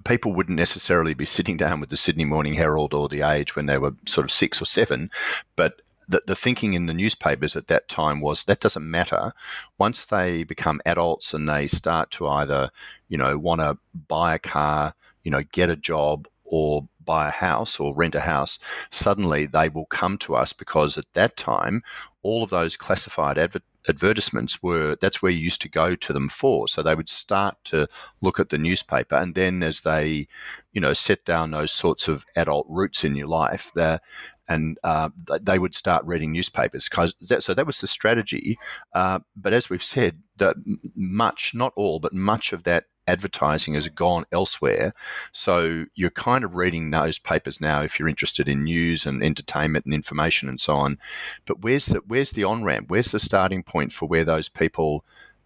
people 0.06 0.34
wouldn't 0.34 0.58
necessarily 0.58 1.13
be 1.13 1.25
sitting 1.25 1.58
down 1.58 1.79
with 1.79 1.89
the 1.89 1.97
Sydney 1.97 2.25
Morning 2.25 2.53
Herald 2.53 2.93
or 2.93 3.10
the 3.10 3.21
Age 3.21 3.56
when 3.56 3.65
they 3.65 3.77
were 3.77 3.95
sort 4.06 4.25
of 4.25 4.32
six 4.32 4.62
or 4.62 4.65
seven, 4.65 5.10
but 5.56 5.82
the, 6.08 6.21
the 6.27 6.36
thinking 6.36 6.73
in 6.73 6.86
the 6.86 6.93
newspapers 6.93 7.56
at 7.56 7.67
that 7.67 7.88
time 7.88 8.19
was 8.21 8.43
that 8.43 8.60
doesn't 8.60 8.89
matter. 8.89 9.34
Once 9.77 10.06
they 10.06 10.43
become 10.43 10.82
adults 10.86 11.34
and 11.34 11.47
they 11.47 11.67
start 11.67 12.12
to 12.12 12.27
either, 12.27 12.69
you 13.08 13.17
know, 13.17 13.38
want 13.38 13.62
to 13.62 13.77
buy 14.08 14.36
a 14.36 14.39
car, 14.39 14.93
you 15.23 15.32
know, 15.32 15.43
get 15.51 15.69
a 15.69 15.75
job 15.75 16.27
or 16.53 16.87
buy 17.03 17.29
a 17.29 17.31
house 17.31 17.79
or 17.79 17.95
rent 17.95 18.13
a 18.13 18.19
house, 18.19 18.59
suddenly 18.91 19.47
they 19.47 19.69
will 19.69 19.87
come 19.87 20.19
to 20.19 20.35
us 20.35 20.53
because 20.53 20.99
at 20.99 21.11
that 21.15 21.35
time, 21.35 21.81
all 22.21 22.43
of 22.43 22.51
those 22.51 22.77
classified 22.77 23.39
adver- 23.39 23.59
advertisements 23.89 24.61
were 24.61 24.95
that's 25.01 25.19
where 25.19 25.31
you 25.31 25.39
used 25.39 25.63
to 25.63 25.67
go 25.67 25.95
to 25.95 26.13
them 26.13 26.29
for. 26.29 26.67
So 26.67 26.83
they 26.83 26.93
would 26.93 27.09
start 27.09 27.55
to 27.65 27.87
look 28.21 28.39
at 28.39 28.49
the 28.49 28.59
newspaper, 28.59 29.15
and 29.15 29.33
then 29.33 29.63
as 29.63 29.81
they, 29.81 30.27
you 30.73 30.79
know, 30.79 30.93
set 30.93 31.25
down 31.25 31.49
those 31.49 31.71
sorts 31.71 32.07
of 32.07 32.23
adult 32.35 32.67
roots 32.69 33.03
in 33.03 33.15
your 33.15 33.27
life, 33.27 33.71
there, 33.73 33.99
and 34.47 34.77
uh, 34.83 35.09
they 35.41 35.57
would 35.57 35.73
start 35.73 36.05
reading 36.05 36.31
newspapers. 36.31 36.87
That, 37.29 37.41
so 37.41 37.55
that 37.55 37.65
was 37.65 37.81
the 37.81 37.87
strategy. 37.87 38.59
Uh, 38.93 39.19
but 39.35 39.53
as 39.53 39.71
we've 39.71 39.83
said, 39.83 40.21
that 40.37 40.55
much, 40.95 41.53
not 41.55 41.73
all, 41.75 41.99
but 41.99 42.13
much 42.13 42.53
of 42.53 42.61
that 42.63 42.85
advertising 43.07 43.73
has 43.73 43.87
gone 43.89 44.25
elsewhere. 44.31 44.93
So 45.31 45.85
you're 45.95 46.09
kind 46.11 46.43
of 46.43 46.55
reading 46.55 46.89
those 46.89 47.19
papers 47.19 47.59
now 47.59 47.81
if 47.81 47.99
you're 47.99 48.07
interested 48.07 48.47
in 48.47 48.63
news 48.63 49.05
and 49.05 49.23
entertainment 49.23 49.85
and 49.85 49.93
information 49.93 50.49
and 50.49 50.59
so 50.59 50.75
on. 50.75 50.97
But 51.45 51.61
where's 51.61 51.87
the 51.87 52.01
where's 52.07 52.31
the 52.31 52.43
on 52.43 52.63
ramp? 52.63 52.89
Where's 52.89 53.11
the 53.11 53.19
starting 53.19 53.63
point 53.63 53.93
for 53.93 54.07
where 54.07 54.25
those 54.25 54.49
people 54.49 55.03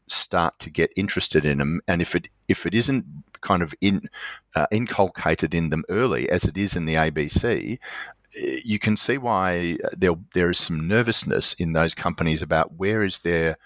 start 0.08 0.58
to 0.60 0.70
get 0.70 0.91
interested 0.96 1.46
in 1.46 1.58
them? 1.58 1.82
And 1.88 2.02
if 2.02 2.15
it 2.15 2.28
if 2.48 2.65
it 2.65 2.74
isn't 2.74 3.06
kind 3.41 3.62
of 3.62 3.74
in 3.82 4.10
uh, 4.56 4.67
inculcated 4.72 5.54
in 5.54 5.70
them 5.70 5.84
early, 5.89 6.30
as 6.30 6.46
it 6.46 6.58
is 6.58 6.76
in 6.76 6.86
the 6.86 6.96
ABC, 6.96 7.80
you 8.34 8.80
can 8.80 8.98
see 8.98 9.17
why 9.17 9.78
there 9.96 10.15
there 10.34 10.50
is 10.50 10.60
some 10.60 10.88
nervousness 10.88 11.54
in 11.54 11.74
those 11.74 11.96
companies 11.96 12.41
about 12.41 12.76
where 12.76 13.04
is 13.04 13.20
their 13.20 13.58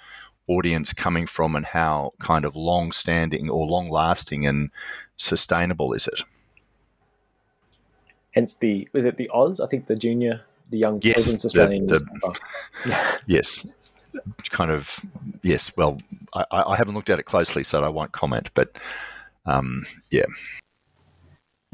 audience 0.48 0.94
coming 0.94 1.28
from 1.28 1.56
and 1.56 1.66
how 1.66 2.14
kind 2.20 2.46
of 2.46 2.56
long 2.56 2.92
standing 2.92 3.50
or 3.50 3.66
long 3.68 3.90
lasting 3.90 4.46
and 4.48 4.70
sustainable 5.18 5.94
is 5.94 6.08
it? 6.08 6.22
Hence 8.34 8.56
the 8.58 8.88
was 8.94 9.06
it 9.06 9.18
the 9.18 9.30
Oz? 9.34 9.60
I 9.60 9.68
think 9.68 9.88
the 9.88 9.96
junior, 9.96 10.42
the 10.70 10.80
young 10.80 11.00
Yes, 11.04 11.16
children's 11.18 11.42
the- 11.44 11.48
Australian 11.48 11.88
the- 11.88 12.00
newspaper. 12.00 12.40
Yeah. 12.86 13.18
Yes, 13.28 13.66
kind 14.50 14.72
of. 14.72 15.00
Yes. 15.44 15.72
Well, 15.78 16.00
I, 16.34 16.46
I 16.52 16.76
haven't 16.76 16.96
looked 16.96 17.10
at 17.10 17.20
it 17.20 17.24
closely, 17.24 17.64
so 17.64 17.84
I 17.84 17.90
won't 17.90 18.12
comment. 18.12 18.50
But 18.54 18.76
um, 19.46 19.86
yeah, 20.12 20.26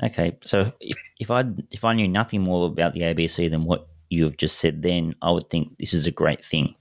Okay, 0.03 0.37
so 0.43 0.71
if, 0.79 0.97
if 1.19 1.31
I 1.31 1.43
if 1.71 1.83
I 1.83 1.93
knew 1.93 2.07
nothing 2.07 2.41
more 2.41 2.67
about 2.67 2.93
the 2.93 3.01
ABC 3.01 3.49
than 3.49 3.65
what 3.65 3.87
you 4.09 4.23
have 4.25 4.37
just 4.37 4.59
said, 4.59 4.83
then 4.83 5.15
I 5.23 5.31
would 5.31 5.49
think 5.49 5.77
this 5.79 5.93
is 5.93 6.05
a 6.07 6.11
great 6.11 6.43
thing. 6.45 6.75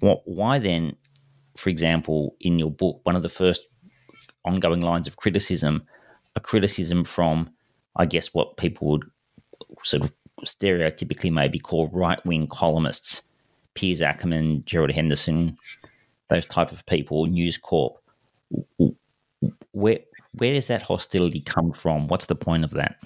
What, 0.00 0.22
why 0.26 0.58
then, 0.58 0.96
for 1.56 1.70
example, 1.70 2.36
in 2.40 2.58
your 2.58 2.70
book, 2.70 3.00
one 3.02 3.16
of 3.16 3.22
the 3.22 3.28
first 3.28 3.62
ongoing 4.44 4.80
lines 4.80 5.06
of 5.06 5.16
criticism, 5.16 5.82
a 6.36 6.40
criticism 6.40 7.04
from, 7.04 7.50
I 7.96 8.06
guess, 8.06 8.32
what 8.34 8.56
people 8.56 8.88
would 8.88 9.04
sort 9.82 10.04
of 10.04 10.12
stereotypically 10.44 11.32
maybe 11.32 11.58
call 11.58 11.88
right 11.88 12.24
wing 12.24 12.46
columnists, 12.46 13.22
Piers 13.74 14.00
Akerman, 14.00 14.64
Gerald 14.64 14.92
Henderson, 14.92 15.56
those 16.30 16.46
type 16.46 16.72
of 16.72 16.84
people, 16.86 17.26
News 17.26 17.58
Corp. 17.58 17.98
Where 19.72 19.98
where 20.32 20.54
does 20.54 20.68
that 20.68 20.82
hostility 20.82 21.40
come 21.40 21.72
from? 21.72 22.06
What's 22.08 22.26
the 22.26 22.34
point 22.34 22.64
of 22.64 22.70
that? 22.70 22.96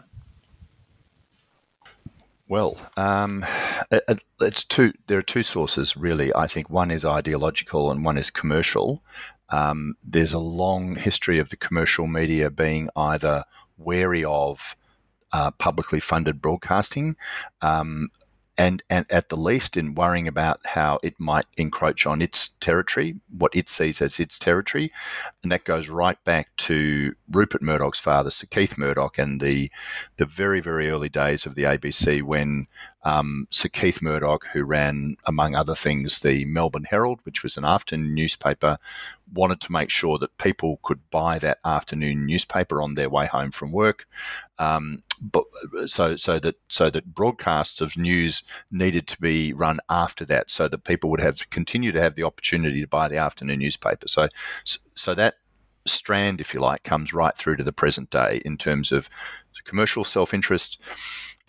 Well, 2.52 2.76
um, 2.98 3.46
it- 3.90 4.04
it- 4.08 4.24
it's 4.38 4.62
two. 4.62 4.92
There 5.06 5.16
are 5.16 5.22
two 5.22 5.42
sources, 5.42 5.96
really. 5.96 6.34
I 6.34 6.46
think 6.46 6.68
one 6.68 6.90
is 6.90 7.02
ideological 7.02 7.90
and 7.90 8.04
one 8.04 8.18
is 8.18 8.30
commercial. 8.30 9.02
Um, 9.48 9.94
there's 10.04 10.34
a 10.34 10.38
long 10.38 10.96
history 10.96 11.38
of 11.38 11.48
the 11.48 11.56
commercial 11.56 12.06
media 12.06 12.50
being 12.50 12.90
either 12.94 13.46
wary 13.78 14.22
of 14.22 14.76
uh, 15.32 15.50
publicly 15.52 15.98
funded 15.98 16.42
broadcasting, 16.42 17.16
um, 17.62 18.10
and 18.58 18.82
and 18.90 19.06
at 19.10 19.28
the 19.28 19.36
least 19.36 19.76
in 19.76 19.94
worrying 19.94 20.28
about 20.28 20.60
how 20.64 20.98
it 21.02 21.18
might 21.18 21.46
encroach 21.56 22.06
on 22.06 22.20
its 22.20 22.50
territory, 22.60 23.16
what 23.36 23.54
it 23.54 23.68
sees 23.68 24.02
as 24.02 24.20
its 24.20 24.38
territory, 24.38 24.92
and 25.42 25.50
that 25.50 25.64
goes 25.64 25.88
right 25.88 26.22
back 26.24 26.48
to 26.56 27.14
Rupert 27.30 27.62
Murdoch's 27.62 27.98
father, 27.98 28.30
Sir 28.30 28.46
Keith 28.50 28.76
Murdoch, 28.76 29.18
and 29.18 29.40
the 29.40 29.70
the 30.16 30.26
very 30.26 30.60
very 30.60 30.90
early 30.90 31.08
days 31.08 31.46
of 31.46 31.54
the 31.54 31.64
ABC 31.64 32.22
when 32.22 32.66
um, 33.04 33.48
Sir 33.50 33.68
Keith 33.68 34.00
Murdoch, 34.00 34.46
who 34.52 34.62
ran 34.62 35.16
among 35.26 35.54
other 35.54 35.74
things 35.74 36.20
the 36.20 36.44
Melbourne 36.44 36.86
Herald, 36.88 37.20
which 37.24 37.42
was 37.42 37.56
an 37.56 37.64
afternoon 37.64 38.14
newspaper, 38.14 38.78
wanted 39.32 39.60
to 39.62 39.72
make 39.72 39.90
sure 39.90 40.18
that 40.18 40.36
people 40.38 40.78
could 40.82 41.00
buy 41.10 41.38
that 41.40 41.58
afternoon 41.64 42.26
newspaper 42.26 42.80
on 42.80 42.94
their 42.94 43.10
way 43.10 43.26
home 43.26 43.50
from 43.50 43.72
work. 43.72 44.06
Um, 44.58 45.02
but 45.20 45.44
so 45.86 46.16
so 46.16 46.38
that 46.38 46.54
so 46.68 46.90
that 46.90 47.14
broadcasts 47.14 47.80
of 47.80 47.96
news 47.96 48.44
needed 48.70 49.08
to 49.08 49.20
be 49.20 49.52
run 49.52 49.80
after 49.88 50.24
that, 50.26 50.50
so 50.50 50.68
that 50.68 50.84
people 50.84 51.10
would 51.10 51.20
have 51.20 51.38
continue 51.50 51.90
to 51.90 52.00
have 52.00 52.14
the 52.14 52.24
opportunity 52.24 52.80
to 52.80 52.86
buy 52.86 53.08
the 53.08 53.16
afternoon 53.16 53.58
newspaper. 53.58 54.06
So 54.06 54.28
so 54.64 55.14
that 55.14 55.34
strand, 55.86 56.40
if 56.40 56.54
you 56.54 56.60
like, 56.60 56.84
comes 56.84 57.12
right 57.12 57.36
through 57.36 57.56
to 57.56 57.64
the 57.64 57.72
present 57.72 58.10
day 58.10 58.40
in 58.44 58.56
terms 58.56 58.92
of 58.92 59.08
commercial 59.64 60.04
self 60.04 60.34
interest. 60.34 60.80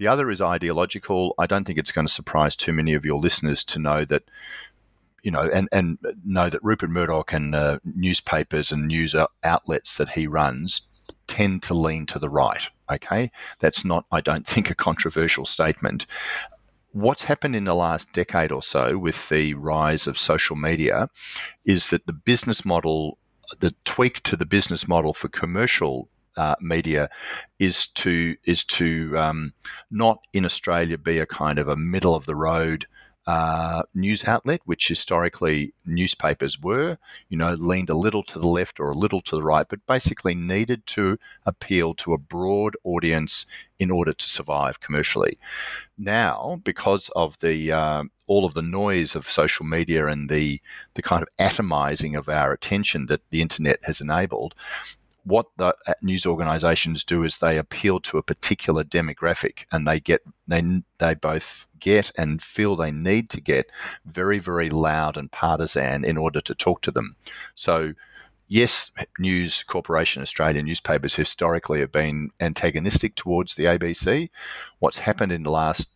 The 0.03 0.09
other 0.09 0.29
is 0.29 0.41
ideological. 0.41 1.33
I 1.39 1.47
don't 1.47 1.63
think 1.63 1.79
it's 1.79 1.93
going 1.93 2.05
to 2.05 2.13
surprise 2.13 2.57
too 2.57 2.73
many 2.73 2.93
of 2.93 3.05
your 3.05 3.21
listeners 3.21 3.63
to 3.63 3.79
know 3.79 4.03
that 4.03 4.23
you 5.21 5.31
know, 5.31 5.49
and, 5.53 5.69
and 5.71 5.97
know 6.25 6.49
that 6.49 6.61
Rupert 6.61 6.89
Murdoch 6.89 7.31
and 7.31 7.55
uh, 7.55 7.79
newspapers 7.85 8.73
and 8.73 8.85
news 8.85 9.15
outlets 9.45 9.95
that 9.95 10.09
he 10.09 10.27
runs 10.27 10.89
tend 11.27 11.63
to 11.63 11.73
lean 11.73 12.05
to 12.07 12.19
the 12.19 12.29
right. 12.29 12.67
Okay, 12.91 13.31
that's 13.59 13.85
not, 13.85 14.05
I 14.11 14.19
don't 14.19 14.45
think, 14.45 14.69
a 14.69 14.75
controversial 14.75 15.45
statement. 15.45 16.05
What's 16.91 17.23
happened 17.23 17.55
in 17.55 17.63
the 17.63 17.73
last 17.73 18.11
decade 18.11 18.51
or 18.51 18.61
so 18.61 18.97
with 18.97 19.29
the 19.29 19.53
rise 19.53 20.05
of 20.05 20.19
social 20.19 20.57
media 20.57 21.07
is 21.63 21.91
that 21.91 22.07
the 22.07 22.11
business 22.11 22.65
model, 22.65 23.19
the 23.61 23.73
tweak 23.85 24.21
to 24.23 24.35
the 24.35 24.45
business 24.45 24.85
model 24.85 25.13
for 25.13 25.29
commercial 25.29 26.09
uh, 26.37 26.55
media 26.61 27.09
is 27.59 27.87
to 27.87 28.35
is 28.45 28.63
to 28.63 29.17
um, 29.17 29.53
not 29.91 30.19
in 30.33 30.45
Australia 30.45 30.97
be 30.97 31.19
a 31.19 31.25
kind 31.25 31.59
of 31.59 31.67
a 31.67 31.75
middle 31.75 32.15
of 32.15 32.25
the 32.25 32.35
road 32.35 32.85
uh, 33.25 33.83
news 33.93 34.25
outlet, 34.25 34.59
which 34.65 34.89
historically 34.89 35.73
newspapers 35.85 36.59
were, 36.59 36.97
you 37.29 37.37
know, 37.37 37.53
leaned 37.53 37.89
a 37.89 37.95
little 37.95 38.23
to 38.23 38.37
the 38.37 38.47
left 38.47 38.79
or 38.81 38.89
a 38.89 38.97
little 38.97 39.21
to 39.21 39.37
the 39.37 39.43
right, 39.43 39.67
but 39.69 39.85
basically 39.87 40.35
needed 40.35 40.85
to 40.85 41.17
appeal 41.45 41.93
to 41.93 42.13
a 42.13 42.17
broad 42.17 42.75
audience 42.83 43.45
in 43.79 43.89
order 43.89 44.13
to 44.13 44.27
survive 44.27 44.81
commercially. 44.81 45.37
Now, 45.97 46.59
because 46.65 47.09
of 47.15 47.39
the 47.39 47.71
uh, 47.71 48.03
all 48.27 48.45
of 48.45 48.55
the 48.55 48.61
noise 48.61 49.15
of 49.15 49.29
social 49.29 49.65
media 49.65 50.07
and 50.07 50.29
the 50.29 50.59
the 50.95 51.01
kind 51.01 51.23
of 51.23 51.29
atomizing 51.39 52.17
of 52.17 52.27
our 52.27 52.51
attention 52.51 53.05
that 53.05 53.21
the 53.29 53.41
internet 53.41 53.79
has 53.83 54.01
enabled, 54.01 54.53
what 55.25 55.45
the 55.57 55.75
uh, 55.87 55.93
news 56.01 56.25
organisations 56.25 57.03
do 57.03 57.23
is 57.23 57.37
they 57.37 57.57
appeal 57.57 57.99
to 58.01 58.17
a 58.17 58.23
particular 58.23 58.83
demographic, 58.83 59.59
and 59.71 59.87
they 59.87 59.99
get 59.99 60.21
they 60.47 60.63
they 60.99 61.13
both 61.15 61.65
get 61.79 62.11
and 62.17 62.41
feel 62.41 62.75
they 62.75 62.91
need 62.91 63.29
to 63.29 63.41
get 63.41 63.69
very 64.05 64.39
very 64.39 64.69
loud 64.69 65.17
and 65.17 65.31
partisan 65.31 66.03
in 66.05 66.17
order 66.17 66.41
to 66.41 66.55
talk 66.55 66.81
to 66.81 66.91
them. 66.91 67.15
So. 67.55 67.93
Yes, 68.49 68.91
News 69.17 69.63
Corporation 69.63 70.21
Australia 70.21 70.61
newspapers 70.61 71.15
historically 71.15 71.79
have 71.79 71.91
been 71.91 72.29
antagonistic 72.39 73.15
towards 73.15 73.55
the 73.55 73.63
ABC. 73.63 74.29
What's 74.77 74.99
happened 74.99 75.31
in 75.31 75.41
the 75.41 75.49
last 75.49 75.89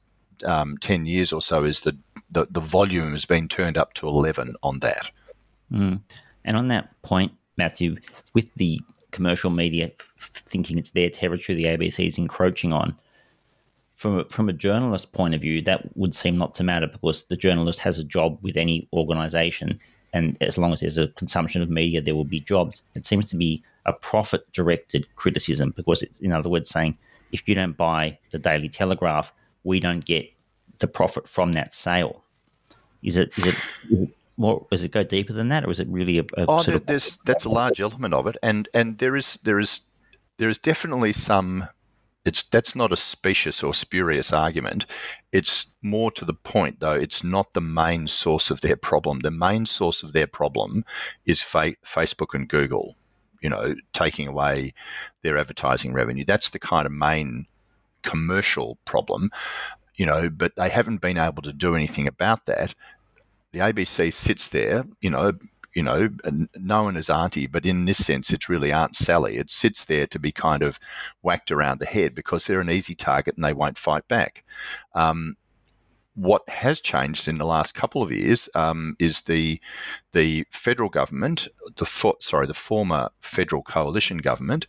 um, 0.44 0.78
10 0.80 1.06
years 1.06 1.32
or 1.32 1.42
so 1.42 1.64
is 1.64 1.82
that 1.82 1.96
the, 2.32 2.48
the 2.50 2.60
volume 2.60 3.12
has 3.12 3.26
been 3.26 3.48
turned 3.48 3.78
up 3.78 3.94
to 3.96 4.08
11 4.08 4.56
on 4.64 4.80
that. 4.80 5.12
Mm. 5.72 6.02
And 6.46 6.58
on 6.58 6.70
that 6.70 7.00
point, 7.02 7.34
Matthew, 7.58 7.98
with 8.34 8.54
the 8.56 8.80
commercial 9.12 9.50
media 9.50 9.92
f- 10.20 10.30
thinking 10.30 10.78
it's 10.78 10.92
their 10.92 11.10
territory 11.10 11.56
the 11.56 11.66
ABC 11.66 12.08
is 12.08 12.18
encroaching 12.18 12.74
on. 12.74 12.96
From 13.94 14.20
a, 14.20 14.26
from 14.26 14.48
a 14.48 14.54
journalist 14.54 15.12
point 15.12 15.34
of 15.34 15.42
view, 15.42 15.62
that 15.64 15.96
would 15.98 16.16
seem 16.16 16.38
not 16.38 16.54
to 16.56 16.64
matter 16.64 16.88
because 16.88 17.24
the 17.24 17.36
journalist 17.36 17.80
has 17.80 17.98
a 17.98 18.04
job 18.04 18.38
with 18.42 18.56
any 18.56 18.88
organisation, 18.94 19.80
and 20.14 20.38
as 20.42 20.58
long 20.58 20.72
as 20.72 20.82
there's 20.82 20.98
a 20.98 21.08
consumption 21.10 21.62
of 21.62 21.70
media, 21.70 22.02
there 22.02 22.16
will 22.16 22.24
be 22.24 22.40
jobs. 22.40 22.84
It 22.94 23.06
seems 23.06 23.26
to 23.32 23.36
be 23.36 23.64
a 23.86 23.94
profit 23.94 24.52
directed 24.54 25.08
criticism 25.16 25.74
because, 25.76 26.04
it's, 26.04 26.20
in 26.20 26.32
other 26.32 26.50
words, 26.50 26.70
saying 26.70 26.98
if 27.32 27.48
you 27.48 27.56
don't 27.56 27.76
buy 27.76 28.18
the 28.32 28.40
Daily 28.40 28.70
Telegraph, 28.70 29.34
we 29.64 29.80
don't 29.80 30.06
get 30.06 30.30
the 30.80 30.88
profit 30.88 31.28
from 31.28 31.54
that 31.54 31.74
sale. 31.74 32.24
Is 33.04 33.18
it? 33.18 33.36
Is 33.38 33.48
it? 33.48 34.10
More 34.38 34.68
does 34.70 34.84
it 34.84 34.92
go 34.92 35.04
deeper 35.04 35.34
than 35.34 35.50
that, 35.50 35.66
or 35.66 35.72
is 35.72 35.80
it 35.80 35.88
really 35.90 36.20
a, 36.20 36.24
a 36.38 36.46
oh, 36.48 36.62
sort 36.62 36.76
of 36.76 36.86
there's 36.86 37.18
that's 37.26 37.46
a 37.46 37.50
large 37.50 37.82
element 37.82 38.14
of 38.14 38.28
it, 38.28 38.38
and 38.44 38.70
and 38.74 38.98
there 39.00 39.16
is 39.16 39.36
there 39.44 39.60
is 39.60 39.82
there 40.38 40.50
is 40.50 40.60
definitely 40.60 41.14
some. 41.14 41.68
It's 42.24 42.44
that's 42.44 42.76
not 42.76 42.92
a 42.92 42.98
specious 42.98 43.64
or 43.64 43.74
spurious 43.74 44.34
argument. 44.34 44.86
It's 45.32 45.72
more 45.82 46.12
to 46.12 46.26
the 46.26 46.34
point, 46.34 46.82
though. 46.82 46.94
It's 46.94 47.24
not 47.24 47.54
the 47.54 47.62
main 47.62 48.08
source 48.08 48.52
of 48.52 48.62
their 48.62 48.76
problem. 48.76 49.22
The 49.22 49.32
main 49.32 49.66
source 49.66 50.04
of 50.04 50.14
their 50.14 50.28
problem 50.28 50.84
is 51.26 51.42
fa- 51.42 51.76
Facebook 51.86 52.34
and 52.34 52.48
Google. 52.48 52.96
You 53.42 53.50
know, 53.50 53.76
taking 53.94 54.28
away 54.28 54.74
their 55.24 55.38
advertising 55.38 55.94
revenue. 55.94 56.26
That's 56.26 56.50
the 56.50 56.60
kind 56.60 56.86
of 56.86 56.92
main 56.92 57.48
commercial 58.04 58.78
problem. 58.86 59.32
You 59.96 60.06
know, 60.06 60.30
but 60.30 60.54
they 60.58 60.70
haven't 60.70 61.02
been 61.02 61.18
able 61.18 61.42
to 61.44 61.54
do 61.54 61.76
anything 61.76 62.08
about 62.08 62.46
that 62.46 62.76
the 63.52 63.60
ABC 63.60 64.14
sits 64.14 64.48
there, 64.48 64.86
you 65.02 65.10
know, 65.10 65.34
you 65.74 65.84
know, 65.84 66.10
known 66.56 66.98
as 66.98 67.10
Auntie, 67.10 67.46
but 67.46 67.66
in 67.66 67.86
this 67.86 68.04
sense, 68.04 68.34
it's 68.34 68.50
really 68.50 68.72
Aunt 68.72 68.96
Sally. 68.96 69.38
It 69.38 69.52
sits 69.52 69.86
there 69.86 70.08
to 70.08 70.18
be 70.18 70.32
kind 70.32 70.64
of 70.64 70.80
whacked 71.22 71.52
around 71.52 71.80
the 71.80 71.86
head 71.86 72.16
because 72.16 72.46
they're 72.46 72.62
an 72.62 72.72
easy 72.72 72.96
target 72.96 73.36
and 73.36 73.46
they 73.46 73.54
won't 73.54 73.78
fight 73.78 74.08
back. 74.08 74.44
Um, 74.96 75.38
what 76.16 76.50
has 76.50 76.82
changed 76.82 77.28
in 77.28 77.38
the 77.38 77.46
last 77.46 77.76
couple 77.76 78.02
of 78.02 78.12
years 78.12 78.50
um, 78.56 78.96
is 78.98 79.22
the 79.22 79.62
the 80.14 80.46
federal 80.50 80.90
government, 80.90 81.48
the 81.76 81.86
for, 81.86 82.16
sorry, 82.20 82.48
the 82.48 82.56
former 82.56 83.10
federal 83.22 83.62
coalition 83.62 84.18
government, 84.18 84.66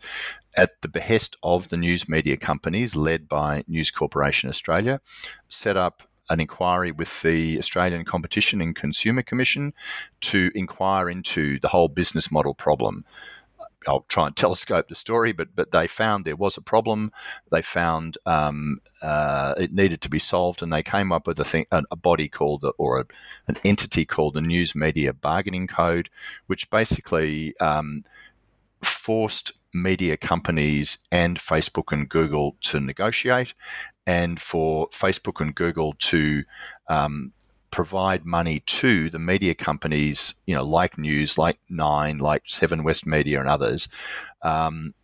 at 0.59 0.83
the 0.83 0.89
behest 0.89 1.37
of 1.43 1.69
the 1.69 1.77
news 1.79 2.07
media 2.07 2.37
companies 2.37 2.95
led 2.95 3.29
by 3.29 3.65
News 3.67 3.91
Corporation 3.91 4.51
Australia, 4.51 5.01
set 5.49 5.79
up 5.79 6.03
an 6.31 6.41
inquiry 6.41 6.93
with 6.93 7.23
the 7.23 7.59
Australian 7.59 8.05
Competition 8.05 8.61
and 8.61 8.75
Consumer 8.75 9.23
Commission 9.23 9.73
to 10.23 10.51
inquire 10.55 11.09
into 11.09 11.59
the 11.61 11.69
whole 11.69 11.89
business 11.89 12.31
model 12.31 12.55
problem. 12.55 13.05
I'll 13.87 14.05
try 14.09 14.27
and 14.27 14.37
telescope 14.37 14.89
the 14.89 14.95
story, 14.95 15.33
but 15.33 15.49
but 15.55 15.71
they 15.71 15.87
found 15.87 16.25
there 16.25 16.37
was 16.37 16.57
a 16.57 16.63
problem. 16.63 17.13
They 17.51 17.63
found 17.63 18.19
um, 18.27 18.81
uh, 19.03 19.55
it 19.57 19.73
needed 19.73 20.01
to 20.03 20.09
be 20.09 20.19
solved, 20.19 20.63
and 20.63 20.73
they 20.73 20.83
came 20.83 21.13
up 21.13 21.27
with 21.27 21.39
a 21.41 21.45
thing, 21.45 21.67
a, 21.71 21.97
body 21.97 22.29
called 22.29 22.63
the, 22.63 22.71
or 22.79 23.01
a, 23.01 23.05
an 23.47 23.57
entity 23.65 24.05
called 24.05 24.35
the 24.35 24.41
News 24.41 24.75
Media 24.75 25.13
Bargaining 25.13 25.67
Code, 25.67 26.11
which 26.47 26.71
basically 26.71 27.57
um, 27.59 28.05
forced 28.83 29.53
media 29.75 30.17
companies 30.17 30.99
and 31.11 31.39
Facebook 31.39 31.93
and 31.93 32.09
Google 32.09 32.57
to 32.63 32.81
negotiate, 32.81 33.55
and 34.09 34.41
for 34.41 34.89
Facebook 34.89 35.39
and 35.39 35.55
Google 35.55 35.93
to 35.99 36.43
um, 36.89 37.31
provide 37.71 38.25
money 38.25 38.61
to 38.61 39.11
the 39.11 39.19
media 39.19 39.55
companies, 39.55 40.33
you 40.47 40.55
know, 40.55 40.65
like 40.65 40.97
News, 40.97 41.37
like 41.37 41.59
Nine, 41.69 42.17
like 42.17 42.43
Seven 42.47 42.85
West 42.85 43.07
Media, 43.07 43.39
and 43.39 43.51
others, 43.51 43.87
um, 44.41 44.95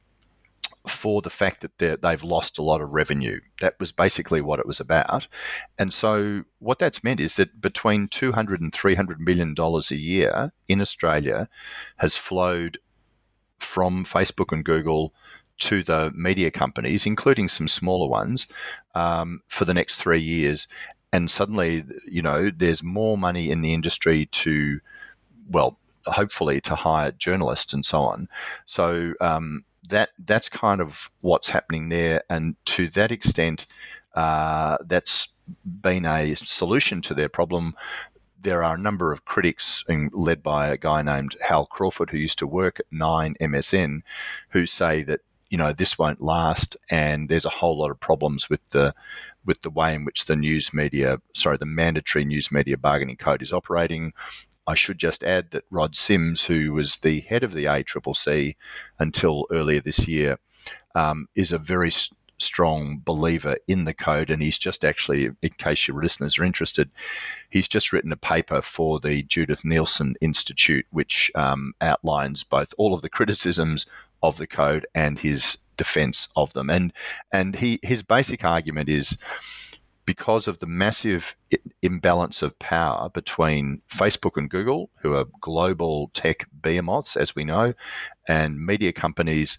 for 0.89 1.21
the 1.21 1.29
fact 1.29 1.67
that 1.79 2.01
they've 2.01 2.25
lost 2.25 2.57
a 2.57 2.63
lot 2.63 2.81
of 2.81 2.95
revenue. 2.95 3.41
That 3.61 3.79
was 3.79 3.93
basically 3.93 4.41
what 4.41 4.59
it 4.59 4.67
was 4.67 4.81
about. 4.81 5.27
And 5.79 5.93
so, 5.93 6.43
what 6.61 6.79
that's 6.79 7.05
meant 7.05 7.21
is 7.21 7.37
that 7.37 7.61
between 7.61 8.09
200 8.09 8.63
and 8.63 8.75
300 8.75 9.21
million 9.21 9.53
dollars 9.53 9.91
a 9.91 9.99
year 9.99 10.51
in 10.67 10.81
Australia 10.81 11.47
has 11.99 12.17
flowed 12.17 12.79
from 13.59 14.07
Facebook 14.07 14.51
and 14.51 14.65
Google 14.65 15.13
to 15.59 15.83
the 15.83 16.13
media 16.15 16.51
companies, 16.51 17.07
including 17.07 17.49
some 17.49 17.69
smaller 17.69 18.09
ones, 18.09 18.47
um, 18.95 19.41
for 19.49 19.65
the 19.65 19.75
next 19.75 19.97
three 19.97 20.23
years. 20.23 20.67
And 21.13 21.31
suddenly, 21.31 21.85
you 22.07 22.23
know, 22.23 22.51
there's 22.55 22.83
more 22.83 23.17
money 23.17 23.51
in 23.51 23.63
the 23.63 23.73
industry 23.73 24.27
to, 24.27 24.81
well, 25.49 25.79
hopefully 26.07 26.61
to 26.63 26.75
hire 26.75 27.13
journalists 27.13 27.73
and 27.73 27.85
so 27.85 28.03
on. 28.03 28.29
So 28.67 29.15
um, 29.21 29.65
that 29.89 30.11
that's 30.25 30.49
kind 30.49 30.81
of 30.81 31.11
what's 31.21 31.49
happening 31.49 31.89
there. 31.89 32.23
And 32.29 32.57
to 32.67 32.89
that 32.91 33.13
extent, 33.13 33.67
uh, 34.15 34.79
that's 34.87 35.29
been 35.65 36.05
a 36.05 36.35
solution 36.35 37.01
to 37.03 37.15
their 37.15 37.29
problem 37.29 37.75
there 38.45 38.63
are 38.63 38.75
a 38.75 38.79
number 38.79 39.11
of 39.11 39.25
critics, 39.25 39.83
led 40.13 40.43
by 40.43 40.69
a 40.69 40.77
guy 40.77 41.03
named 41.03 41.35
Hal 41.41 41.67
Crawford, 41.67 42.11
who 42.11 42.19
used 42.19 42.39
to 42.39 42.47
work 42.47 42.79
at 42.79 42.87
Nine 42.93 43.35
MSN, 43.41 44.03
who 44.51 44.67
say 44.67 45.03
that 45.03 45.23
you 45.55 45.59
know 45.59 45.73
this 45.73 45.97
won't 45.97 46.21
last, 46.21 46.77
and 46.91 47.29
there's 47.29 47.45
a 47.45 47.59
whole 47.61 47.79
lot 47.79 47.93
of 47.93 48.01
problems 48.01 48.51
with 48.51 48.59
the 48.71 48.93
with 49.45 49.63
the 49.63 49.71
way 49.71 49.95
in 49.95 50.05
which 50.05 50.25
the 50.25 50.35
news 50.35 50.75
media, 50.75 51.21
sorry, 51.33 51.57
the 51.57 51.65
mandatory 51.65 52.25
news 52.25 52.51
media 52.51 52.77
bargaining 52.77 53.17
code 53.17 53.41
is 53.41 53.53
operating. 53.53 54.13
I 54.67 54.75
should 54.75 54.99
just 54.99 55.23
add 55.23 55.53
that 55.53 55.63
Rod 55.71 55.95
Sims, 55.95 56.43
who 56.43 56.73
was 56.73 56.97
the 56.97 57.21
head 57.21 57.45
of 57.45 57.53
the 57.53 57.67
ACCC 57.67 58.57
until 58.99 59.47
earlier 59.53 59.81
this 59.81 60.09
year, 60.09 60.41
um, 60.97 61.29
is 61.37 61.53
a 61.53 61.59
very 61.59 61.93
strong 62.39 63.01
believer 63.05 63.57
in 63.69 63.85
the 63.85 63.95
code, 63.95 64.31
and 64.31 64.43
he's 64.43 64.59
just 64.59 64.85
actually, 64.85 65.31
in 65.41 65.51
case 65.51 65.87
your 65.87 66.03
listeners 66.03 66.37
are 66.37 66.45
interested, 66.45 66.91
he's 67.51 67.69
just 67.69 67.93
written 67.93 68.11
a 68.11 68.17
paper 68.17 68.61
for 68.61 68.99
the 68.99 69.23
Judith 69.23 69.63
Neilson 69.63 70.15
Institute, 70.21 70.87
which 70.91 71.31
um, 71.37 71.75
outlines 71.81 72.43
both 72.43 72.75
all 72.77 72.93
of 72.93 73.03
the 73.03 73.09
criticisms 73.09 73.87
of 74.25 74.39
the 74.39 74.47
code 74.47 74.87
and 74.95 75.19
his 75.19 75.59
defense 75.77 76.29
of 76.35 76.53
them. 76.53 76.71
And 76.71 76.93
and 77.33 77.55
he 77.55 77.79
his 77.83 78.03
basic 78.03 78.45
argument 78.45 78.89
is 78.89 79.19
because 80.07 80.49
of 80.49 80.59
the 80.59 80.67
massive 80.67 81.35
imbalance 81.83 82.43
of 82.43 82.59
power 82.59 83.09
between 83.09 83.81
Facebook 83.91 84.37
and 84.37 84.51
Google, 84.51 84.91
who 84.97 85.15
are 85.15 85.27
global 85.41 86.11
tech 86.13 86.47
behemoths, 86.63 87.17
as 87.17 87.35
we 87.35 87.45
know, 87.45 87.73
and 88.29 88.65
media 88.65 88.93
companies 88.93 89.59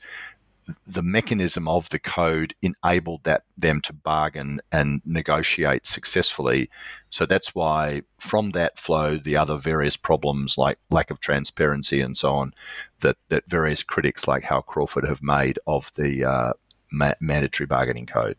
the 0.88 1.04
mechanism 1.04 1.67
of 1.67 1.89
the 1.89 1.99
code 1.99 2.56
enabled 2.62 3.23
that 3.23 3.43
them 3.58 3.82
to 3.82 3.93
bargain 3.93 4.62
and 4.71 5.01
negotiate 5.06 5.86
successfully. 5.86 6.69
So 7.10 7.25
that's 7.25 7.54
why 7.54 8.01
from 8.19 8.51
that 8.51 8.80
flow 8.80 9.17
the 9.17 9.38
other 9.38 9.58
various 9.58 9.95
problems 9.95 10.58
like 10.58 10.80
lack 10.89 11.12
of 11.12 11.19
transparency 11.19 12.01
and 12.01 12.17
so 12.17 12.34
on 12.34 12.54
that, 13.01 13.17
that 13.30 13.43
various 13.47 13.84
critics 13.84 14.28
like 14.28 14.43
Hal 14.43 14.62
Crawford 14.62 15.08
have 15.08 15.21
made 15.21 15.60
of 15.67 15.91
the 15.95 16.25
uh, 16.25 16.54
ma- 16.91 17.13
mandatory 17.19 17.67
bargaining 17.67 18.08
code. 18.08 18.38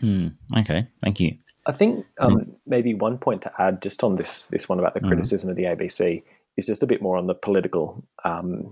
Hmm. 0.00 0.28
Okay, 0.56 0.86
thank 1.02 1.20
you. 1.20 1.36
I 1.66 1.72
think 1.72 2.06
um, 2.18 2.38
mm. 2.38 2.54
maybe 2.66 2.94
one 2.94 3.18
point 3.18 3.42
to 3.42 3.52
add 3.62 3.82
just 3.82 4.02
on 4.02 4.16
this 4.16 4.46
this 4.46 4.68
one 4.68 4.80
about 4.80 4.94
the 4.94 5.00
hmm. 5.00 5.08
criticism 5.08 5.48
mm. 5.48 5.50
of 5.52 5.56
the 5.56 5.64
ABC 5.64 6.22
is 6.56 6.66
just 6.66 6.82
a 6.82 6.86
bit 6.86 7.00
more 7.00 7.16
on 7.16 7.26
the 7.28 7.34
political 7.34 8.02
um, 8.24 8.68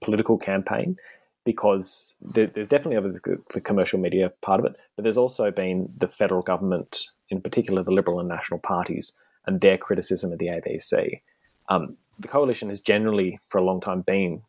political 0.00 0.38
campaign 0.38 0.96
because 1.44 2.16
there, 2.20 2.46
there's 2.46 2.68
definitely 2.68 3.10
the, 3.24 3.38
the 3.52 3.60
commercial 3.60 3.98
media 3.98 4.32
part 4.42 4.60
of 4.60 4.66
it, 4.66 4.76
but 4.96 5.02
there's 5.02 5.16
also 5.16 5.50
been 5.50 5.92
the 5.96 6.08
federal 6.08 6.42
government, 6.42 7.04
in 7.28 7.40
particular 7.40 7.82
the 7.82 7.92
Liberal 7.92 8.20
and 8.20 8.28
National 8.28 8.60
parties, 8.60 9.18
and 9.46 9.60
their 9.60 9.76
criticism 9.76 10.32
of 10.32 10.38
the 10.38 10.48
ABC. 10.48 11.20
Um, 11.68 11.96
the 12.18 12.28
coalition 12.28 12.68
has 12.68 12.80
generally, 12.80 13.38
for 13.48 13.58
a 13.58 13.64
long 13.64 13.80
time, 13.80 14.02
been 14.02 14.42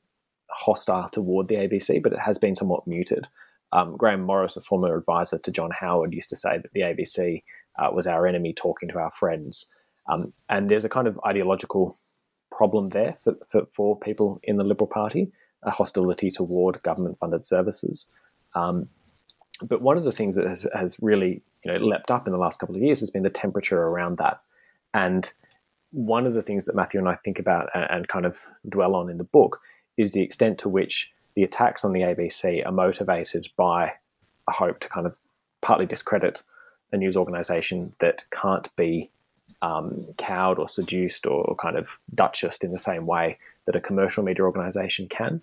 hostile 0.49 1.09
toward 1.09 1.47
the 1.47 1.55
ABC, 1.55 2.01
but 2.03 2.13
it 2.13 2.19
has 2.19 2.37
been 2.37 2.55
somewhat 2.55 2.85
muted. 2.85 3.27
Um, 3.71 3.97
Grahame 3.97 4.25
Morris, 4.25 4.55
a 4.55 4.61
former 4.61 4.95
advisor 4.95 5.39
to 5.39 5.51
John 5.51 5.71
Howard, 5.71 6.13
used 6.13 6.29
to 6.29 6.35
say 6.35 6.59
that 6.59 6.73
the 6.73 6.81
ABC 6.81 7.41
uh, 7.79 7.89
was 7.91 8.05
our 8.05 8.27
enemy 8.27 8.53
talking 8.53 8.87
to 8.89 8.99
our 8.99 9.11
friends. 9.11 9.71
Um, 10.07 10.33
and 10.49 10.69
there's 10.69 10.85
a 10.85 10.89
kind 10.89 11.07
of 11.07 11.19
ideological 11.25 11.95
problem 12.51 12.89
there 12.89 13.15
for, 13.23 13.35
for, 13.49 13.65
for 13.75 13.99
people 13.99 14.39
in 14.43 14.57
the 14.57 14.63
Liberal 14.63 14.87
Party 14.87 15.31
a 15.65 15.71
hostility 15.71 16.31
toward 16.31 16.81
government 16.83 17.17
funded 17.19 17.45
services. 17.45 18.13
Um, 18.55 18.87
but 19.61 19.81
one 19.81 19.97
of 19.97 20.03
the 20.03 20.11
things 20.11 20.35
that 20.35 20.47
has, 20.47 20.67
has 20.73 20.97
really 21.01 21.41
you 21.63 21.71
know 21.71 21.77
leapt 21.77 22.11
up 22.11 22.27
in 22.27 22.33
the 22.33 22.39
last 22.39 22.59
couple 22.59 22.75
of 22.75 22.81
years 22.81 22.99
has 22.99 23.09
been 23.09 23.23
the 23.23 23.29
temperature 23.29 23.81
around 23.81 24.17
that. 24.17 24.41
And 24.93 25.31
one 25.91 26.25
of 26.25 26.33
the 26.33 26.41
things 26.41 26.65
that 26.65 26.75
Matthew 26.75 26.99
and 26.99 27.09
I 27.09 27.15
think 27.15 27.39
about 27.39 27.69
and, 27.73 27.87
and 27.89 28.07
kind 28.07 28.25
of 28.25 28.41
dwell 28.67 28.95
on 28.95 29.09
in 29.09 29.17
the 29.17 29.23
book 29.23 29.59
is 29.97 30.13
the 30.13 30.21
extent 30.21 30.57
to 30.59 30.69
which 30.69 31.11
the 31.35 31.43
attacks 31.43 31.83
on 31.83 31.93
the 31.93 32.01
ABC 32.01 32.65
are 32.65 32.71
motivated 32.71 33.47
by 33.57 33.93
a 34.47 34.51
hope 34.51 34.79
to 34.79 34.89
kind 34.89 35.07
of 35.07 35.17
partly 35.61 35.85
discredit 35.85 36.43
a 36.91 36.97
news 36.97 37.17
organization 37.17 37.93
that 37.99 38.23
can't 38.31 38.73
be 38.75 39.09
um, 39.63 40.05
cowed 40.17 40.59
or 40.59 40.67
seduced 40.67 41.25
or 41.25 41.55
kind 41.55 41.77
of 41.77 41.97
duchessed 42.13 42.65
in 42.65 42.71
the 42.73 42.77
same 42.77 43.07
way 43.07 43.39
that 43.65 43.75
a 43.75 43.81
commercial 43.81 44.21
media 44.21 44.43
organization 44.43 45.07
can, 45.07 45.39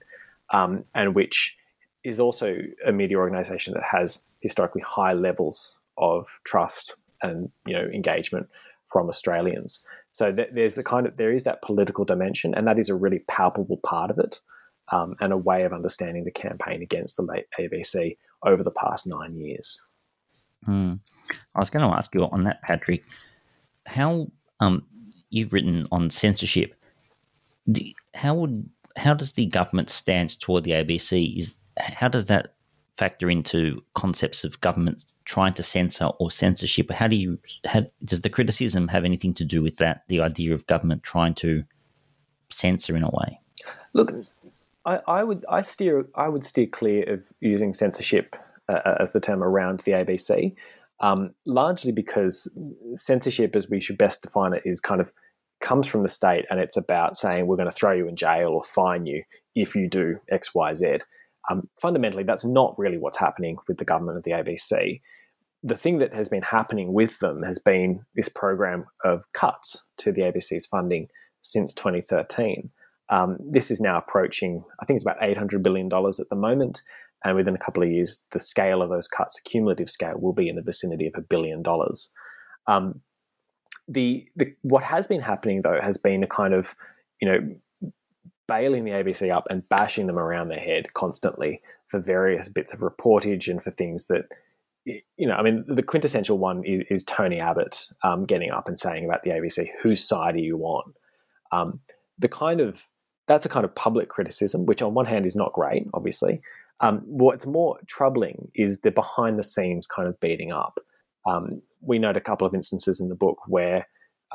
um, 0.52 0.84
and 0.94 1.14
which 1.14 1.56
is 2.04 2.20
also 2.20 2.58
a 2.86 2.92
media 2.92 3.16
organization 3.16 3.72
that 3.74 3.82
has 3.82 4.26
historically 4.40 4.82
high 4.82 5.14
levels 5.14 5.78
of 5.96 6.40
trust 6.44 6.94
and 7.22 7.50
you 7.66 7.72
know 7.72 7.86
engagement 7.94 8.46
from 8.92 9.08
Australians. 9.08 9.84
So 10.12 10.30
th- 10.30 10.50
there's 10.52 10.76
a 10.76 10.84
kind 10.84 11.06
of 11.06 11.16
there 11.16 11.32
is 11.32 11.44
that 11.44 11.62
political 11.62 12.04
dimension, 12.04 12.54
and 12.54 12.66
that 12.66 12.78
is 12.78 12.90
a 12.90 12.94
really 12.94 13.20
palpable 13.20 13.80
part 13.86 14.10
of 14.10 14.18
it, 14.18 14.38
um, 14.92 15.14
and 15.20 15.32
a 15.32 15.38
way 15.38 15.62
of 15.62 15.72
understanding 15.72 16.24
the 16.24 16.30
campaign 16.30 16.82
against 16.82 17.16
the 17.16 17.22
late 17.22 17.46
ABC 17.58 18.18
over 18.44 18.62
the 18.62 18.70
past 18.70 19.06
nine 19.06 19.34
years. 19.40 19.80
Mm. 20.68 21.00
I 21.54 21.60
was 21.60 21.70
going 21.70 21.88
to 21.88 21.96
ask 21.96 22.14
you 22.14 22.24
on 22.24 22.44
that, 22.44 22.60
Patrick. 22.60 23.02
How 23.90 24.28
um, 24.60 24.86
you've 25.30 25.52
written 25.52 25.86
on 25.90 26.10
censorship 26.10 26.74
how 28.14 28.34
would 28.34 28.68
how 28.96 29.14
does 29.14 29.32
the 29.32 29.46
government 29.46 29.90
stance 29.90 30.34
toward 30.34 30.64
the 30.64 30.72
ABC 30.72 31.38
is 31.38 31.58
how 31.78 32.08
does 32.08 32.26
that 32.26 32.54
factor 32.96 33.30
into 33.30 33.82
concepts 33.94 34.44
of 34.44 34.60
government 34.60 35.14
trying 35.24 35.54
to 35.54 35.62
censor 35.62 36.06
or 36.18 36.30
censorship? 36.30 36.90
How 36.90 37.06
do 37.06 37.16
you 37.16 37.38
how, 37.64 37.86
does 38.04 38.20
the 38.20 38.28
criticism 38.28 38.88
have 38.88 39.04
anything 39.04 39.32
to 39.34 39.44
do 39.44 39.62
with 39.62 39.76
that? 39.76 40.02
The 40.08 40.20
idea 40.20 40.52
of 40.52 40.66
government 40.66 41.02
trying 41.02 41.34
to 41.36 41.64
censor 42.50 42.96
in 42.96 43.02
a 43.02 43.10
way. 43.10 43.40
Look, 43.92 44.12
I, 44.84 45.00
I 45.06 45.24
would 45.24 45.44
I 45.48 45.62
steer 45.62 46.06
I 46.14 46.28
would 46.28 46.44
steer 46.44 46.66
clear 46.66 47.10
of 47.12 47.22
using 47.40 47.72
censorship 47.72 48.36
uh, 48.68 48.96
as 48.98 49.12
the 49.12 49.20
term 49.20 49.42
around 49.42 49.80
the 49.80 49.92
ABC, 49.92 50.54
um, 51.00 51.30
largely 51.46 51.92
because 51.92 52.54
censorship, 52.94 53.56
as 53.56 53.70
we 53.70 53.80
should 53.80 53.98
best 53.98 54.22
define 54.22 54.52
it, 54.52 54.62
is 54.64 54.80
kind 54.80 55.00
of 55.00 55.12
comes 55.60 55.86
from 55.86 56.02
the 56.02 56.08
state 56.08 56.46
and 56.50 56.58
it's 56.58 56.76
about 56.76 57.16
saying 57.16 57.46
we're 57.46 57.56
going 57.56 57.68
to 57.68 57.74
throw 57.74 57.92
you 57.92 58.06
in 58.06 58.16
jail 58.16 58.48
or 58.48 58.64
fine 58.64 59.06
you 59.06 59.22
if 59.54 59.74
you 59.74 59.88
do 59.88 60.16
X, 60.30 60.54
Y, 60.54 60.74
Z. 60.74 60.98
Um, 61.50 61.68
fundamentally, 61.80 62.22
that's 62.22 62.44
not 62.44 62.74
really 62.78 62.98
what's 62.98 63.18
happening 63.18 63.58
with 63.68 63.78
the 63.78 63.84
government 63.84 64.18
of 64.18 64.24
the 64.24 64.30
ABC. 64.32 65.00
The 65.62 65.76
thing 65.76 65.98
that 65.98 66.14
has 66.14 66.28
been 66.28 66.42
happening 66.42 66.92
with 66.92 67.18
them 67.18 67.42
has 67.42 67.58
been 67.58 68.04
this 68.14 68.28
program 68.28 68.86
of 69.04 69.24
cuts 69.34 69.90
to 69.98 70.12
the 70.12 70.22
ABC's 70.22 70.66
funding 70.66 71.08
since 71.40 71.74
2013. 71.74 72.70
Um, 73.10 73.36
this 73.40 73.70
is 73.70 73.80
now 73.80 73.98
approaching, 73.98 74.64
I 74.80 74.84
think 74.84 74.96
it's 74.96 75.04
about 75.04 75.20
$800 75.20 75.62
billion 75.62 75.86
at 75.86 76.28
the 76.30 76.36
moment. 76.36 76.82
And 77.24 77.36
within 77.36 77.54
a 77.54 77.58
couple 77.58 77.82
of 77.82 77.90
years, 77.90 78.26
the 78.32 78.40
scale 78.40 78.82
of 78.82 78.90
those 78.90 79.08
cuts, 79.08 79.38
a 79.38 79.48
cumulative 79.48 79.90
scale, 79.90 80.14
will 80.18 80.32
be 80.32 80.48
in 80.48 80.56
the 80.56 80.62
vicinity 80.62 81.06
of 81.06 81.14
a 81.16 81.20
billion 81.22 81.62
dollars. 81.62 82.12
Um, 82.66 83.00
the, 83.88 84.26
the 84.36 84.48
what 84.62 84.84
has 84.84 85.06
been 85.06 85.20
happening 85.20 85.62
though 85.62 85.80
has 85.82 85.98
been 85.98 86.22
a 86.22 86.28
kind 86.28 86.54
of 86.54 86.76
you 87.20 87.28
know 87.28 87.92
bailing 88.46 88.84
the 88.84 88.92
ABC 88.92 89.30
up 89.30 89.44
and 89.50 89.68
bashing 89.68 90.06
them 90.06 90.18
around 90.18 90.48
their 90.48 90.60
head 90.60 90.92
constantly 90.94 91.60
for 91.88 92.00
various 92.00 92.48
bits 92.48 92.72
of 92.72 92.80
reportage 92.80 93.48
and 93.48 93.62
for 93.62 93.70
things 93.70 94.06
that 94.06 94.24
you 94.84 95.28
know, 95.28 95.34
I 95.34 95.42
mean, 95.42 95.64
the 95.68 95.82
quintessential 95.82 96.38
one 96.38 96.64
is, 96.64 96.82
is 96.90 97.04
Tony 97.04 97.38
Abbott 97.38 97.88
um, 98.02 98.24
getting 98.24 98.50
up 98.50 98.66
and 98.66 98.78
saying 98.78 99.04
about 99.04 99.22
the 99.22 99.30
ABC, 99.30 99.68
whose 99.82 100.06
side 100.06 100.34
are 100.36 100.38
you 100.38 100.58
on? 100.60 100.94
Um, 101.52 101.80
the 102.18 102.28
kind 102.28 102.60
of 102.60 102.88
that's 103.26 103.46
a 103.46 103.48
kind 103.48 103.64
of 103.64 103.74
public 103.74 104.08
criticism, 104.08 104.66
which 104.66 104.82
on 104.82 104.94
one 104.94 105.06
hand 105.06 105.26
is 105.26 105.36
not 105.36 105.52
great, 105.52 105.86
obviously. 105.94 106.40
Um, 106.80 107.02
what's 107.06 107.46
more 107.46 107.78
troubling 107.86 108.50
is 108.54 108.80
the 108.80 108.90
behind 108.90 109.38
the 109.38 109.44
scenes 109.44 109.86
kind 109.86 110.08
of 110.08 110.18
beating 110.20 110.52
up. 110.52 110.80
Um, 111.28 111.62
we 111.82 111.98
note 111.98 112.16
a 112.16 112.20
couple 112.20 112.46
of 112.46 112.54
instances 112.54 113.00
in 113.00 113.08
the 113.08 113.14
book 113.14 113.38
where 113.46 113.86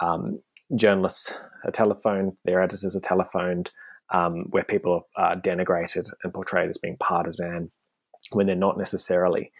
um, 0.01 0.39
journalists 0.75 1.39
are 1.65 1.71
telephoned, 1.71 2.33
their 2.45 2.61
editors 2.61 2.95
are 2.95 2.99
telephoned, 2.99 3.71
um, 4.13 4.45
where 4.51 4.63
people 4.63 5.07
are 5.17 5.35
denigrated 5.35 6.09
and 6.23 6.33
portrayed 6.33 6.69
as 6.69 6.77
being 6.77 6.97
partisan 6.99 7.71
when 8.31 8.47
they're 8.47 8.55
not 8.55 8.77
necessarily 8.77 9.51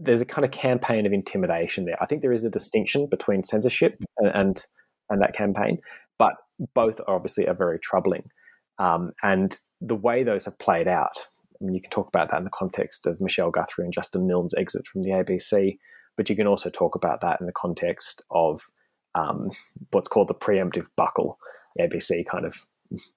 there's 0.00 0.20
a 0.20 0.26
kind 0.26 0.44
of 0.44 0.50
campaign 0.50 1.06
of 1.06 1.12
intimidation 1.12 1.84
there. 1.84 2.02
I 2.02 2.06
think 2.06 2.22
there 2.22 2.32
is 2.32 2.44
a 2.44 2.50
distinction 2.50 3.06
between 3.06 3.44
censorship 3.44 4.02
and 4.18 4.30
and, 4.34 4.66
and 5.10 5.22
that 5.22 5.34
campaign, 5.34 5.78
but 6.18 6.34
both 6.74 7.00
obviously 7.06 7.46
are 7.46 7.54
very 7.54 7.78
troubling. 7.78 8.24
Um, 8.78 9.12
and 9.22 9.56
the 9.80 9.94
way 9.94 10.22
those 10.22 10.46
have 10.46 10.58
played 10.58 10.88
out, 10.88 11.12
I 11.60 11.64
mean, 11.64 11.74
you 11.74 11.80
can 11.80 11.90
talk 11.90 12.08
about 12.08 12.30
that 12.30 12.38
in 12.38 12.44
the 12.44 12.50
context 12.50 13.06
of 13.06 13.20
Michelle 13.20 13.50
Guthrie 13.50 13.84
and 13.84 13.92
Justin 13.92 14.26
Milne's 14.26 14.54
exit 14.54 14.86
from 14.86 15.02
the 15.02 15.10
ABC, 15.10 15.78
but 16.16 16.30
you 16.30 16.36
can 16.36 16.46
also 16.46 16.70
talk 16.70 16.94
about 16.94 17.20
that 17.20 17.40
in 17.40 17.46
the 17.46 17.52
context 17.52 18.24
of 18.30 18.62
um, 19.14 19.50
what's 19.90 20.08
called 20.08 20.28
the 20.28 20.34
preemptive 20.34 20.86
buckle, 20.96 21.38
the 21.76 21.84
ABC 21.84 22.24
kind 22.26 22.46
of 22.46 22.68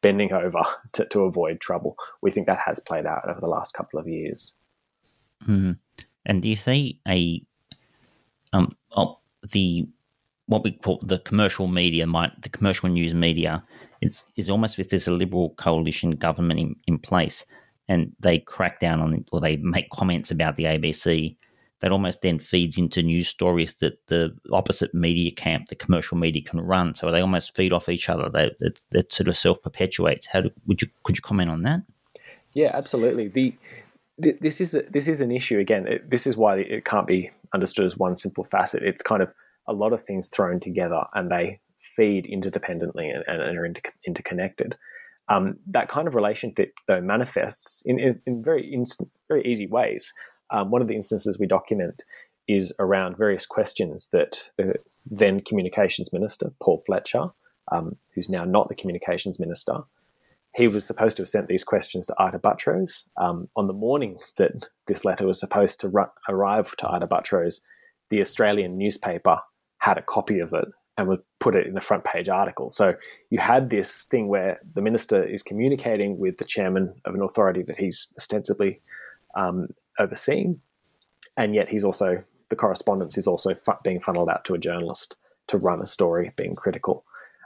bending 0.02 0.34
over 0.34 0.62
to, 0.94 1.06
to 1.06 1.22
avoid 1.22 1.60
trouble. 1.60 1.96
We 2.22 2.32
think 2.32 2.48
that 2.48 2.60
has 2.60 2.80
played 2.80 3.06
out 3.06 3.28
over 3.30 3.40
the 3.40 3.48
last 3.48 3.74
couple 3.74 4.00
of 4.00 4.08
years. 4.08 4.56
Mm. 5.48 5.78
And 6.26 6.42
do 6.42 6.50
you 6.50 6.56
see 6.56 7.00
a 7.08 7.42
um 8.54 8.76
oh, 8.96 9.20
the 9.52 9.88
what 10.46 10.64
we 10.64 10.72
call 10.72 11.00
the 11.04 11.20
commercial 11.20 11.68
media, 11.68 12.06
might 12.06 12.42
the 12.42 12.50
commercial 12.50 12.90
news 12.90 13.14
media, 13.14 13.64
is 14.02 14.24
is 14.36 14.50
almost 14.50 14.80
if 14.80 14.90
there's 14.90 15.08
a 15.08 15.12
liberal 15.12 15.52
coalition 15.58 16.12
government 16.12 16.60
in, 16.60 16.76
in 16.88 16.98
place, 16.98 17.46
and 17.94 18.12
they 18.20 18.40
crack 18.40 18.80
down 18.80 19.00
on 19.00 19.24
or 19.32 19.40
they 19.40 19.58
make 19.58 19.90
comments 19.92 20.32
about 20.32 20.56
the 20.56 20.64
ABC, 20.64 21.38
that 21.80 21.92
almost 21.92 22.22
then 22.22 22.40
feeds 22.40 22.78
into 22.78 23.04
news 23.04 23.28
stories 23.28 23.76
that 23.76 24.00
the 24.08 24.36
opposite 24.52 24.94
media 24.96 25.32
camp, 25.32 25.68
the 25.68 25.76
commercial 25.76 26.18
media, 26.18 26.42
can 26.42 26.60
run. 26.62 26.96
So 26.96 27.12
they 27.12 27.22
almost 27.22 27.56
feed 27.56 27.72
off 27.72 27.90
each 27.90 28.10
other. 28.10 28.30
That 28.30 28.58
that, 28.60 28.80
that 28.92 29.14
sort 29.14 29.28
of 29.28 29.38
self 29.38 29.62
perpetuates. 29.62 30.28
How 30.28 30.42
do, 30.42 30.50
would 30.66 30.82
you 30.82 30.88
could 31.04 31.16
you 31.18 31.22
comment 31.22 31.52
on 31.52 31.62
that? 31.64 31.82
Yeah, 32.54 32.72
absolutely. 32.74 33.28
The 33.28 33.54
this 34.18 34.62
is 34.62 34.74
a, 34.74 34.82
this 34.84 35.08
is 35.08 35.22
an 35.22 35.32
issue 35.32 35.60
again. 35.60 35.88
It, 35.88 36.10
this 36.10 36.26
is 36.26 36.36
why 36.36 36.58
it 36.58 36.86
can't 36.86 37.08
be 37.08 37.32
understood 37.54 37.86
as 37.86 37.98
one 37.98 38.16
simple 38.18 38.44
facet. 38.44 38.82
It's 38.82 39.02
kind 39.02 39.22
of 39.22 39.34
a 39.68 39.74
lot 39.74 39.94
of 39.94 40.04
things 40.04 40.28
thrown 40.28 40.60
together, 40.60 41.04
and 41.14 41.30
they 41.30 41.60
feed 41.78 42.26
interdependently 42.26 43.14
and, 43.14 43.24
and 43.28 43.58
are 43.58 43.66
inter, 43.66 43.92
interconnected. 44.08 44.78
Um, 45.30 45.58
that 45.68 45.88
kind 45.88 46.08
of 46.08 46.16
relationship, 46.16 46.74
though, 46.88 47.02
manifests 47.02 47.84
in, 47.86 48.00
in, 48.00 48.20
in 48.26 48.44
very 48.44 48.78
very 49.28 49.46
easy 49.46 49.68
ways. 49.68 50.14
Um, 50.52 50.70
one 50.70 50.82
of 50.82 50.88
the 50.88 50.96
instances 50.96 51.40
we 51.40 51.48
document 51.48 52.04
is 52.48 52.74
around 52.80 53.18
various 53.18 53.46
questions 53.46 54.10
that 54.12 54.52
the 54.58 54.76
then 55.06 55.40
communications 55.42 56.12
minister 56.12 56.52
Paul 56.62 56.84
Fletcher, 56.86 57.28
um, 57.72 57.96
who's 58.14 58.30
now 58.30 58.44
not 58.44 58.68
the 58.68 58.76
communications 58.76 59.40
minister, 59.40 59.78
he 60.56 60.68
was 60.68 60.86
supposed 60.86 61.18
to 61.18 61.24
have 61.24 61.30
sent 61.30 61.48
these 61.48 61.64
questions 61.64 62.06
to 62.06 62.16
Ita 62.20 62.40
Buttrose. 62.40 63.10
Um, 63.18 63.50
on 63.56 63.68
the 63.68 63.74
morning 63.74 64.18
that 64.38 64.68
this 64.88 65.04
letter 65.04 65.26
was 65.26 65.40
supposed 65.40 65.80
to 65.82 65.90
ru- 65.90 66.06
arrive 66.30 66.76
to 66.78 66.90
Ita 66.90 67.08
Buttrose, 67.08 67.62
the 68.10 68.22
Australian 68.22 68.78
newspaper 68.78 69.40
had 69.80 69.98
a 69.98 70.04
copy 70.04 70.40
of 70.40 70.54
it 70.54 70.68
and 70.98 71.08
would 71.08 71.22
put 71.40 71.56
it 71.56 71.66
in 71.66 71.74
the 71.74 71.82
front 71.82 72.04
page 72.04 72.30
article. 72.30 72.70
So 72.70 72.94
you 73.30 73.40
had 73.40 73.70
this 73.70 74.06
thing 74.06 74.28
where 74.28 74.60
the 74.76 74.82
minister 74.82 75.24
is 75.24 75.42
communicating 75.42 76.18
with 76.20 76.38
the 76.38 76.46
chairman 76.46 76.94
of 77.06 77.16
an 77.16 77.22
authority 77.22 77.64
that 77.64 77.78
he's 77.78 78.14
ostensibly 78.18 78.80
um, 79.36 79.68
overseeing, 80.00 80.62
and 81.36 81.56
yet 81.56 81.70
he's 81.70 81.84
also 81.84 82.20
the 82.50 82.56
correspondence 82.56 83.18
is 83.18 83.26
also 83.26 83.56
fu- 83.56 83.72
being 83.84 84.00
funneled 84.00 84.30
out 84.30 84.46
to 84.46 84.54
a 84.54 84.60
journalist 84.60 85.16
to 85.48 85.58
run 85.58 85.82
a 85.82 85.86
story 85.86 86.32
being 86.36 86.56
critical. 86.56 87.04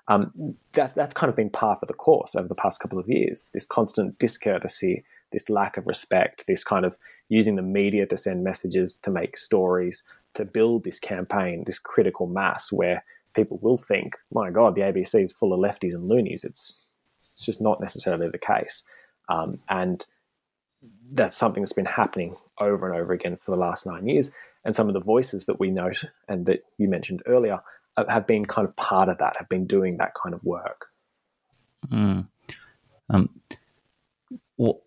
Um, 0.10 0.56
that, 0.74 0.96
that's 0.96 1.14
kind 1.14 1.30
of 1.30 1.36
been 1.36 1.50
par 1.50 1.78
for 1.80 1.86
the 1.86 1.94
course 1.94 2.36
over 2.36 2.48
the 2.48 2.56
past 2.56 2.80
couple 2.80 3.00
of 3.00 3.10
years. 3.10 3.50
This 3.54 3.66
constant 3.66 4.20
discourtesy, 4.20 5.04
this 5.32 5.50
lack 5.50 5.78
of 5.78 5.88
respect, 5.88 6.46
this 6.48 6.64
kind 6.64 6.86
of 6.86 6.96
using 7.30 7.56
the 7.56 7.62
media 7.62 8.06
to 8.06 8.18
send 8.18 8.44
messages, 8.44 8.98
to 9.00 9.12
make 9.12 9.38
stories, 9.38 10.04
to 10.34 10.46
build 10.46 10.84
this 10.84 11.00
campaign, 11.00 11.64
this 11.66 11.80
critical 11.80 12.28
mass 12.28 12.72
where 12.72 13.04
people 13.38 13.60
will 13.62 13.78
think, 13.78 14.18
my 14.34 14.50
God, 14.50 14.76
the 14.76 14.82
ABC 14.82 15.24
is 15.24 15.32
full 15.32 15.54
of 15.54 15.60
lefties 15.60 15.94
and 15.94 16.08
loonies. 16.08 16.44
It's 16.44 16.86
it's 17.30 17.46
just 17.46 17.62
not 17.62 17.80
necessarily 17.80 18.28
the 18.30 18.38
case, 18.38 18.84
um, 19.30 19.60
and 19.70 20.06
that's 21.12 21.38
something 21.38 21.64
that's 21.64 21.74
been 21.74 21.86
happening 21.86 22.36
over 22.60 22.92
and 22.92 23.00
over 23.00 23.14
again 23.14 23.38
for 23.38 23.52
the 23.52 23.58
last 23.58 23.86
nine 23.86 24.08
years. 24.08 24.34
And 24.66 24.76
some 24.76 24.88
of 24.88 24.94
the 24.94 25.00
voices 25.00 25.46
that 25.46 25.60
we 25.60 25.72
note 25.72 26.04
and 26.28 26.46
that 26.48 26.64
you 26.78 26.90
mentioned 26.90 27.22
earlier 27.26 27.60
have 28.10 28.28
been 28.28 28.46
kind 28.46 28.68
of 28.68 28.76
part 28.76 29.08
of 29.10 29.18
that, 29.20 29.38
have 29.38 29.50
been 29.50 29.66
doing 29.66 29.98
that 29.98 30.14
kind 30.14 30.36
of 30.36 30.44
work. 30.44 30.88
Mm. 31.88 32.28
Um, 33.10 33.30
well, 34.58 34.82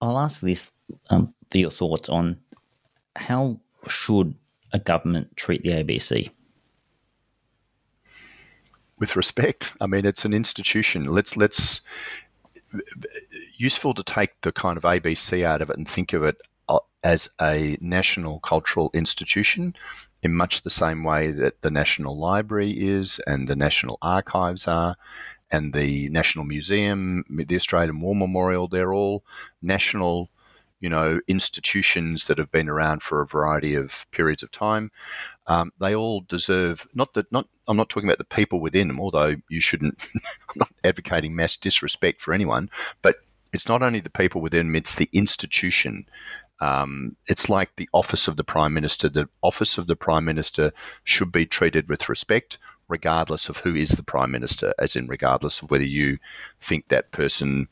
I'll 0.00 0.18
ask 0.18 0.40
this 0.40 0.72
um, 1.10 1.34
for 1.50 1.58
your 1.58 1.70
thoughts 1.70 2.08
on 2.08 2.38
how 3.16 3.60
should 3.88 4.34
a 4.72 4.78
government 4.78 5.36
treat 5.36 5.62
the 5.62 5.70
ABC? 5.70 6.30
With 9.00 9.16
respect, 9.16 9.72
I 9.80 9.86
mean 9.86 10.06
it's 10.06 10.24
an 10.24 10.32
institution. 10.32 11.06
Let's 11.06 11.36
let's 11.36 11.80
useful 13.56 13.94
to 13.94 14.02
take 14.02 14.40
the 14.42 14.52
kind 14.52 14.76
of 14.76 14.84
ABC 14.84 15.44
out 15.44 15.62
of 15.62 15.70
it 15.70 15.76
and 15.76 15.88
think 15.88 16.12
of 16.12 16.22
it 16.22 16.36
uh, 16.68 16.78
as 17.02 17.28
a 17.40 17.76
national 17.80 18.40
cultural 18.40 18.90
institution 18.94 19.74
in 20.22 20.34
much 20.34 20.62
the 20.62 20.70
same 20.70 21.02
way 21.02 21.32
that 21.32 21.60
the 21.62 21.70
National 21.70 22.16
Library 22.16 22.72
is 22.72 23.20
and 23.26 23.48
the 23.48 23.56
National 23.56 23.98
Archives 24.02 24.68
are 24.68 24.96
and 25.50 25.72
the 25.72 26.08
National 26.10 26.44
Museum, 26.44 27.24
the 27.28 27.56
Australian 27.56 28.00
War 28.00 28.14
Memorial, 28.14 28.68
they're 28.68 28.92
all 28.92 29.24
national, 29.62 30.28
you 30.80 30.88
know, 30.88 31.20
institutions 31.26 32.26
that 32.26 32.38
have 32.38 32.52
been 32.52 32.68
around 32.68 33.02
for 33.02 33.20
a 33.20 33.26
variety 33.26 33.74
of 33.74 34.06
periods 34.12 34.42
of 34.42 34.50
time. 34.52 34.90
Um, 35.50 35.72
they 35.80 35.94
all 35.96 36.20
deserve 36.28 36.86
not 36.94 37.14
that 37.14 37.30
not 37.32 37.48
I'm 37.66 37.76
not 37.76 37.88
talking 37.88 38.08
about 38.08 38.18
the 38.18 38.36
people 38.36 38.60
within 38.60 38.88
them, 38.88 39.00
although 39.00 39.34
you 39.48 39.60
shouldn't 39.60 39.98
I'm 40.14 40.56
not 40.56 40.72
advocating 40.84 41.34
mass 41.34 41.56
disrespect 41.56 42.22
for 42.22 42.32
anyone, 42.32 42.70
but 43.02 43.16
it's 43.52 43.68
not 43.68 43.82
only 43.82 44.00
the 44.00 44.10
people 44.10 44.40
within 44.40 44.68
them, 44.68 44.76
it's 44.76 44.94
the 44.94 45.10
institution 45.12 46.06
um, 46.60 47.16
it's 47.26 47.48
like 47.48 47.74
the 47.76 47.88
office 47.92 48.28
of 48.28 48.36
the 48.36 48.44
prime 48.44 48.74
minister. 48.74 49.08
The 49.08 49.28
office 49.42 49.78
of 49.78 49.86
the 49.86 49.96
prime 49.96 50.24
minister 50.24 50.72
should 51.04 51.32
be 51.32 51.46
treated 51.46 51.88
with 51.88 52.08
respect, 52.08 52.58
regardless 52.88 53.48
of 53.48 53.56
who 53.58 53.74
is 53.74 53.90
the 53.90 54.02
prime 54.02 54.30
minister, 54.30 54.74
as 54.78 54.94
in 54.94 55.06
regardless 55.06 55.62
of 55.62 55.70
whether 55.70 55.84
you 55.84 56.18
think 56.60 56.88
that 56.88 57.12
person 57.12 57.68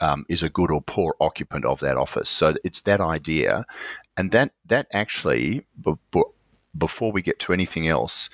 um, 0.00 0.26
is 0.28 0.42
a 0.42 0.50
good 0.50 0.70
or 0.70 0.82
poor 0.82 1.16
occupant 1.20 1.64
of 1.64 1.80
that 1.80 1.96
office. 1.96 2.28
So 2.28 2.54
it's 2.64 2.82
that 2.82 3.00
idea, 3.00 3.64
and 4.16 4.30
that 4.32 4.52
that 4.66 4.88
actually, 4.92 5.64
before 6.78 7.12
we 7.12 7.22
get 7.22 7.38
to 7.40 7.52
anything 7.52 7.88
else, 7.88 8.30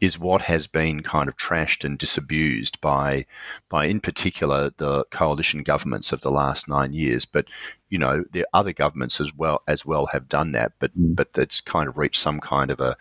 is 0.00 0.18
what 0.18 0.42
has 0.42 0.66
been 0.66 1.02
kind 1.02 1.28
of 1.28 1.36
trashed 1.36 1.84
and 1.84 1.98
disabused 1.98 2.80
by, 2.80 3.24
by 3.68 3.86
in 3.86 4.00
particular 4.00 4.70
the 4.76 5.04
coalition 5.10 5.62
governments 5.62 6.12
of 6.12 6.20
the 6.20 6.30
last 6.30 6.68
nine 6.68 6.92
years. 6.92 7.24
But 7.24 7.46
you 7.88 7.98
know, 7.98 8.24
the 8.32 8.46
other 8.52 8.72
governments 8.72 9.20
as 9.20 9.32
well 9.34 9.62
as 9.68 9.86
well 9.86 10.06
have 10.06 10.28
done 10.28 10.52
that, 10.52 10.72
but 10.78 10.96
mm. 10.98 11.14
but 11.14 11.32
that's 11.32 11.60
kind 11.60 11.88
of 11.88 11.96
reached 11.96 12.20
some 12.20 12.40
kind 12.40 12.70
of 12.70 12.80
a 12.80 12.96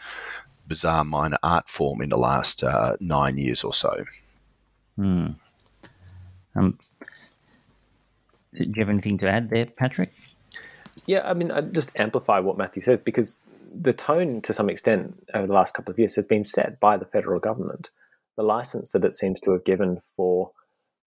bizarre 0.68 1.04
minor 1.04 1.38
art 1.44 1.68
form 1.68 2.02
in 2.02 2.10
the 2.10 2.18
last 2.18 2.64
uh, 2.64 2.96
nine 3.00 3.38
years 3.38 3.64
or 3.64 3.74
so. 3.74 4.06
Hmm. 4.96 5.28
Um, 6.56 6.80
do 8.54 8.64
you 8.64 8.74
have 8.78 8.90
anything 8.90 9.18
to 9.20 9.28
add 9.28 9.50
there, 9.50 9.66
Patrick? 9.66 10.14
Yeah, 11.08 11.28
I 11.28 11.34
mean, 11.34 11.52
I 11.52 11.62
just 11.62 11.92
amplify 11.96 12.40
what 12.40 12.58
Matthew 12.58 12.84
says 12.84 13.00
because 13.00 13.44
the 13.74 13.94
tone, 13.94 14.42
to 14.42 14.54
some 14.54 14.70
extent, 14.70 15.16
over 15.34 15.48
the 15.48 15.54
last 15.54 15.74
couple 15.74 15.92
of 15.92 16.00
years 16.00 16.16
has 16.16 16.26
been 16.26 16.44
set 16.44 16.80
by 16.80 16.98
the 16.98 17.06
federal 17.06 17.40
government. 17.40 17.90
The 18.38 18.44
license 18.44 18.92
that 18.92 19.06
it 19.06 19.14
seems 19.14 19.40
to 19.42 19.52
have 19.52 19.66
given 19.66 20.00
for 20.16 20.52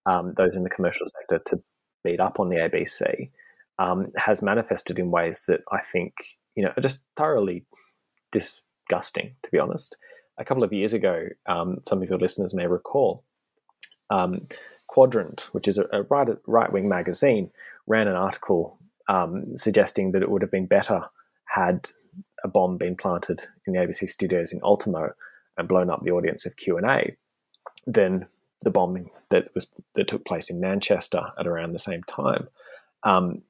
um, 0.06 0.32
those 0.36 0.56
in 0.56 0.62
the 0.62 0.70
commercial 0.70 1.06
sector 1.06 1.42
to 1.46 1.62
beat 2.04 2.20
up 2.20 2.38
on 2.38 2.48
the 2.48 2.56
ABC 2.56 3.30
um, 3.78 4.12
has 4.16 4.42
manifested 4.42 4.98
in 4.98 5.10
ways 5.10 5.44
that 5.48 5.62
I 5.72 5.80
think 5.80 6.12
you 6.54 6.62
know 6.62 6.72
are 6.76 6.82
just 6.82 7.04
thoroughly 7.16 7.66
disgusting, 8.32 9.34
to 9.42 9.50
be 9.50 9.58
honest. 9.58 9.96
A 10.38 10.44
couple 10.44 10.62
of 10.62 10.72
years 10.72 10.92
ago, 10.92 11.28
um, 11.46 11.78
some 11.86 12.02
of 12.02 12.08
your 12.08 12.18
listeners 12.18 12.54
may 12.54 12.66
recall, 12.66 13.24
um, 14.10 14.46
Quadrant, 14.86 15.48
which 15.52 15.66
is 15.66 15.78
a, 15.78 15.86
a 15.92 16.02
right 16.02 16.72
wing 16.72 16.88
magazine, 16.88 17.50
ran 17.86 18.06
an 18.06 18.16
article 18.16 18.78
um, 19.08 19.56
suggesting 19.56 20.12
that 20.12 20.22
it 20.22 20.30
would 20.30 20.42
have 20.42 20.50
been 20.50 20.66
better 20.66 21.02
had 21.46 21.88
a 22.46 22.48
bomb 22.48 22.78
being 22.78 22.96
planted 22.96 23.42
in 23.66 23.74
the 23.74 23.80
ABC 23.80 24.08
studios 24.08 24.52
in 24.52 24.60
Ultimo 24.62 25.10
and 25.58 25.68
blown 25.68 25.90
up 25.90 26.02
the 26.02 26.12
audience 26.12 26.46
of 26.46 26.56
Q 26.56 26.78
and 26.78 26.86
A 26.86 27.16
than 27.86 28.26
the 28.62 28.70
bombing 28.70 29.10
that 29.30 29.48
was 29.54 29.70
that 29.94 30.08
took 30.08 30.24
place 30.24 30.48
in 30.48 30.60
Manchester 30.60 31.22
at 31.38 31.46
around 31.46 31.72
the 31.72 31.78
same 31.78 32.02
time. 32.04 32.48
Um, 33.02 33.42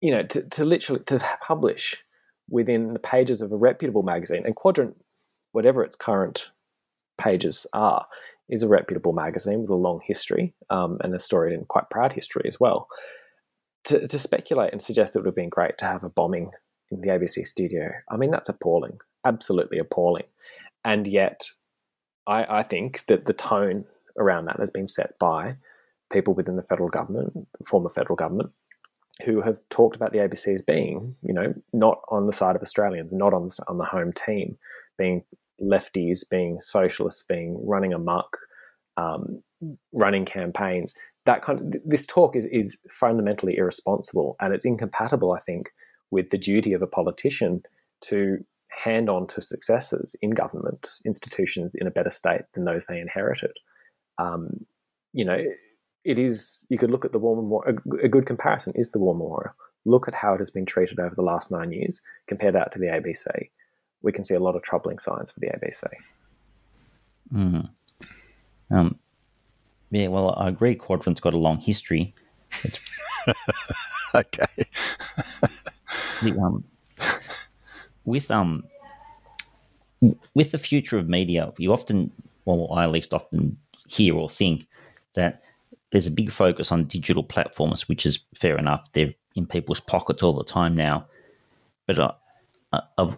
you 0.00 0.12
know, 0.12 0.22
to, 0.22 0.42
to 0.42 0.64
literally 0.64 1.02
to 1.04 1.18
publish 1.42 2.04
within 2.48 2.92
the 2.92 2.98
pages 2.98 3.42
of 3.42 3.50
a 3.50 3.56
reputable 3.56 4.02
magazine 4.02 4.44
and 4.44 4.54
Quadrant, 4.54 4.96
whatever 5.52 5.82
its 5.82 5.96
current 5.96 6.50
pages 7.16 7.66
are, 7.72 8.06
is 8.48 8.62
a 8.62 8.68
reputable 8.68 9.12
magazine 9.12 9.60
with 9.60 9.70
a 9.70 9.74
long 9.74 10.00
history 10.04 10.54
um, 10.70 10.98
and 11.02 11.14
a 11.14 11.18
storied 11.18 11.52
and 11.52 11.68
quite 11.68 11.90
proud 11.90 12.12
history 12.12 12.44
as 12.46 12.60
well. 12.60 12.88
To, 13.84 14.06
to 14.06 14.18
speculate 14.18 14.72
and 14.72 14.82
suggest 14.82 15.12
that 15.12 15.20
it 15.20 15.22
would 15.22 15.28
have 15.28 15.34
been 15.34 15.48
great 15.48 15.78
to 15.78 15.86
have 15.86 16.04
a 16.04 16.10
bombing 16.10 16.50
in 16.90 17.00
the 17.00 17.08
ABC 17.08 17.46
studio, 17.46 17.90
I 18.10 18.16
mean, 18.16 18.30
that's 18.30 18.48
appalling, 18.48 18.98
absolutely 19.24 19.78
appalling. 19.78 20.26
And 20.84 21.06
yet, 21.06 21.48
I, 22.26 22.58
I 22.58 22.62
think 22.62 23.06
that 23.06 23.26
the 23.26 23.32
tone 23.32 23.84
around 24.18 24.46
that 24.46 24.58
has 24.58 24.70
been 24.70 24.86
set 24.86 25.18
by 25.18 25.56
people 26.12 26.34
within 26.34 26.56
the 26.56 26.62
federal 26.62 26.88
government, 26.88 27.48
former 27.66 27.88
federal 27.88 28.16
government, 28.16 28.50
who 29.24 29.42
have 29.42 29.58
talked 29.68 29.96
about 29.96 30.12
the 30.12 30.18
ABC 30.18 30.54
as 30.54 30.62
being, 30.62 31.16
you 31.22 31.34
know, 31.34 31.52
not 31.72 32.00
on 32.08 32.26
the 32.26 32.32
side 32.32 32.56
of 32.56 32.62
Australians, 32.62 33.12
not 33.12 33.34
on 33.34 33.48
the, 33.48 33.64
on 33.66 33.78
the 33.78 33.84
home 33.84 34.12
team, 34.12 34.56
being 34.96 35.24
lefties, 35.60 36.28
being 36.30 36.60
socialists, 36.60 37.24
being 37.28 37.58
running 37.66 37.92
amok, 37.92 38.38
um, 38.96 39.42
running 39.92 40.24
campaigns. 40.24 40.94
That 41.26 41.42
kind 41.42 41.60
of 41.60 41.82
this 41.84 42.06
talk 42.06 42.36
is 42.36 42.46
is 42.46 42.80
fundamentally 42.90 43.56
irresponsible, 43.56 44.36
and 44.40 44.54
it's 44.54 44.64
incompatible, 44.64 45.32
I 45.32 45.40
think, 45.40 45.70
with 46.10 46.30
the 46.30 46.38
duty 46.38 46.72
of 46.72 46.82
a 46.82 46.86
politician 46.86 47.62
to 48.00 48.44
hand 48.70 49.08
on 49.08 49.26
to 49.26 49.40
successors 49.40 50.14
in 50.22 50.30
government 50.30 50.88
institutions 51.04 51.74
in 51.74 51.86
a 51.86 51.90
better 51.90 52.10
state 52.10 52.42
than 52.52 52.64
those 52.64 52.86
they 52.86 53.00
inherited. 53.00 53.52
Um, 54.18 54.66
you 55.12 55.24
know, 55.24 55.42
it 56.04 56.18
is. 56.18 56.66
You 56.68 56.78
could 56.78 56.90
look 56.90 57.04
at 57.04 57.12
the 57.12 57.18
War 57.18 57.36
Memorial. 57.36 57.78
A 58.02 58.08
good 58.08 58.26
comparison 58.26 58.72
is 58.76 58.90
the 58.90 58.98
War 58.98 59.14
Memorial. 59.14 59.52
Look 59.84 60.08
at 60.08 60.14
how 60.14 60.34
it 60.34 60.38
has 60.38 60.50
been 60.50 60.66
treated 60.66 60.98
over 61.00 61.14
the 61.14 61.22
last 61.22 61.50
nine 61.50 61.72
years. 61.72 62.00
Compare 62.26 62.52
that 62.52 62.72
to 62.72 62.78
the 62.78 62.86
ABC. 62.86 63.48
We 64.02 64.12
can 64.12 64.24
see 64.24 64.34
a 64.34 64.40
lot 64.40 64.54
of 64.54 64.62
troubling 64.62 64.98
signs 64.98 65.30
for 65.30 65.40
the 65.40 65.48
ABC. 65.48 65.84
Mm. 67.32 67.68
Um, 68.70 68.98
yeah, 69.90 70.08
well, 70.08 70.34
I 70.36 70.48
agree. 70.48 70.74
Quadrant's 70.74 71.20
got 71.20 71.34
a 71.34 71.38
long 71.38 71.58
history. 71.58 72.14
okay. 74.14 74.66
the, 76.22 76.38
um, 76.38 76.64
with 78.04 78.30
um, 78.30 78.64
with 80.34 80.52
the 80.52 80.58
future 80.58 80.98
of 80.98 81.08
media, 81.08 81.52
you 81.58 81.72
often, 81.72 82.10
well, 82.44 82.72
I 82.72 82.84
at 82.84 82.90
least 82.90 83.12
often 83.12 83.56
hear 83.86 84.14
or 84.14 84.28
think 84.28 84.66
that 85.14 85.42
there's 85.90 86.06
a 86.06 86.12
big 86.12 86.30
focus 86.30 86.70
on 86.70 86.84
digital 86.84 87.22
platforms, 87.22 87.88
which 87.88 88.06
is 88.06 88.20
fair 88.34 88.56
enough. 88.56 88.90
They're 88.92 89.14
in 89.34 89.46
people's 89.46 89.80
pockets 89.80 90.22
all 90.22 90.34
the 90.34 90.44
time 90.44 90.76
now. 90.76 91.06
But 91.86 91.98
I, 92.72 92.80
I've 92.98 93.16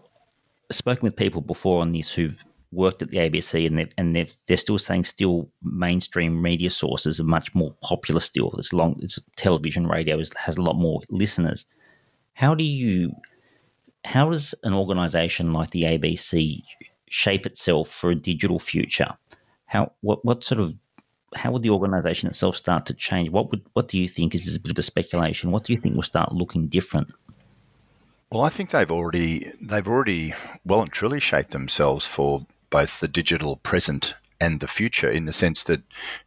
spoken 0.71 1.03
with 1.03 1.17
people 1.17 1.41
before 1.41 1.81
on 1.81 1.93
this 1.93 2.13
who've 2.13 2.43
worked 2.73 3.03
at 3.03 3.11
the 3.11 3.19
ABC, 3.19 3.67
and 3.67 3.79
they've, 3.79 3.93
and 3.99 4.15
they've, 4.15 4.33
they're 4.47 4.57
still 4.57 4.79
saying 4.79 5.05
still 5.05 5.51
mainstream 5.63 6.41
media 6.41 6.71
sources 6.71 7.19
are 7.19 7.25
much 7.25 7.53
more 7.55 7.75
popular 7.83 8.21
still. 8.21 8.55
It's 8.57 8.73
long, 8.73 8.99
it's 9.03 9.19
television, 9.37 9.87
radio 9.89 10.19
is, 10.19 10.31
has 10.37 10.57
a 10.57 10.63
lot 10.63 10.77
more 10.77 11.03
listeners. 11.09 11.67
How 12.35 12.55
do 12.55 12.65
you, 12.65 13.13
how 14.05 14.31
does 14.31 14.55
an 14.65 14.73
organisation 14.73 15.53
like 15.53 15.71
the 15.71 15.83
ABC 15.83 16.63
shape 17.09 17.47
itself 17.47 17.89
for 17.89 18.11
a 18.11 18.15
digital 18.15 18.59
future? 18.59 19.15
How 19.67 19.93
what 20.01 20.25
what 20.25 20.43
sort 20.43 20.61
of 20.61 20.75
how 21.35 21.53
would 21.53 21.63
the 21.63 21.71
organisation 21.71 22.29
itself 22.29 22.57
start 22.57 22.87
to 22.87 22.95
change? 22.95 23.31
What 23.31 23.51
would 23.51 23.63
what 23.75 23.89
do 23.89 23.99
you 23.99 24.09
think 24.09 24.35
is 24.35 24.47
this 24.47 24.57
a 24.57 24.61
bit 24.61 24.73
of 24.73 24.79
a 24.79 24.83
speculation? 24.83 25.51
What 25.51 25.65
do 25.65 25.73
you 25.73 25.79
think 25.79 25.95
will 25.95 26.03
start 26.03 26.33
looking 26.33 26.67
different? 26.67 27.09
Well, 28.31 28.43
I 28.43 28.49
think 28.49 28.71
they've 28.71 28.91
already 28.91 29.53
they've 29.61 29.87
already 29.87 30.35
well 30.65 30.83
and 30.83 30.91
truly 30.91 31.21
shaped 31.21 31.51
themselves 31.51 32.07
for 32.07 32.47
both 32.71 33.01
the 33.01 33.09
digital 33.09 33.57
present 33.57 34.15
and 34.41 34.61
the 34.61 34.69
future 34.69 35.11
in 35.11 35.27
the 35.27 35.33
sense 35.33 35.65
that 35.65 35.83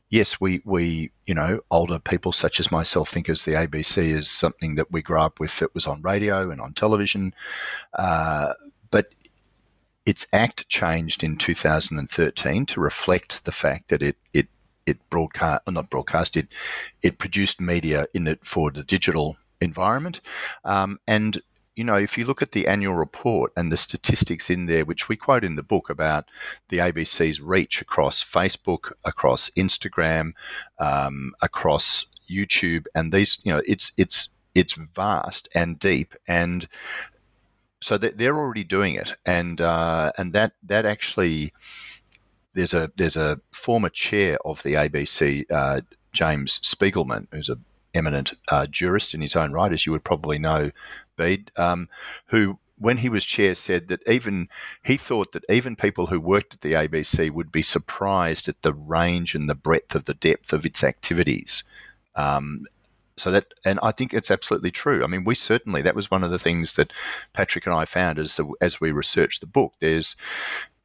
yes, 0.09 0.39
we 0.39 0.61
we 0.65 1.11
you 1.25 1.33
know 1.33 1.59
older 1.71 1.99
people 1.99 2.31
such 2.31 2.59
as 2.59 2.71
myself 2.71 3.09
think 3.09 3.29
as 3.29 3.45
the 3.45 3.53
ABC 3.53 4.15
is 4.15 4.29
something 4.29 4.75
that 4.75 4.91
we 4.91 5.01
grew 5.01 5.19
up 5.19 5.39
with. 5.39 5.61
It 5.61 5.73
was 5.73 5.87
on 5.87 6.01
radio 6.01 6.51
and 6.51 6.61
on 6.61 6.73
television, 6.73 7.33
uh, 7.97 8.53
but 8.91 9.07
its 10.05 10.27
act 10.33 10.67
changed 10.69 11.23
in 11.23 11.37
2013 11.37 12.65
to 12.67 12.79
reflect 12.79 13.43
the 13.45 13.51
fact 13.51 13.89
that 13.89 14.01
it 14.01 14.17
it 14.33 14.47
it 14.85 14.97
broadcast 15.09 15.61
not 15.67 15.89
broadcast 15.89 16.35
it 16.37 16.47
it 17.01 17.17
produced 17.17 17.61
media 17.61 18.05
in 18.13 18.27
it 18.27 18.45
for 18.45 18.69
the 18.69 18.83
digital 18.83 19.37
environment 19.61 20.19
um, 20.65 20.99
and 21.07 21.41
you 21.75 21.83
know 21.83 21.95
if 21.95 22.17
you 22.17 22.25
look 22.25 22.41
at 22.41 22.51
the 22.51 22.67
annual 22.67 22.93
report 22.93 23.51
and 23.55 23.71
the 23.71 23.77
statistics 23.77 24.49
in 24.49 24.65
there 24.65 24.85
which 24.85 25.09
we 25.09 25.15
quote 25.15 25.43
in 25.43 25.55
the 25.55 25.63
book 25.63 25.89
about 25.89 26.25
the 26.69 26.77
abc's 26.77 27.41
reach 27.41 27.81
across 27.81 28.23
facebook 28.23 28.91
across 29.05 29.49
instagram 29.51 30.33
um, 30.79 31.33
across 31.41 32.05
youtube 32.29 32.85
and 32.95 33.11
these 33.11 33.39
you 33.43 33.51
know 33.51 33.61
it's 33.67 33.91
it's 33.97 34.29
it's 34.55 34.73
vast 34.73 35.49
and 35.55 35.79
deep 35.79 36.13
and 36.27 36.67
so 37.83 37.97
they're 37.97 38.37
already 38.37 38.63
doing 38.63 38.95
it, 38.95 39.13
and 39.25 39.59
uh, 39.59 40.13
and 40.17 40.31
that 40.33 40.53
that 40.63 40.85
actually 40.85 41.53
there's 42.53 42.73
a 42.73 42.89
there's 42.95 43.17
a 43.17 43.39
former 43.51 43.89
chair 43.89 44.37
of 44.45 44.63
the 44.63 44.75
ABC, 44.75 45.51
uh, 45.51 45.81
James 46.13 46.59
Spigelman, 46.59 47.27
who's 47.31 47.49
a 47.49 47.57
eminent 47.93 48.33
uh, 48.47 48.65
jurist 48.67 49.13
in 49.13 49.21
his 49.21 49.35
own 49.35 49.51
right, 49.51 49.73
as 49.73 49.85
you 49.85 49.91
would 49.91 50.03
probably 50.05 50.39
know, 50.39 50.71
Bede, 51.15 51.51
um, 51.55 51.89
who 52.27 52.59
when 52.77 52.97
he 52.97 53.09
was 53.09 53.23
chair 53.23 53.55
said 53.55 53.87
that 53.87 54.07
even 54.09 54.49
he 54.83 54.97
thought 54.97 55.31
that 55.31 55.45
even 55.49 55.75
people 55.75 56.07
who 56.07 56.19
worked 56.19 56.55
at 56.55 56.61
the 56.61 56.73
ABC 56.73 57.31
would 57.31 57.51
be 57.51 57.61
surprised 57.61 58.49
at 58.49 58.61
the 58.61 58.73
range 58.73 59.35
and 59.35 59.47
the 59.47 59.55
breadth 59.55 59.95
of 59.95 60.05
the 60.05 60.13
depth 60.13 60.51
of 60.51 60.65
its 60.65 60.83
activities. 60.83 61.63
Um, 62.15 62.65
so 63.15 63.31
that 63.31 63.53
and 63.63 63.79
I 63.83 63.91
think 63.91 64.13
it's 64.13 64.31
absolutely 64.31 64.71
true. 64.71 65.03
I 65.03 65.07
mean, 65.07 65.23
we 65.23 65.35
certainly 65.35 65.81
that 65.83 65.95
was 65.95 66.09
one 66.09 66.23
of 66.23 66.31
the 66.31 66.39
things 66.39 66.73
that 66.73 66.91
Patrick 67.33 67.65
and 67.65 67.75
I 67.75 67.85
found 67.85 68.17
as 68.17 68.35
the, 68.37 68.51
as 68.59 68.81
we 68.81 68.91
researched 68.91 69.41
the 69.41 69.47
book. 69.47 69.73
There's 69.79 70.15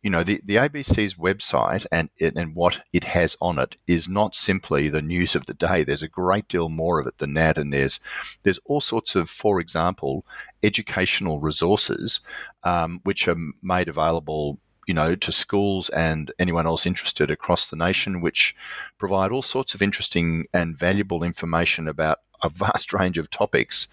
you 0.08 0.12
know 0.12 0.24
the, 0.24 0.40
the 0.42 0.54
ABC's 0.54 1.16
website 1.16 1.84
and 1.92 2.08
and 2.18 2.54
what 2.54 2.80
it 2.94 3.04
has 3.04 3.36
on 3.42 3.58
it 3.58 3.76
is 3.86 4.08
not 4.08 4.34
simply 4.34 4.88
the 4.88 5.02
news 5.02 5.34
of 5.34 5.44
the 5.44 5.52
day. 5.52 5.84
There's 5.84 6.02
a 6.02 6.08
great 6.08 6.48
deal 6.48 6.70
more 6.70 6.98
of 6.98 7.06
it 7.06 7.18
than 7.18 7.34
that, 7.34 7.58
and 7.58 7.70
there's 7.70 8.00
there's 8.42 8.58
all 8.64 8.80
sorts 8.80 9.14
of, 9.16 9.28
for 9.28 9.60
example, 9.60 10.24
educational 10.62 11.40
resources 11.40 12.20
um, 12.64 13.02
which 13.04 13.28
are 13.28 13.36
made 13.62 13.90
available 13.90 14.58
you 14.86 14.94
know, 14.94 15.14
to 15.14 15.30
schools 15.30 15.90
and 15.90 16.32
anyone 16.38 16.66
else 16.66 16.86
interested 16.86 17.30
across 17.30 17.66
the 17.66 17.76
nation, 17.76 18.22
which 18.22 18.56
provide 18.96 19.30
all 19.30 19.42
sorts 19.42 19.74
of 19.74 19.82
interesting 19.82 20.46
and 20.54 20.78
valuable 20.78 21.22
information 21.22 21.86
about 21.86 22.20
a 22.42 22.48
vast 22.64 22.94
range 22.94 23.18
of 23.18 23.28
topics. 23.28 23.88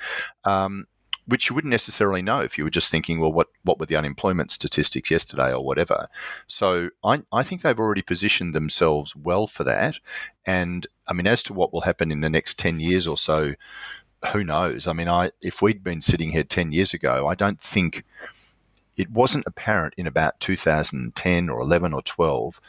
Um, 0.45 0.88
which 1.28 1.49
you 1.49 1.55
wouldn't 1.55 1.71
necessarily 1.71 2.21
know 2.21 2.39
if 2.39 2.57
you 2.57 2.63
were 2.63 2.69
just 2.69 2.91
thinking, 2.91 3.19
well, 3.19 3.32
what, 3.32 3.47
what 3.63 3.80
were 3.80 3.86
the 3.86 3.95
unemployment 3.95 4.51
statistics 4.51 5.09
yesterday 5.09 5.51
or 5.51 5.65
whatever. 5.65 6.07
So 6.47 6.89
I, 7.03 7.23
I 7.32 7.43
think 7.43 7.61
they've 7.61 7.80
already 7.80 8.03
positioned 8.03 8.53
themselves 8.53 9.15
well 9.15 9.47
for 9.47 9.63
that. 9.63 9.97
And 10.45 10.86
I 11.07 11.13
mean, 11.13 11.28
as 11.28 11.41
to 11.43 11.53
what 11.53 11.73
will 11.73 11.82
happen 11.82 12.11
in 12.11 12.21
the 12.21 12.30
next 12.30 12.59
10 12.59 12.80
years 12.80 13.07
or 13.07 13.17
so, 13.17 13.55
who 14.32 14.43
knows? 14.43 14.88
I 14.88 14.93
mean, 14.93 15.07
I 15.07 15.32
if 15.41 15.61
we'd 15.61 15.84
been 15.84 16.01
sitting 16.01 16.32
here 16.32 16.43
10 16.43 16.71
years 16.71 16.93
ago, 16.93 17.28
I 17.28 17.36
don't 17.36 17.61
think 17.61 18.03
it 18.97 19.11
wasn't 19.11 19.45
apparent 19.47 19.93
in 19.97 20.07
about 20.07 20.39
2010 20.39 21.49
or 21.49 21.61
11 21.61 21.93
or 21.93 22.01
12 22.01 22.61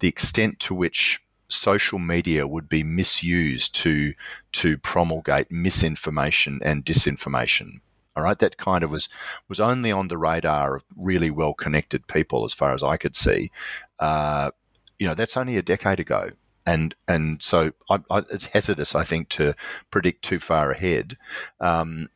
the 0.00 0.08
extent 0.08 0.58
to 0.60 0.74
which 0.74 1.20
social 1.48 1.98
media 1.98 2.46
would 2.46 2.68
be 2.68 2.82
misused 2.82 3.74
to 3.74 4.14
to 4.52 4.78
promulgate 4.78 5.50
misinformation 5.50 6.60
and 6.64 6.84
disinformation. 6.84 7.80
All 8.20 8.26
right, 8.26 8.38
that 8.38 8.58
kind 8.58 8.84
of 8.84 8.90
was 8.90 9.08
was 9.48 9.60
only 9.60 9.90
on 9.90 10.08
the 10.08 10.18
radar 10.18 10.76
of 10.76 10.84
really 10.94 11.30
well 11.30 11.54
connected 11.54 12.06
people, 12.06 12.44
as 12.44 12.52
far 12.52 12.74
as 12.74 12.82
I 12.82 12.98
could 12.98 13.16
see. 13.16 13.50
Uh, 13.98 14.50
you 14.98 15.08
know, 15.08 15.14
that's 15.14 15.38
only 15.38 15.56
a 15.56 15.62
decade 15.62 16.00
ago, 16.00 16.28
and 16.66 16.94
and 17.08 17.42
so 17.42 17.72
I, 17.88 17.98
I, 18.10 18.18
it's 18.30 18.44
hazardous, 18.44 18.94
I 18.94 19.04
think, 19.04 19.30
to 19.30 19.54
predict 19.90 20.22
too 20.22 20.38
far 20.38 20.70
ahead. 20.70 21.16
Um, 21.60 22.10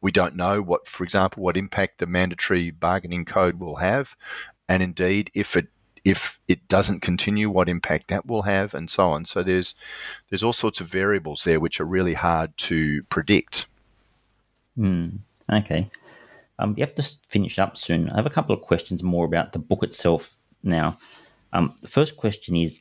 we 0.00 0.12
don't 0.12 0.36
know 0.36 0.62
what, 0.62 0.86
for 0.86 1.02
example, 1.02 1.42
what 1.42 1.56
impact 1.56 1.98
the 1.98 2.06
mandatory 2.06 2.70
bargaining 2.70 3.24
code 3.24 3.58
will 3.58 3.76
have, 3.76 4.14
and 4.68 4.84
indeed, 4.84 5.32
if 5.34 5.56
it 5.56 5.66
if 6.04 6.38
it 6.48 6.68
doesn't 6.68 7.00
continue, 7.00 7.50
what 7.50 7.68
impact 7.68 8.08
that 8.08 8.26
will 8.26 8.42
have, 8.42 8.74
and 8.74 8.88
so 8.88 9.10
on. 9.10 9.24
So 9.24 9.42
there's 9.42 9.74
there's 10.28 10.44
all 10.44 10.52
sorts 10.52 10.80
of 10.80 10.86
variables 10.86 11.42
there 11.42 11.58
which 11.58 11.80
are 11.80 11.84
really 11.84 12.14
hard 12.14 12.56
to 12.58 13.02
predict. 13.10 13.66
Mm, 14.78 15.18
okay. 15.52 15.90
Um, 16.58 16.74
you 16.76 16.84
have 16.84 16.94
to 16.96 17.02
finish 17.28 17.58
up 17.58 17.76
soon. 17.76 18.10
I 18.10 18.16
have 18.16 18.26
a 18.26 18.30
couple 18.30 18.54
of 18.54 18.62
questions 18.62 19.02
more 19.02 19.24
about 19.24 19.52
the 19.52 19.58
book 19.58 19.82
itself 19.82 20.38
now. 20.62 20.98
Um, 21.52 21.74
the 21.80 21.88
first 21.88 22.16
question 22.16 22.54
is, 22.54 22.80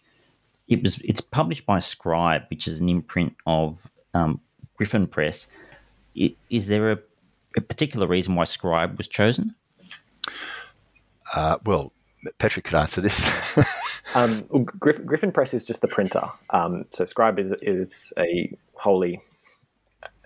it 0.67 0.83
was 0.83 0.99
it's 1.03 1.21
published 1.21 1.65
by 1.65 1.79
Scribe, 1.79 2.43
which 2.49 2.67
is 2.67 2.79
an 2.79 2.89
imprint 2.89 3.35
of 3.47 3.89
um, 4.13 4.39
Griffin 4.75 5.07
Press. 5.07 5.47
It, 6.13 6.35
is 6.49 6.67
there 6.67 6.91
a, 6.91 6.99
a, 7.57 7.61
particular 7.61 8.05
reason 8.05 8.35
why 8.35 8.43
Scribe 8.43 8.97
was 8.97 9.07
chosen? 9.07 9.55
Uh, 11.33 11.57
well, 11.65 11.91
Patrick 12.37 12.65
could 12.65 12.75
answer 12.75 13.01
this. 13.01 13.27
um, 14.13 14.45
well, 14.49 14.63
Griffin, 14.63 15.05
Griffin, 15.05 15.31
Press 15.31 15.53
is 15.53 15.65
just 15.65 15.81
the 15.81 15.87
printer. 15.87 16.23
Um, 16.51 16.85
so 16.89 17.05
Scribe 17.05 17.39
is, 17.39 17.53
is 17.61 18.13
a 18.19 18.55
wholly 18.73 19.19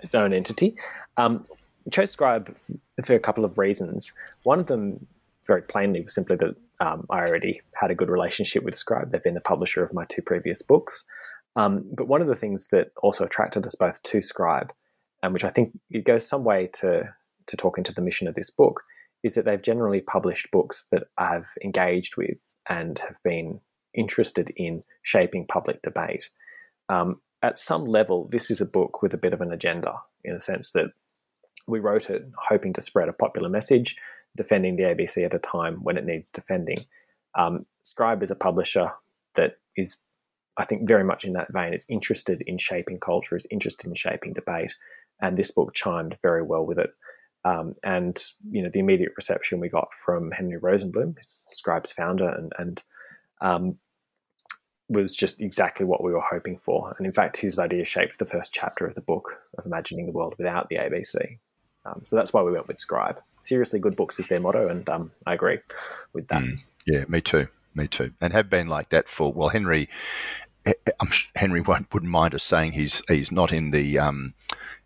its 0.01 0.15
own 0.15 0.33
entity. 0.33 0.75
Um, 1.17 1.45
chose 1.91 2.11
Scribe 2.11 2.55
for 3.03 3.13
a 3.13 3.19
couple 3.19 3.45
of 3.45 3.57
reasons. 3.57 4.13
One 4.43 4.59
of 4.59 4.67
them, 4.67 5.07
very 5.45 5.61
plainly, 5.61 6.01
was 6.01 6.15
simply 6.15 6.36
that 6.38 6.55
um, 6.79 7.05
I 7.09 7.19
already 7.19 7.61
had 7.75 7.91
a 7.91 7.95
good 7.95 8.09
relationship 8.09 8.63
with 8.63 8.75
Scribe. 8.75 9.11
They've 9.11 9.23
been 9.23 9.34
the 9.34 9.41
publisher 9.41 9.84
of 9.84 9.93
my 9.93 10.05
two 10.05 10.21
previous 10.21 10.61
books. 10.61 11.05
Um, 11.55 11.86
but 11.93 12.07
one 12.07 12.21
of 12.21 12.27
the 12.27 12.36
things 12.36 12.67
that 12.67 12.91
also 13.01 13.25
attracted 13.25 13.65
us 13.65 13.75
both 13.75 14.01
to 14.03 14.21
Scribe, 14.21 14.73
and 15.21 15.34
which 15.34 15.43
I 15.43 15.49
think 15.49 15.77
it 15.91 16.05
goes 16.05 16.27
some 16.27 16.43
way 16.43 16.69
to 16.79 17.13
to 17.45 17.57
talk 17.57 17.77
into 17.77 17.93
the 17.93 18.01
mission 18.01 18.27
of 18.27 18.36
this 18.36 18.49
book, 18.49 18.84
is 19.21 19.36
that 19.36 19.45
they've 19.45 19.61
generally 19.61 20.01
published 20.01 20.51
books 20.51 20.88
that 20.91 21.03
I've 21.17 21.49
engaged 21.63 22.15
with 22.15 22.38
and 22.69 22.97
have 22.99 23.21
been 23.23 23.59
interested 23.93 24.51
in 24.55 24.84
shaping 25.01 25.45
public 25.45 25.81
debate. 25.81 26.29
Um, 26.89 27.21
at 27.41 27.57
some 27.57 27.86
level, 27.86 28.27
this 28.31 28.49
is 28.49 28.61
a 28.61 28.65
book 28.65 29.01
with 29.01 29.13
a 29.13 29.17
bit 29.17 29.34
of 29.34 29.41
an 29.41 29.51
agenda 29.51 29.95
in 30.23 30.34
the 30.34 30.39
sense 30.39 30.71
that 30.71 30.91
we 31.68 31.80
wrote 31.80 32.09
it 32.09 32.30
hoping 32.38 32.74
to 32.74 32.82
spread 32.82 33.09
a 33.09 33.14
popular 33.14 33.49
message, 33.49 33.95
defending 34.36 34.76
the 34.76 34.84
ABC 34.84 35.24
at 35.26 35.34
a 35.34 35.39
time 35.39 35.78
when 35.84 35.97
it 35.97 36.05
needs 36.05 36.30
defending. 36.30 36.86
Um, 37.36 37.66
Scribe 37.82 38.24
is 38.24 38.32
a 38.32 38.36
publisher 38.36 38.91
that 39.36 39.57
is, 39.76 39.97
I 40.57 40.66
think, 40.66 40.88
very 40.88 41.03
much 41.03 41.26
in 41.26 41.34
that 41.34 41.51
vein, 41.51 41.74
is 41.74 41.86
interested 41.89 42.41
in 42.45 42.57
shaping 42.57 42.97
culture, 42.97 43.36
is 43.36 43.47
interested 43.49 43.88
in 43.88 43.95
shaping 43.95 44.34
debate, 44.34 44.76
and 45.22 45.38
this 45.38 45.51
book 45.51 45.74
chimed 45.74 46.18
very 46.22 46.43
well 46.43 46.66
with 46.66 46.78
it. 46.78 46.93
Um, 47.45 47.76
and 47.84 48.24
you 48.49 48.61
know 48.61 48.70
the 48.70 48.80
immediate 48.80 49.14
reception 49.18 49.59
we 49.59 49.68
got 49.68 49.93
from 49.93 50.32
Henry 50.32 50.57
Rosenbloom, 50.59 51.18
Scribe's 51.51 51.91
founder, 51.91 52.30
and, 52.30 52.53
and 52.57 52.84
um, 53.41 53.78
was 54.88 55.16
just 55.16 55.41
exactly 55.41 55.86
what 55.86 56.03
we 56.03 56.14
were 56.14 56.22
hoping 56.22 56.57
for. 56.57 56.95
And 56.97 57.05
in 57.05 57.14
fact, 57.14 57.38
his 57.38 57.59
idea 57.59 57.84
shaped 57.84 58.20
the 58.20 58.26
first 58.26 58.53
chapter 58.53 58.86
of 58.86 58.95
the 58.95 59.01
book 59.01 59.41
of 59.57 59.66
imagining 59.66 60.05
the 60.05 60.11
world 60.11 60.36
without 60.38 60.70
the 60.70 60.78
ABC. 60.78 61.38
Um, 61.86 62.01
so 62.03 62.15
that's 62.15 62.34
why 62.34 62.41
we 62.41 62.51
went 62.51 62.67
with 62.67 62.79
Scribe. 62.79 63.21
Seriously, 63.41 63.79
good 63.79 63.95
books 63.95 64.19
is 64.19 64.27
their 64.27 64.39
motto, 64.39 64.69
and 64.69 64.88
um, 64.89 65.11
I 65.25 65.34
agree 65.34 65.59
with 66.13 66.27
that. 66.29 66.41
Mm, 66.41 66.69
yeah, 66.88 67.03
me 67.07 67.21
too. 67.21 67.47
Me 67.75 67.88
too. 67.88 68.11
And 68.21 68.31
have 68.34 68.49
been 68.49 68.67
like 68.67 68.89
that 68.89 69.09
for 69.09 69.34
well, 69.34 69.49
Henry. 69.49 69.89
I'm, 70.65 71.09
Henry 71.36 71.59
won't, 71.59 71.93
wouldn't 71.93 72.11
mind 72.11 72.34
us 72.34 72.43
saying 72.43 72.71
he's 72.71 73.01
he's 73.09 73.31
not 73.31 73.51
in 73.51 73.71
the 73.71 73.99
um, 73.99 74.34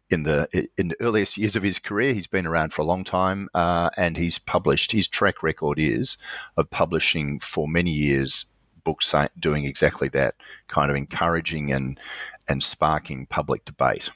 in 0.09 0.23
the 0.23 0.47
in 0.77 0.87
the 0.87 1.01
earliest 1.01 1.37
years 1.37 1.55
of 1.55 1.63
his 1.63 1.79
career. 1.79 2.13
He's 2.13 2.27
been 2.27 2.47
around 2.47 2.73
for 2.73 2.81
a 2.81 2.85
long 2.85 3.03
time, 3.03 3.49
uh, 3.53 3.89
and 3.97 4.17
he's 4.17 4.39
published. 4.39 4.91
His 4.91 5.07
track 5.07 5.43
record 5.43 5.77
is 5.79 6.17
of 6.55 6.69
publishing 6.69 7.39
for 7.41 7.67
many 7.67 7.91
years 7.91 8.45
books 8.83 9.13
doing 9.39 9.65
exactly 9.65 10.07
that, 10.07 10.35
kind 10.69 10.89
of 10.89 10.95
encouraging 10.95 11.73
and 11.73 11.99
and 12.47 12.63
sparking 12.63 13.25
public 13.25 13.65
debate. 13.65 14.09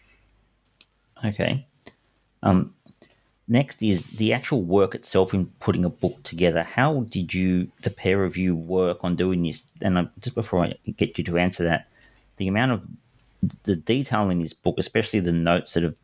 Okay. 1.25 1.67
Um, 2.43 2.73
next 3.47 3.81
is 3.83 4.07
the 4.07 4.33
actual 4.33 4.63
work 4.63 4.95
itself 4.95 5.33
in 5.33 5.47
putting 5.59 5.85
a 5.85 5.89
book 5.89 6.21
together. 6.23 6.63
How 6.63 7.01
did 7.09 7.33
you, 7.33 7.71
the 7.81 7.89
pair 7.89 8.23
of 8.23 8.37
you, 8.37 8.55
work 8.55 8.99
on 9.01 9.15
doing 9.15 9.43
this? 9.43 9.63
And 9.81 9.97
uh, 9.97 10.05
just 10.19 10.35
before 10.35 10.65
I 10.65 10.73
get 10.97 11.17
you 11.17 11.23
to 11.25 11.37
answer 11.37 11.63
that, 11.65 11.87
the 12.37 12.47
amount 12.47 12.71
of 12.71 12.87
the 13.63 13.75
detail 13.75 14.29
in 14.29 14.41
this 14.41 14.53
book, 14.53 14.75
especially 14.77 15.19
the 15.19 15.31
notes 15.31 15.73
that 15.73 15.83
have 15.83 15.95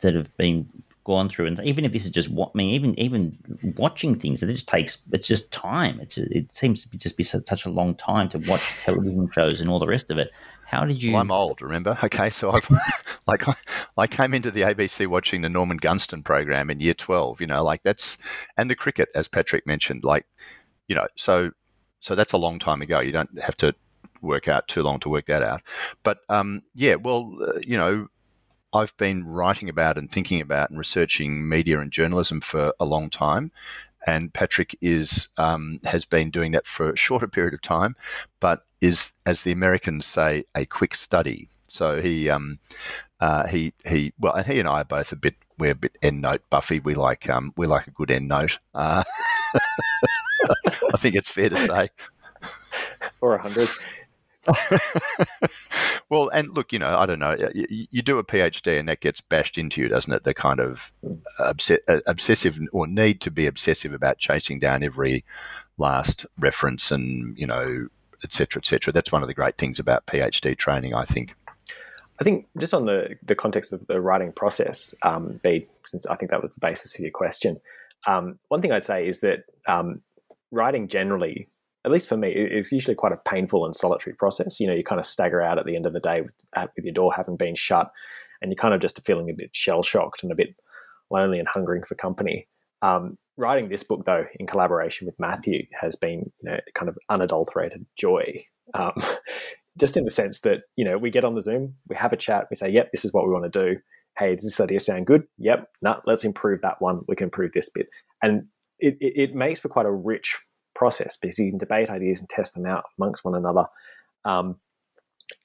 that 0.00 0.14
have 0.14 0.34
been 0.36 0.68
gone 1.04 1.28
through, 1.28 1.46
and 1.46 1.58
even 1.60 1.84
if 1.84 1.92
this 1.92 2.04
is 2.04 2.10
just 2.10 2.30
what 2.30 2.50
I 2.54 2.58
mean, 2.58 2.74
even 2.74 2.98
even 2.98 3.38
watching 3.76 4.14
things, 4.14 4.42
it 4.42 4.48
just 4.48 4.68
takes 4.68 4.98
it's 5.12 5.26
just 5.26 5.50
time. 5.50 5.98
It's 6.00 6.18
it 6.18 6.52
seems 6.52 6.82
to 6.82 6.88
be 6.88 6.98
just 6.98 7.16
be 7.16 7.24
such 7.24 7.64
a 7.64 7.70
long 7.70 7.94
time 7.94 8.28
to 8.30 8.38
watch 8.46 8.62
television 8.84 9.28
shows 9.32 9.60
and 9.60 9.70
all 9.70 9.78
the 9.78 9.86
rest 9.86 10.10
of 10.10 10.18
it. 10.18 10.30
How 10.68 10.84
did 10.84 11.02
you? 11.02 11.12
Well, 11.12 11.22
I'm 11.22 11.30
old, 11.30 11.62
remember? 11.62 11.98
Okay, 12.04 12.28
so 12.28 12.50
I've 12.50 12.68
like 13.26 13.48
I, 13.48 13.54
I 13.96 14.06
came 14.06 14.34
into 14.34 14.50
the 14.50 14.60
ABC 14.60 15.06
watching 15.06 15.40
the 15.40 15.48
Norman 15.48 15.78
Gunston 15.78 16.22
program 16.22 16.68
in 16.68 16.78
year 16.78 16.92
12. 16.92 17.40
You 17.40 17.46
know, 17.46 17.64
like 17.64 17.82
that's 17.84 18.18
and 18.58 18.68
the 18.68 18.74
cricket, 18.74 19.08
as 19.14 19.28
Patrick 19.28 19.66
mentioned, 19.66 20.04
like 20.04 20.26
you 20.86 20.94
know, 20.94 21.06
so 21.16 21.52
so 22.00 22.14
that's 22.14 22.34
a 22.34 22.36
long 22.36 22.58
time 22.58 22.82
ago. 22.82 23.00
You 23.00 23.12
don't 23.12 23.40
have 23.40 23.56
to 23.58 23.74
work 24.20 24.46
out 24.46 24.68
too 24.68 24.82
long 24.82 25.00
to 25.00 25.08
work 25.08 25.26
that 25.28 25.42
out. 25.42 25.62
But 26.02 26.18
um, 26.28 26.62
yeah, 26.74 26.96
well, 26.96 27.34
uh, 27.40 27.60
you 27.66 27.78
know, 27.78 28.08
I've 28.74 28.94
been 28.98 29.24
writing 29.24 29.70
about 29.70 29.96
and 29.96 30.12
thinking 30.12 30.42
about 30.42 30.68
and 30.68 30.78
researching 30.78 31.48
media 31.48 31.80
and 31.80 31.90
journalism 31.90 32.42
for 32.42 32.74
a 32.78 32.84
long 32.84 33.08
time, 33.08 33.52
and 34.06 34.34
Patrick 34.34 34.76
is 34.82 35.28
um, 35.38 35.80
has 35.84 36.04
been 36.04 36.30
doing 36.30 36.52
that 36.52 36.66
for 36.66 36.92
a 36.92 36.96
shorter 37.06 37.26
period 37.26 37.54
of 37.54 37.62
time, 37.62 37.96
but 38.38 38.66
is, 38.80 39.12
as 39.26 39.42
the 39.42 39.52
Americans 39.52 40.06
say, 40.06 40.44
a 40.54 40.64
quick 40.66 40.94
study. 40.94 41.48
So 41.68 42.00
he 42.00 42.28
um, 42.28 42.58
uh, 43.20 43.46
he 43.46 43.72
he 43.84 44.12
well, 44.18 44.34
and 44.34 44.46
he 44.46 44.60
and 44.60 44.68
I 44.68 44.80
are 44.80 44.84
both 44.84 45.12
a 45.12 45.16
bit 45.16 45.34
we're 45.58 45.72
a 45.72 45.76
bit 45.76 45.96
end 46.02 46.20
note 46.20 46.42
buffy. 46.50 46.80
We 46.80 46.94
like 46.94 47.28
um, 47.28 47.52
we 47.56 47.66
like 47.66 47.86
a 47.86 47.92
good 47.92 48.10
end 48.10 48.28
note. 48.28 48.58
Uh, 48.74 49.02
I 49.54 50.96
think 50.98 51.14
it's 51.14 51.30
fair 51.30 51.48
to 51.50 51.56
say. 51.56 51.88
or 53.20 53.34
a 53.34 53.42
hundred. 53.42 53.68
well, 56.08 56.28
and 56.28 56.54
look, 56.54 56.72
you 56.72 56.78
know, 56.78 56.96
I 56.96 57.06
don't 57.06 57.18
know. 57.18 57.36
You, 57.54 57.86
you, 57.90 58.02
do 58.02 58.18
a 58.18 58.24
PhD, 58.24 58.78
and 58.78 58.88
that 58.88 59.00
gets 59.00 59.20
bashed 59.20 59.58
into 59.58 59.82
you, 59.82 59.88
doesn't 59.88 60.12
it? 60.12 60.24
The 60.24 60.32
kind 60.32 60.60
of 60.60 60.90
obs- 61.38 61.70
uh, 61.70 62.00
obsessive 62.06 62.58
or 62.72 62.86
need 62.86 63.20
to 63.22 63.30
be 63.30 63.46
obsessive 63.46 63.92
about 63.92 64.18
chasing 64.18 64.58
down 64.58 64.82
every 64.82 65.24
last 65.76 66.24
reference, 66.38 66.90
and 66.90 67.36
you 67.38 67.46
know, 67.46 67.88
etc., 68.24 68.60
etc. 68.60 68.92
That's 68.92 69.12
one 69.12 69.22
of 69.22 69.28
the 69.28 69.34
great 69.34 69.56
things 69.56 69.78
about 69.78 70.06
PhD 70.06 70.56
training, 70.56 70.94
I 70.94 71.04
think. 71.04 71.34
I 72.20 72.24
think 72.24 72.46
just 72.58 72.74
on 72.74 72.86
the 72.86 73.16
the 73.22 73.34
context 73.34 73.72
of 73.72 73.86
the 73.86 74.00
writing 74.00 74.32
process, 74.32 74.94
um, 75.02 75.40
B, 75.42 75.66
since 75.86 76.06
I 76.06 76.16
think 76.16 76.30
that 76.30 76.42
was 76.42 76.54
the 76.54 76.66
basis 76.66 76.94
of 76.96 77.00
your 77.00 77.12
question. 77.12 77.60
Um, 78.06 78.38
one 78.48 78.62
thing 78.62 78.72
I'd 78.72 78.84
say 78.84 79.06
is 79.06 79.20
that 79.20 79.44
um, 79.66 80.02
writing 80.50 80.88
generally 80.88 81.48
at 81.84 81.92
least 81.92 82.08
for 82.08 82.16
me, 82.16 82.28
is 82.28 82.72
usually 82.72 82.94
quite 82.94 83.12
a 83.12 83.16
painful 83.16 83.64
and 83.64 83.74
solitary 83.74 84.14
process. 84.14 84.60
You 84.60 84.66
know, 84.66 84.74
you 84.74 84.84
kind 84.84 84.98
of 84.98 85.06
stagger 85.06 85.40
out 85.40 85.58
at 85.58 85.64
the 85.64 85.76
end 85.76 85.86
of 85.86 85.92
the 85.92 86.00
day 86.00 86.20
with, 86.20 86.32
with 86.76 86.84
your 86.84 86.92
door 86.92 87.14
having 87.14 87.36
been 87.36 87.54
shut, 87.54 87.90
and 88.42 88.50
you're 88.50 88.56
kind 88.56 88.74
of 88.74 88.80
just 88.80 89.02
feeling 89.06 89.30
a 89.30 89.34
bit 89.34 89.54
shell 89.54 89.82
shocked 89.82 90.22
and 90.22 90.32
a 90.32 90.34
bit 90.34 90.54
lonely 91.10 91.38
and 91.38 91.48
hungering 91.48 91.82
for 91.82 91.94
company. 91.94 92.46
Um, 92.82 93.16
writing 93.38 93.68
this 93.68 93.82
book, 93.82 94.04
though, 94.04 94.26
in 94.38 94.46
collaboration 94.46 95.06
with 95.06 95.18
Matthew, 95.18 95.66
has 95.80 95.96
been 95.96 96.30
you 96.42 96.50
know 96.50 96.58
kind 96.74 96.88
of 96.88 96.98
unadulterated 97.08 97.86
joy. 97.96 98.44
Um, 98.74 98.92
just 99.78 99.96
in 99.96 100.04
the 100.04 100.10
sense 100.10 100.40
that 100.40 100.62
you 100.76 100.84
know 100.84 100.98
we 100.98 101.10
get 101.10 101.24
on 101.24 101.34
the 101.34 101.42
Zoom, 101.42 101.74
we 101.88 101.96
have 101.96 102.12
a 102.12 102.16
chat, 102.16 102.46
we 102.50 102.56
say, 102.56 102.68
"Yep, 102.68 102.90
this 102.90 103.04
is 103.04 103.12
what 103.12 103.26
we 103.26 103.32
want 103.32 103.50
to 103.50 103.64
do." 103.64 103.80
Hey, 104.18 104.34
does 104.34 104.44
this 104.44 104.60
idea 104.60 104.80
sound 104.80 105.06
good? 105.06 105.22
Yep. 105.38 105.68
No, 105.80 105.92
nah, 105.92 106.00
let's 106.04 106.24
improve 106.24 106.60
that 106.62 106.80
one. 106.80 107.02
We 107.06 107.14
can 107.14 107.26
improve 107.26 107.52
this 107.52 107.70
bit, 107.70 107.86
and 108.22 108.46
it, 108.78 108.96
it, 109.00 109.30
it 109.30 109.34
makes 109.34 109.60
for 109.60 109.68
quite 109.68 109.86
a 109.86 109.92
rich 109.92 110.36
process 110.74 111.16
because 111.16 111.38
you 111.38 111.50
can 111.50 111.58
debate 111.58 111.90
ideas 111.90 112.20
and 112.20 112.28
test 112.28 112.54
them 112.54 112.66
out 112.66 112.84
amongst 112.98 113.24
one 113.24 113.34
another, 113.34 113.64
um, 114.24 114.56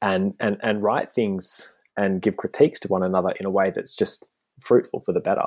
and 0.01 0.33
and 0.39 0.57
and 0.61 0.81
write 0.81 1.11
things 1.11 1.75
and 1.95 2.21
give 2.21 2.37
critiques 2.37 2.79
to 2.79 2.87
one 2.87 3.03
another 3.03 3.29
in 3.39 3.45
a 3.45 3.51
way 3.51 3.69
that's 3.69 3.95
just 3.95 4.25
fruitful 4.59 5.01
for 5.05 5.13
the 5.13 5.19
better. 5.19 5.45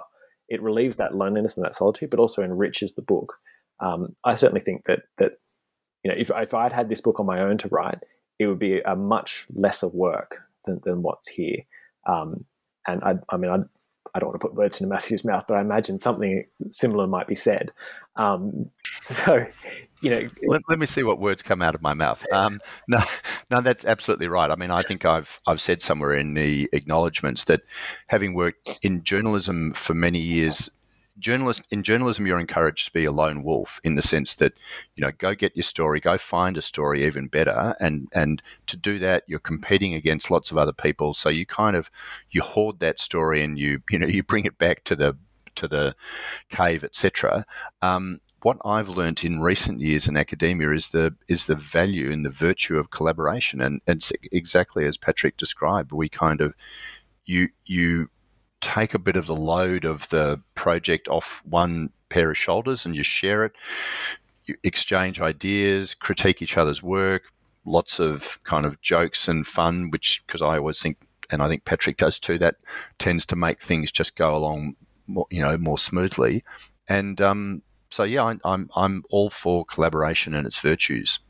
It 0.49 0.63
relieves 0.63 0.97
that 0.97 1.15
loneliness 1.15 1.57
and 1.57 1.65
that 1.65 1.75
solitude, 1.75 2.11
but 2.11 2.21
also 2.21 2.43
enriches 2.43 2.95
the 2.95 3.03
book. 3.03 3.35
Um, 3.81 4.15
I 4.25 4.35
certainly 4.37 4.61
think 4.61 4.85
that 4.85 5.01
that 5.19 5.33
you 6.03 6.11
know 6.11 6.17
if 6.19 6.31
if 6.35 6.55
I'd 6.55 6.73
had 6.73 6.89
this 6.89 7.01
book 7.01 7.21
on 7.21 7.27
my 7.27 7.41
own 7.41 7.59
to 7.59 7.69
write, 7.69 7.99
it 8.39 8.47
would 8.47 8.59
be 8.59 8.79
a 8.79 8.97
much 8.97 9.47
lesser 9.55 9.89
work 9.89 10.43
than, 10.65 10.81
than 10.85 11.03
what's 11.03 11.29
here. 11.29 11.59
Um, 12.07 12.45
and 12.87 13.03
I, 13.03 13.15
I 13.31 13.37
mean, 13.37 13.51
I, 13.51 13.59
I 14.15 14.19
don't 14.19 14.29
want 14.29 14.41
to 14.41 14.47
put 14.47 14.55
words 14.55 14.81
into 14.81 14.93
Matthew's 14.93 15.25
mouth, 15.25 15.45
but 15.47 15.57
I 15.57 15.61
imagine 15.61 15.99
something 15.99 16.45
similar 16.71 17.07
might 17.07 17.27
be 17.27 17.35
said. 17.35 17.73
Um, 18.17 18.71
so, 19.03 19.47
you 20.01 20.11
know, 20.11 20.29
let, 20.49 20.63
let, 20.69 20.79
me 20.79 20.87
see 20.87 21.03
what 21.03 21.19
words 21.19 21.43
come 21.43 21.63
out 21.63 21.75
of 21.75 21.83
my 21.83 21.95
mouth. 21.95 22.23
Um, 22.33 22.61
no, 22.89 23.03
no, 23.51 23.61
that's 23.61 23.85
absolutely 23.85 24.29
right. 24.29 24.51
I 24.51 24.57
mean, 24.57 24.71
I 24.71 24.83
think 24.83 25.05
I've 25.05 25.41
I've 25.47 25.61
said 25.61 25.83
somewhere 25.83 26.15
in 26.15 26.35
the 26.35 26.69
acknowledgements 26.73 27.45
that 27.45 27.63
having 28.09 28.35
worked 28.35 28.79
in 28.83 29.03
journalism 29.03 29.73
for 29.75 29.95
many 29.95 30.21
years, 30.21 30.71
journalist 31.19 31.63
in 31.71 31.83
journalism 31.83 32.27
you're 32.27 32.41
encouraged 32.41 32.87
to 32.87 32.93
be 32.93 33.05
a 33.05 33.13
lone 33.13 33.43
wolf 33.43 33.81
in 33.85 33.95
the 33.95 34.03
sense 34.03 34.35
that 34.35 34.53
you 34.95 35.01
know 35.03 35.11
go 35.19 35.35
get 35.35 35.57
your 35.57 35.63
story 35.63 36.01
go 36.01 36.19
find 36.19 36.57
a 36.57 36.63
story 36.63 37.07
even 37.07 37.27
better 37.27 37.75
and 37.81 38.09
and 38.15 38.43
to 38.67 38.77
do 38.77 38.99
that 38.99 39.25
you're 39.27 39.39
competing 39.39 39.95
against 39.95 40.31
lots 40.31 40.51
of 40.51 40.59
other 40.59 40.73
people. 40.73 41.15
So 41.15 41.29
you 41.29 41.47
kind 41.47 41.77
of 41.77 41.91
you 42.31 42.43
hoard 42.43 42.81
that 42.81 42.99
story 42.99 43.43
and 43.43 43.59
you 43.59 43.81
you 43.91 43.99
know 43.99 44.07
you 44.07 44.23
bring 44.23 44.45
it 44.45 44.59
back 44.59 44.85
to 44.85 44.97
the 44.97 45.17
to 45.55 45.67
the 45.67 45.95
cave 46.51 46.85
etc 46.85 47.47
um, 47.81 48.21
what 48.43 48.59
I've 48.65 48.89
learnt 48.89 49.25
in 49.25 49.41
recent 49.41 49.81
years 49.81 50.07
in 50.07 50.17
academia 50.17 50.71
is 50.71 50.91
the 50.91 51.13
is 51.27 51.47
the 51.47 51.57
value 51.57 52.13
and 52.13 52.25
the 52.25 52.31
virtue 52.31 52.79
of 52.79 52.93
collaboration. 52.93 53.61
And, 53.61 53.81
and 53.89 53.97
it's 53.97 54.13
exactly 54.31 54.87
as 54.87 54.97
Patrick 54.97 55.37
described. 55.37 55.91
We 55.91 56.09
kind 56.09 56.41
of 56.41 56.55
you 57.25 57.49
you 57.65 58.09
take 58.67 58.95
a 58.95 58.99
bit 58.99 59.15
of 59.17 59.27
the 59.29 59.37
load 59.37 59.85
of 59.85 60.09
the 60.09 60.41
project 60.57 61.07
off 61.07 61.41
one 61.49 61.89
pair 62.09 62.31
of 62.33 62.37
shoulders 62.37 62.85
and 62.85 62.97
you 62.97 63.05
share 63.05 63.45
it. 63.45 63.53
You 64.47 64.57
exchange 64.65 65.21
ideas, 65.21 65.95
critique 65.95 66.43
each 66.43 66.57
other's 66.57 66.83
work, 66.83 67.23
lots 67.65 68.01
of 68.01 68.41
kind 68.43 68.67
of 68.67 68.81
jokes 68.81 69.29
and 69.29 69.47
fun, 69.47 69.91
which, 69.91 70.25
because 70.27 70.43
I 70.43 70.59
always 70.59 70.81
think, 70.81 70.99
and 71.31 71.43
I 71.43 71.49
think 71.49 71.65
Patrick 71.65 71.97
does 71.97 72.19
too, 72.19 72.39
that 72.39 72.57
tends 72.99 73.25
to 73.27 73.37
make 73.37 73.63
things 73.63 73.93
just 73.93 74.17
go 74.17 74.37
along 74.37 74.75
more, 75.07 75.27
you 75.31 75.41
know, 75.41 75.57
more 75.57 75.79
smoothly. 75.79 76.43
And 76.89 77.21
um, 77.23 77.63
so, 77.91 78.03
yeah, 78.03 78.25
I, 78.25 78.35
I'm, 78.45 78.69
I'm 78.75 79.05
all 79.11 79.31
for 79.31 79.65
collaboration 79.65 80.35
and 80.35 80.45
its 80.45 80.59
virtues. 80.59 81.21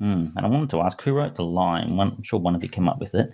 Mm. 0.00 0.34
And 0.36 0.46
I 0.46 0.48
wanted 0.48 0.70
to 0.70 0.80
ask 0.80 1.00
who 1.02 1.14
wrote 1.14 1.36
the 1.36 1.44
line? 1.44 1.98
I'm 2.00 2.20
sure 2.24 2.40
one 2.40 2.56
of 2.56 2.62
you 2.64 2.68
came 2.68 2.88
up 2.88 2.98
with 2.98 3.14
it. 3.14 3.32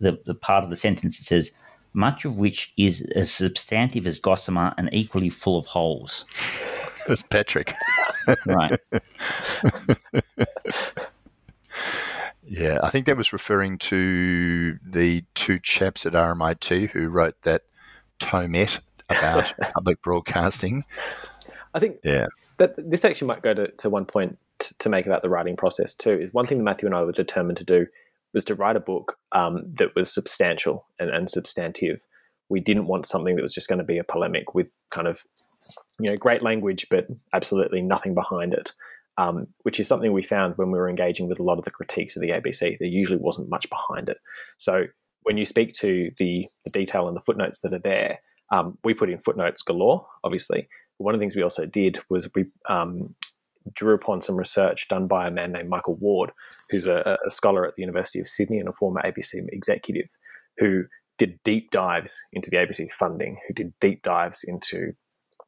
The, 0.00 0.20
the 0.26 0.34
part 0.34 0.64
of 0.64 0.70
the 0.70 0.76
sentence 0.76 1.18
that 1.18 1.24
says, 1.24 1.52
much 1.92 2.24
of 2.24 2.36
which 2.36 2.72
is 2.76 3.02
as 3.14 3.30
substantive 3.30 4.06
as 4.06 4.18
Gossamer 4.18 4.74
and 4.78 4.88
equally 4.92 5.30
full 5.30 5.58
of 5.58 5.66
holes. 5.66 6.24
It 7.04 7.10
was 7.10 7.22
Patrick. 7.22 7.74
right. 8.46 8.78
yeah, 12.46 12.78
I 12.82 12.90
think 12.90 13.06
that 13.06 13.16
was 13.16 13.32
referring 13.32 13.78
to 13.78 14.78
the 14.84 15.24
two 15.34 15.58
chaps 15.58 16.06
at 16.06 16.12
RMIT 16.12 16.90
who 16.90 17.08
wrote 17.08 17.34
that 17.42 17.62
tomette 18.18 18.78
about 19.10 19.52
public 19.74 20.00
broadcasting. 20.02 20.84
I 21.74 21.80
think 21.80 21.98
yeah. 22.04 22.26
that 22.58 22.74
this 22.78 23.04
actually 23.04 23.28
might 23.28 23.42
go 23.42 23.54
to, 23.54 23.68
to 23.68 23.90
one 23.90 24.04
point 24.04 24.38
to 24.78 24.88
make 24.88 25.06
about 25.06 25.22
the 25.22 25.28
writing 25.28 25.56
process 25.56 25.94
too. 25.94 26.12
Is 26.12 26.32
one 26.32 26.46
thing 26.46 26.58
that 26.58 26.64
Matthew 26.64 26.86
and 26.86 26.94
I 26.94 27.02
were 27.02 27.12
determined 27.12 27.58
to 27.58 27.64
do 27.64 27.86
was 28.34 28.44
to 28.44 28.54
write 28.54 28.76
a 28.76 28.80
book 28.80 29.18
um, 29.32 29.62
that 29.74 29.94
was 29.94 30.12
substantial 30.12 30.86
and, 30.98 31.10
and 31.10 31.28
substantive. 31.28 32.02
We 32.48 32.60
didn't 32.60 32.86
want 32.86 33.06
something 33.06 33.36
that 33.36 33.42
was 33.42 33.54
just 33.54 33.68
going 33.68 33.78
to 33.78 33.84
be 33.84 33.98
a 33.98 34.04
polemic 34.04 34.54
with 34.54 34.74
kind 34.90 35.08
of 35.08 35.20
you 36.00 36.10
know 36.10 36.16
great 36.16 36.42
language 36.42 36.86
but 36.90 37.06
absolutely 37.32 37.82
nothing 37.82 38.14
behind 38.14 38.54
it. 38.54 38.72
Um, 39.18 39.48
which 39.62 39.78
is 39.78 39.86
something 39.86 40.10
we 40.14 40.22
found 40.22 40.56
when 40.56 40.70
we 40.70 40.78
were 40.78 40.88
engaging 40.88 41.28
with 41.28 41.38
a 41.38 41.42
lot 41.42 41.58
of 41.58 41.66
the 41.66 41.70
critiques 41.70 42.16
of 42.16 42.22
the 42.22 42.30
ABC. 42.30 42.78
There 42.78 42.88
usually 42.88 43.18
wasn't 43.18 43.50
much 43.50 43.68
behind 43.68 44.08
it. 44.08 44.16
So 44.56 44.86
when 45.24 45.36
you 45.36 45.44
speak 45.44 45.74
to 45.74 46.10
the, 46.16 46.46
the 46.64 46.70
detail 46.70 47.08
and 47.08 47.14
the 47.14 47.20
footnotes 47.20 47.58
that 47.58 47.74
are 47.74 47.78
there, 47.78 48.20
um, 48.50 48.78
we 48.84 48.94
put 48.94 49.10
in 49.10 49.18
footnotes 49.18 49.62
galore, 49.62 50.06
obviously. 50.24 50.66
One 50.96 51.14
of 51.14 51.20
the 51.20 51.22
things 51.22 51.36
we 51.36 51.42
also 51.42 51.66
did 51.66 51.98
was 52.08 52.32
we 52.34 52.46
um, 52.68 53.14
drew 53.74 53.94
upon 53.94 54.20
some 54.20 54.36
research 54.36 54.88
done 54.88 55.06
by 55.06 55.26
a 55.26 55.30
man 55.30 55.52
named 55.52 55.68
Michael 55.68 55.96
Ward, 55.96 56.32
who's 56.70 56.86
a, 56.86 57.18
a, 57.24 57.30
scholar 57.30 57.66
at 57.66 57.74
the 57.76 57.82
University 57.82 58.18
of 58.18 58.26
Sydney 58.26 58.58
and 58.58 58.68
a 58.68 58.72
former 58.72 59.02
ABC 59.02 59.46
executive, 59.50 60.08
who 60.58 60.84
did 61.18 61.38
deep 61.44 61.70
dives 61.70 62.20
into 62.32 62.50
the 62.50 62.56
ABC's 62.56 62.92
funding, 62.92 63.38
who 63.46 63.54
did 63.54 63.72
deep 63.80 64.02
dives 64.02 64.44
into 64.44 64.92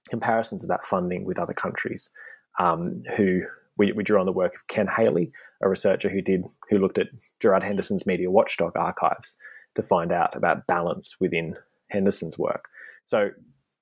comparisons 0.08 0.62
of 0.62 0.68
that 0.70 0.84
funding 0.84 1.24
with 1.24 1.38
other 1.38 1.54
countries, 1.54 2.10
um, 2.58 3.02
who 3.16 3.42
we, 3.76 3.92
we, 3.92 4.04
drew 4.04 4.20
on 4.20 4.26
the 4.26 4.32
work 4.32 4.54
of 4.54 4.66
Ken 4.68 4.86
Haley, 4.86 5.32
a 5.62 5.68
researcher 5.68 6.08
who 6.08 6.20
did 6.20 6.44
who 6.70 6.78
looked 6.78 6.98
at 6.98 7.08
Gerard 7.40 7.62
Henderson's 7.62 8.06
media 8.06 8.30
watchdog 8.30 8.76
archives 8.76 9.36
to 9.74 9.82
find 9.82 10.12
out 10.12 10.36
about 10.36 10.66
balance 10.66 11.16
within 11.20 11.56
Henderson's 11.90 12.38
work. 12.38 12.66
So 13.04 13.30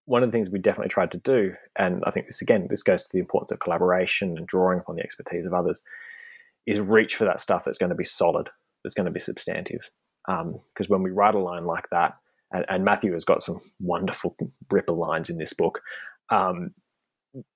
one 0.05 0.23
of 0.23 0.31
the 0.31 0.37
things 0.37 0.51
we 0.51 0.59
definitely 0.59 0.89
tried 0.89 1.11
to 1.13 1.19
do, 1.19 1.55
and 1.77 2.03
I 2.07 2.11
think 2.11 2.27
this 2.27 2.43
again, 2.43 2.67
this 2.69 2.83
goes 2.83 3.03
to 3.03 3.09
the 3.13 3.21
importance 3.21 3.53
of 3.53 3.61
collaboration 3.61 4.37
and 4.37 4.47
drawing 4.47 4.81
upon 4.81 4.97
the 4.97 5.03
expertise 5.03 5.47
of 5.47 5.55
others, 5.55 5.83
is 6.67 6.81
reach 6.81 7.17
for 7.17 7.25
that 7.25 7.41
stuff 7.41 7.65
that's 7.65 7.79
going 7.79 7.91
to 7.91 7.97
be 7.97 8.05
solid, 8.05 8.49
that's 8.83 8.95
going 8.95 9.07
to 9.07 9.13
be 9.13 9.21
substantive. 9.21 9.89
Because 10.27 10.87
um, 10.87 10.89
when 10.89 11.03
we 11.03 11.11
write 11.11 11.35
a 11.35 11.39
line 11.39 11.67
like 11.67 11.89
that, 11.91 12.17
and, 12.53 12.65
and, 12.69 12.85
Matthew 12.85 13.13
has 13.13 13.25
got 13.25 13.43
some 13.43 13.59
wonderful 13.81 14.37
ripper 14.71 14.93
lines 14.93 15.31
in 15.31 15.39
this 15.39 15.53
book, 15.53 15.81
um, 16.31 16.75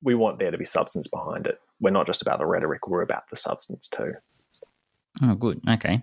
we 0.02 0.14
want 0.14 0.38
there 0.38 0.50
to 0.50 0.58
be 0.58 0.64
substance 0.64 1.06
behind 1.06 1.46
it. 1.46 1.60
We're 1.80 1.90
not 1.90 2.06
just 2.06 2.22
about 2.22 2.38
the 2.38 2.46
rhetoric, 2.46 2.88
we're 2.88 3.02
about 3.02 3.28
the 3.30 3.36
substance 3.36 3.88
too. 3.88 4.14
Oh, 5.22 5.34
good. 5.34 5.60
Okay. 5.68 6.02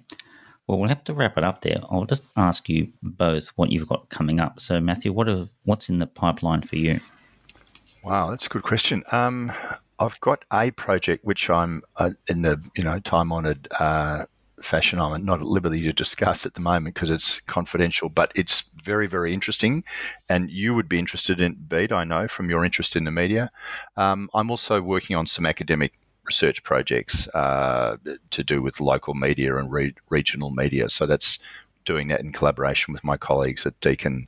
Well, 0.68 0.80
we'll 0.80 0.90
have 0.90 1.04
to 1.06 1.14
wrap 1.14 1.38
it 1.38 1.44
up 1.44 1.62
there. 1.62 1.82
I'll 1.90 2.06
just 2.06 2.30
ask 2.38 2.70
you 2.70 2.92
both 3.02 3.50
what 3.56 3.72
you've 3.72 3.88
got 3.88 4.10
coming 4.10 4.40
up. 4.40 4.62
So, 4.62 4.80
Matthew, 4.80 5.12
what 5.12 5.28
are, 5.28 5.48
what's 5.64 5.90
in 5.90 6.00
the 6.00 6.08
pipeline 6.08 6.62
for 6.62 6.78
you? 6.78 7.02
Wow, 8.04 8.30
that's 8.30 8.46
a 8.46 8.50
good 8.50 8.64
question. 8.64 9.04
Um, 9.12 9.52
I've 10.00 10.20
got 10.22 10.44
a 10.52 10.72
project 10.72 11.24
which 11.24 11.50
I'm 11.50 11.84
uh, 11.98 12.12
in 12.28 12.42
the 12.42 12.62
you 12.76 12.84
know 12.84 13.00
time 13.00 13.32
honoured 13.32 13.68
uh, 13.80 14.26
fashion. 14.62 15.00
I'm 15.00 15.24
not 15.24 15.40
at 15.40 15.46
liberty 15.46 15.82
to 15.82 15.94
discuss 15.94 16.46
at 16.46 16.54
the 16.54 16.60
moment 16.60 16.96
because 16.96 17.10
it's 17.10 17.40
confidential, 17.42 18.10
but 18.10 18.32
it's 18.36 18.70
very 18.84 19.08
very 19.08 19.34
interesting, 19.34 19.84
and 20.28 20.52
you 20.52 20.74
would 20.74 20.90
be 20.90 21.00
interested 21.00 21.40
in 21.40 21.54
Bede. 21.54 21.94
I 21.94 22.04
know 22.04 22.28
from 22.28 22.50
your 22.50 22.66
interest 22.66 22.98
in 22.98 23.06
the 23.06 23.12
media. 23.12 23.52
Um, 23.96 24.30
I'm 24.34 24.52
also 24.52 24.82
working 24.82 25.16
on 25.16 25.26
some 25.28 25.46
academic 25.46 25.94
research 26.26 26.64
projects 26.64 27.28
uh, 27.30 27.98
to 28.32 28.44
do 28.44 28.62
with 28.62 28.80
local 28.80 29.14
media 29.14 29.56
and 29.58 29.72
re- 29.72 29.96
regional 30.10 30.52
media. 30.52 30.90
So 30.90 31.06
that's 31.06 31.40
doing 31.86 32.08
that 32.10 32.22
in 32.22 32.32
collaboration 32.32 32.94
with 32.94 33.04
my 33.04 33.18
colleagues 33.18 33.66
at 33.66 33.80
Deakin, 33.82 34.28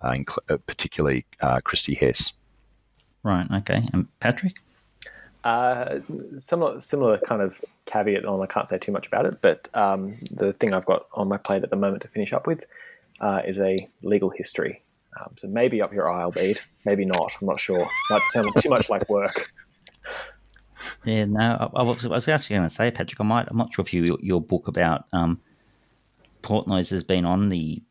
uh, 0.00 0.16
uh 0.48 0.56
particularly 0.66 1.24
uh, 1.40 1.60
Kristy 1.60 1.96
Hess. 1.96 2.32
Right. 3.22 3.46
Okay. 3.50 3.82
And 3.92 4.06
Patrick. 4.20 4.56
Uh, 5.44 5.98
similar, 6.38 6.78
similar 6.78 7.18
kind 7.18 7.42
of 7.42 7.60
caveat 7.86 8.24
on. 8.24 8.40
I 8.40 8.46
can't 8.46 8.68
say 8.68 8.78
too 8.78 8.92
much 8.92 9.08
about 9.08 9.26
it, 9.26 9.36
but 9.40 9.68
um, 9.74 10.18
the 10.30 10.52
thing 10.52 10.72
I've 10.72 10.86
got 10.86 11.06
on 11.14 11.28
my 11.28 11.36
plate 11.36 11.64
at 11.64 11.70
the 11.70 11.76
moment 11.76 12.02
to 12.02 12.08
finish 12.08 12.32
up 12.32 12.46
with 12.46 12.64
uh, 13.20 13.42
is 13.44 13.58
a 13.58 13.86
legal 14.02 14.30
history. 14.30 14.82
Um, 15.20 15.32
so 15.36 15.48
maybe 15.48 15.82
up 15.82 15.92
your 15.92 16.10
aisle, 16.10 16.30
Bede. 16.30 16.60
Maybe 16.86 17.04
not. 17.04 17.32
I'm 17.40 17.48
not 17.48 17.60
sure. 17.60 17.86
Might 18.10 18.22
sound 18.28 18.50
too 18.58 18.70
much 18.70 18.88
like 18.88 19.08
work. 19.08 19.50
Yeah, 21.04 21.24
no, 21.24 21.70
I, 21.74 21.80
I, 21.80 21.82
was, 21.82 22.06
I 22.06 22.08
was 22.10 22.28
actually 22.28 22.56
going 22.56 22.68
to 22.68 22.74
say, 22.74 22.90
Patrick, 22.90 23.20
I 23.20 23.24
might, 23.24 23.48
I'm 23.48 23.56
not 23.56 23.72
sure 23.72 23.82
if 23.84 23.92
you, 23.92 24.18
your 24.20 24.40
book 24.40 24.68
about 24.68 25.06
um, 25.12 25.40
Portnoy's 26.42 26.90
has 26.90 27.02
been 27.02 27.24
on 27.24 27.48
the 27.48 27.82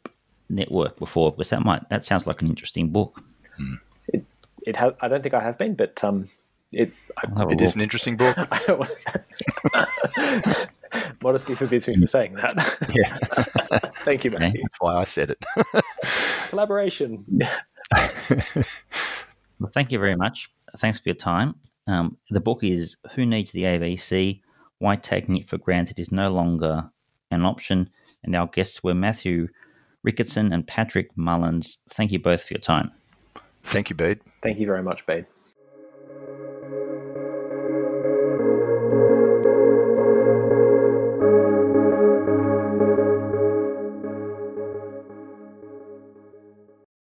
network 0.49 0.97
before, 0.97 1.31
because 1.31 1.49
that 1.49 1.63
might, 1.63 1.89
that 1.89 2.05
sounds 2.05 2.25
like 2.25 2.41
an 2.41 2.47
interesting 2.47 2.89
book. 2.89 3.21
Hmm. 3.57 3.75
It, 4.07 4.25
it 4.65 4.77
ha- 4.77 4.93
I 5.01 5.07
don't 5.07 5.21
think 5.21 5.33
I 5.33 5.41
have 5.41 5.57
been, 5.57 5.75
but 5.75 6.01
um, 6.03 6.25
it, 6.71 6.93
it 7.23 7.61
is 7.61 7.75
an 7.75 7.81
interesting 7.81 8.15
book. 8.15 8.37
Modesty 11.23 11.55
forbids 11.55 11.87
me 11.87 11.95
from 11.95 12.07
saying 12.07 12.35
that. 12.35 12.77
Yeah. 12.93 13.17
Thank 14.03 14.23
you, 14.23 14.31
Matthew. 14.31 14.61
That's 14.61 14.79
why 14.79 14.95
I 14.95 15.05
said 15.05 15.31
it. 15.31 15.45
Collaboration. 16.49 17.25
well, 19.59 19.69
thank 19.73 19.91
you 19.91 19.99
very 19.99 20.15
much. 20.15 20.49
Thanks 20.77 20.99
for 20.99 21.09
your 21.09 21.15
time. 21.15 21.55
Um, 21.87 22.17
the 22.29 22.39
book 22.39 22.63
is 22.63 22.97
Who 23.15 23.25
Needs 23.25 23.51
the 23.51 23.63
ABC? 23.63 24.41
Why 24.79 24.95
Taking 24.95 25.37
It 25.37 25.47
for 25.47 25.57
Granted 25.57 25.99
is 25.99 26.11
No 26.11 26.31
Longer 26.31 26.89
an 27.31 27.45
Option. 27.45 27.89
And 28.23 28.35
our 28.35 28.47
guests 28.47 28.83
were 28.83 28.93
Matthew 28.93 29.47
Ricketson 30.07 30.53
and 30.53 30.67
Patrick 30.67 31.15
Mullins. 31.15 31.77
Thank 31.89 32.11
you 32.11 32.19
both 32.19 32.43
for 32.43 32.53
your 32.53 32.61
time. 32.61 32.91
Thank 33.63 33.89
you, 33.89 33.95
Bede. 33.95 34.19
Thank 34.41 34.59
you 34.59 34.65
very 34.65 34.83
much, 34.83 35.05
Bede. 35.05 35.25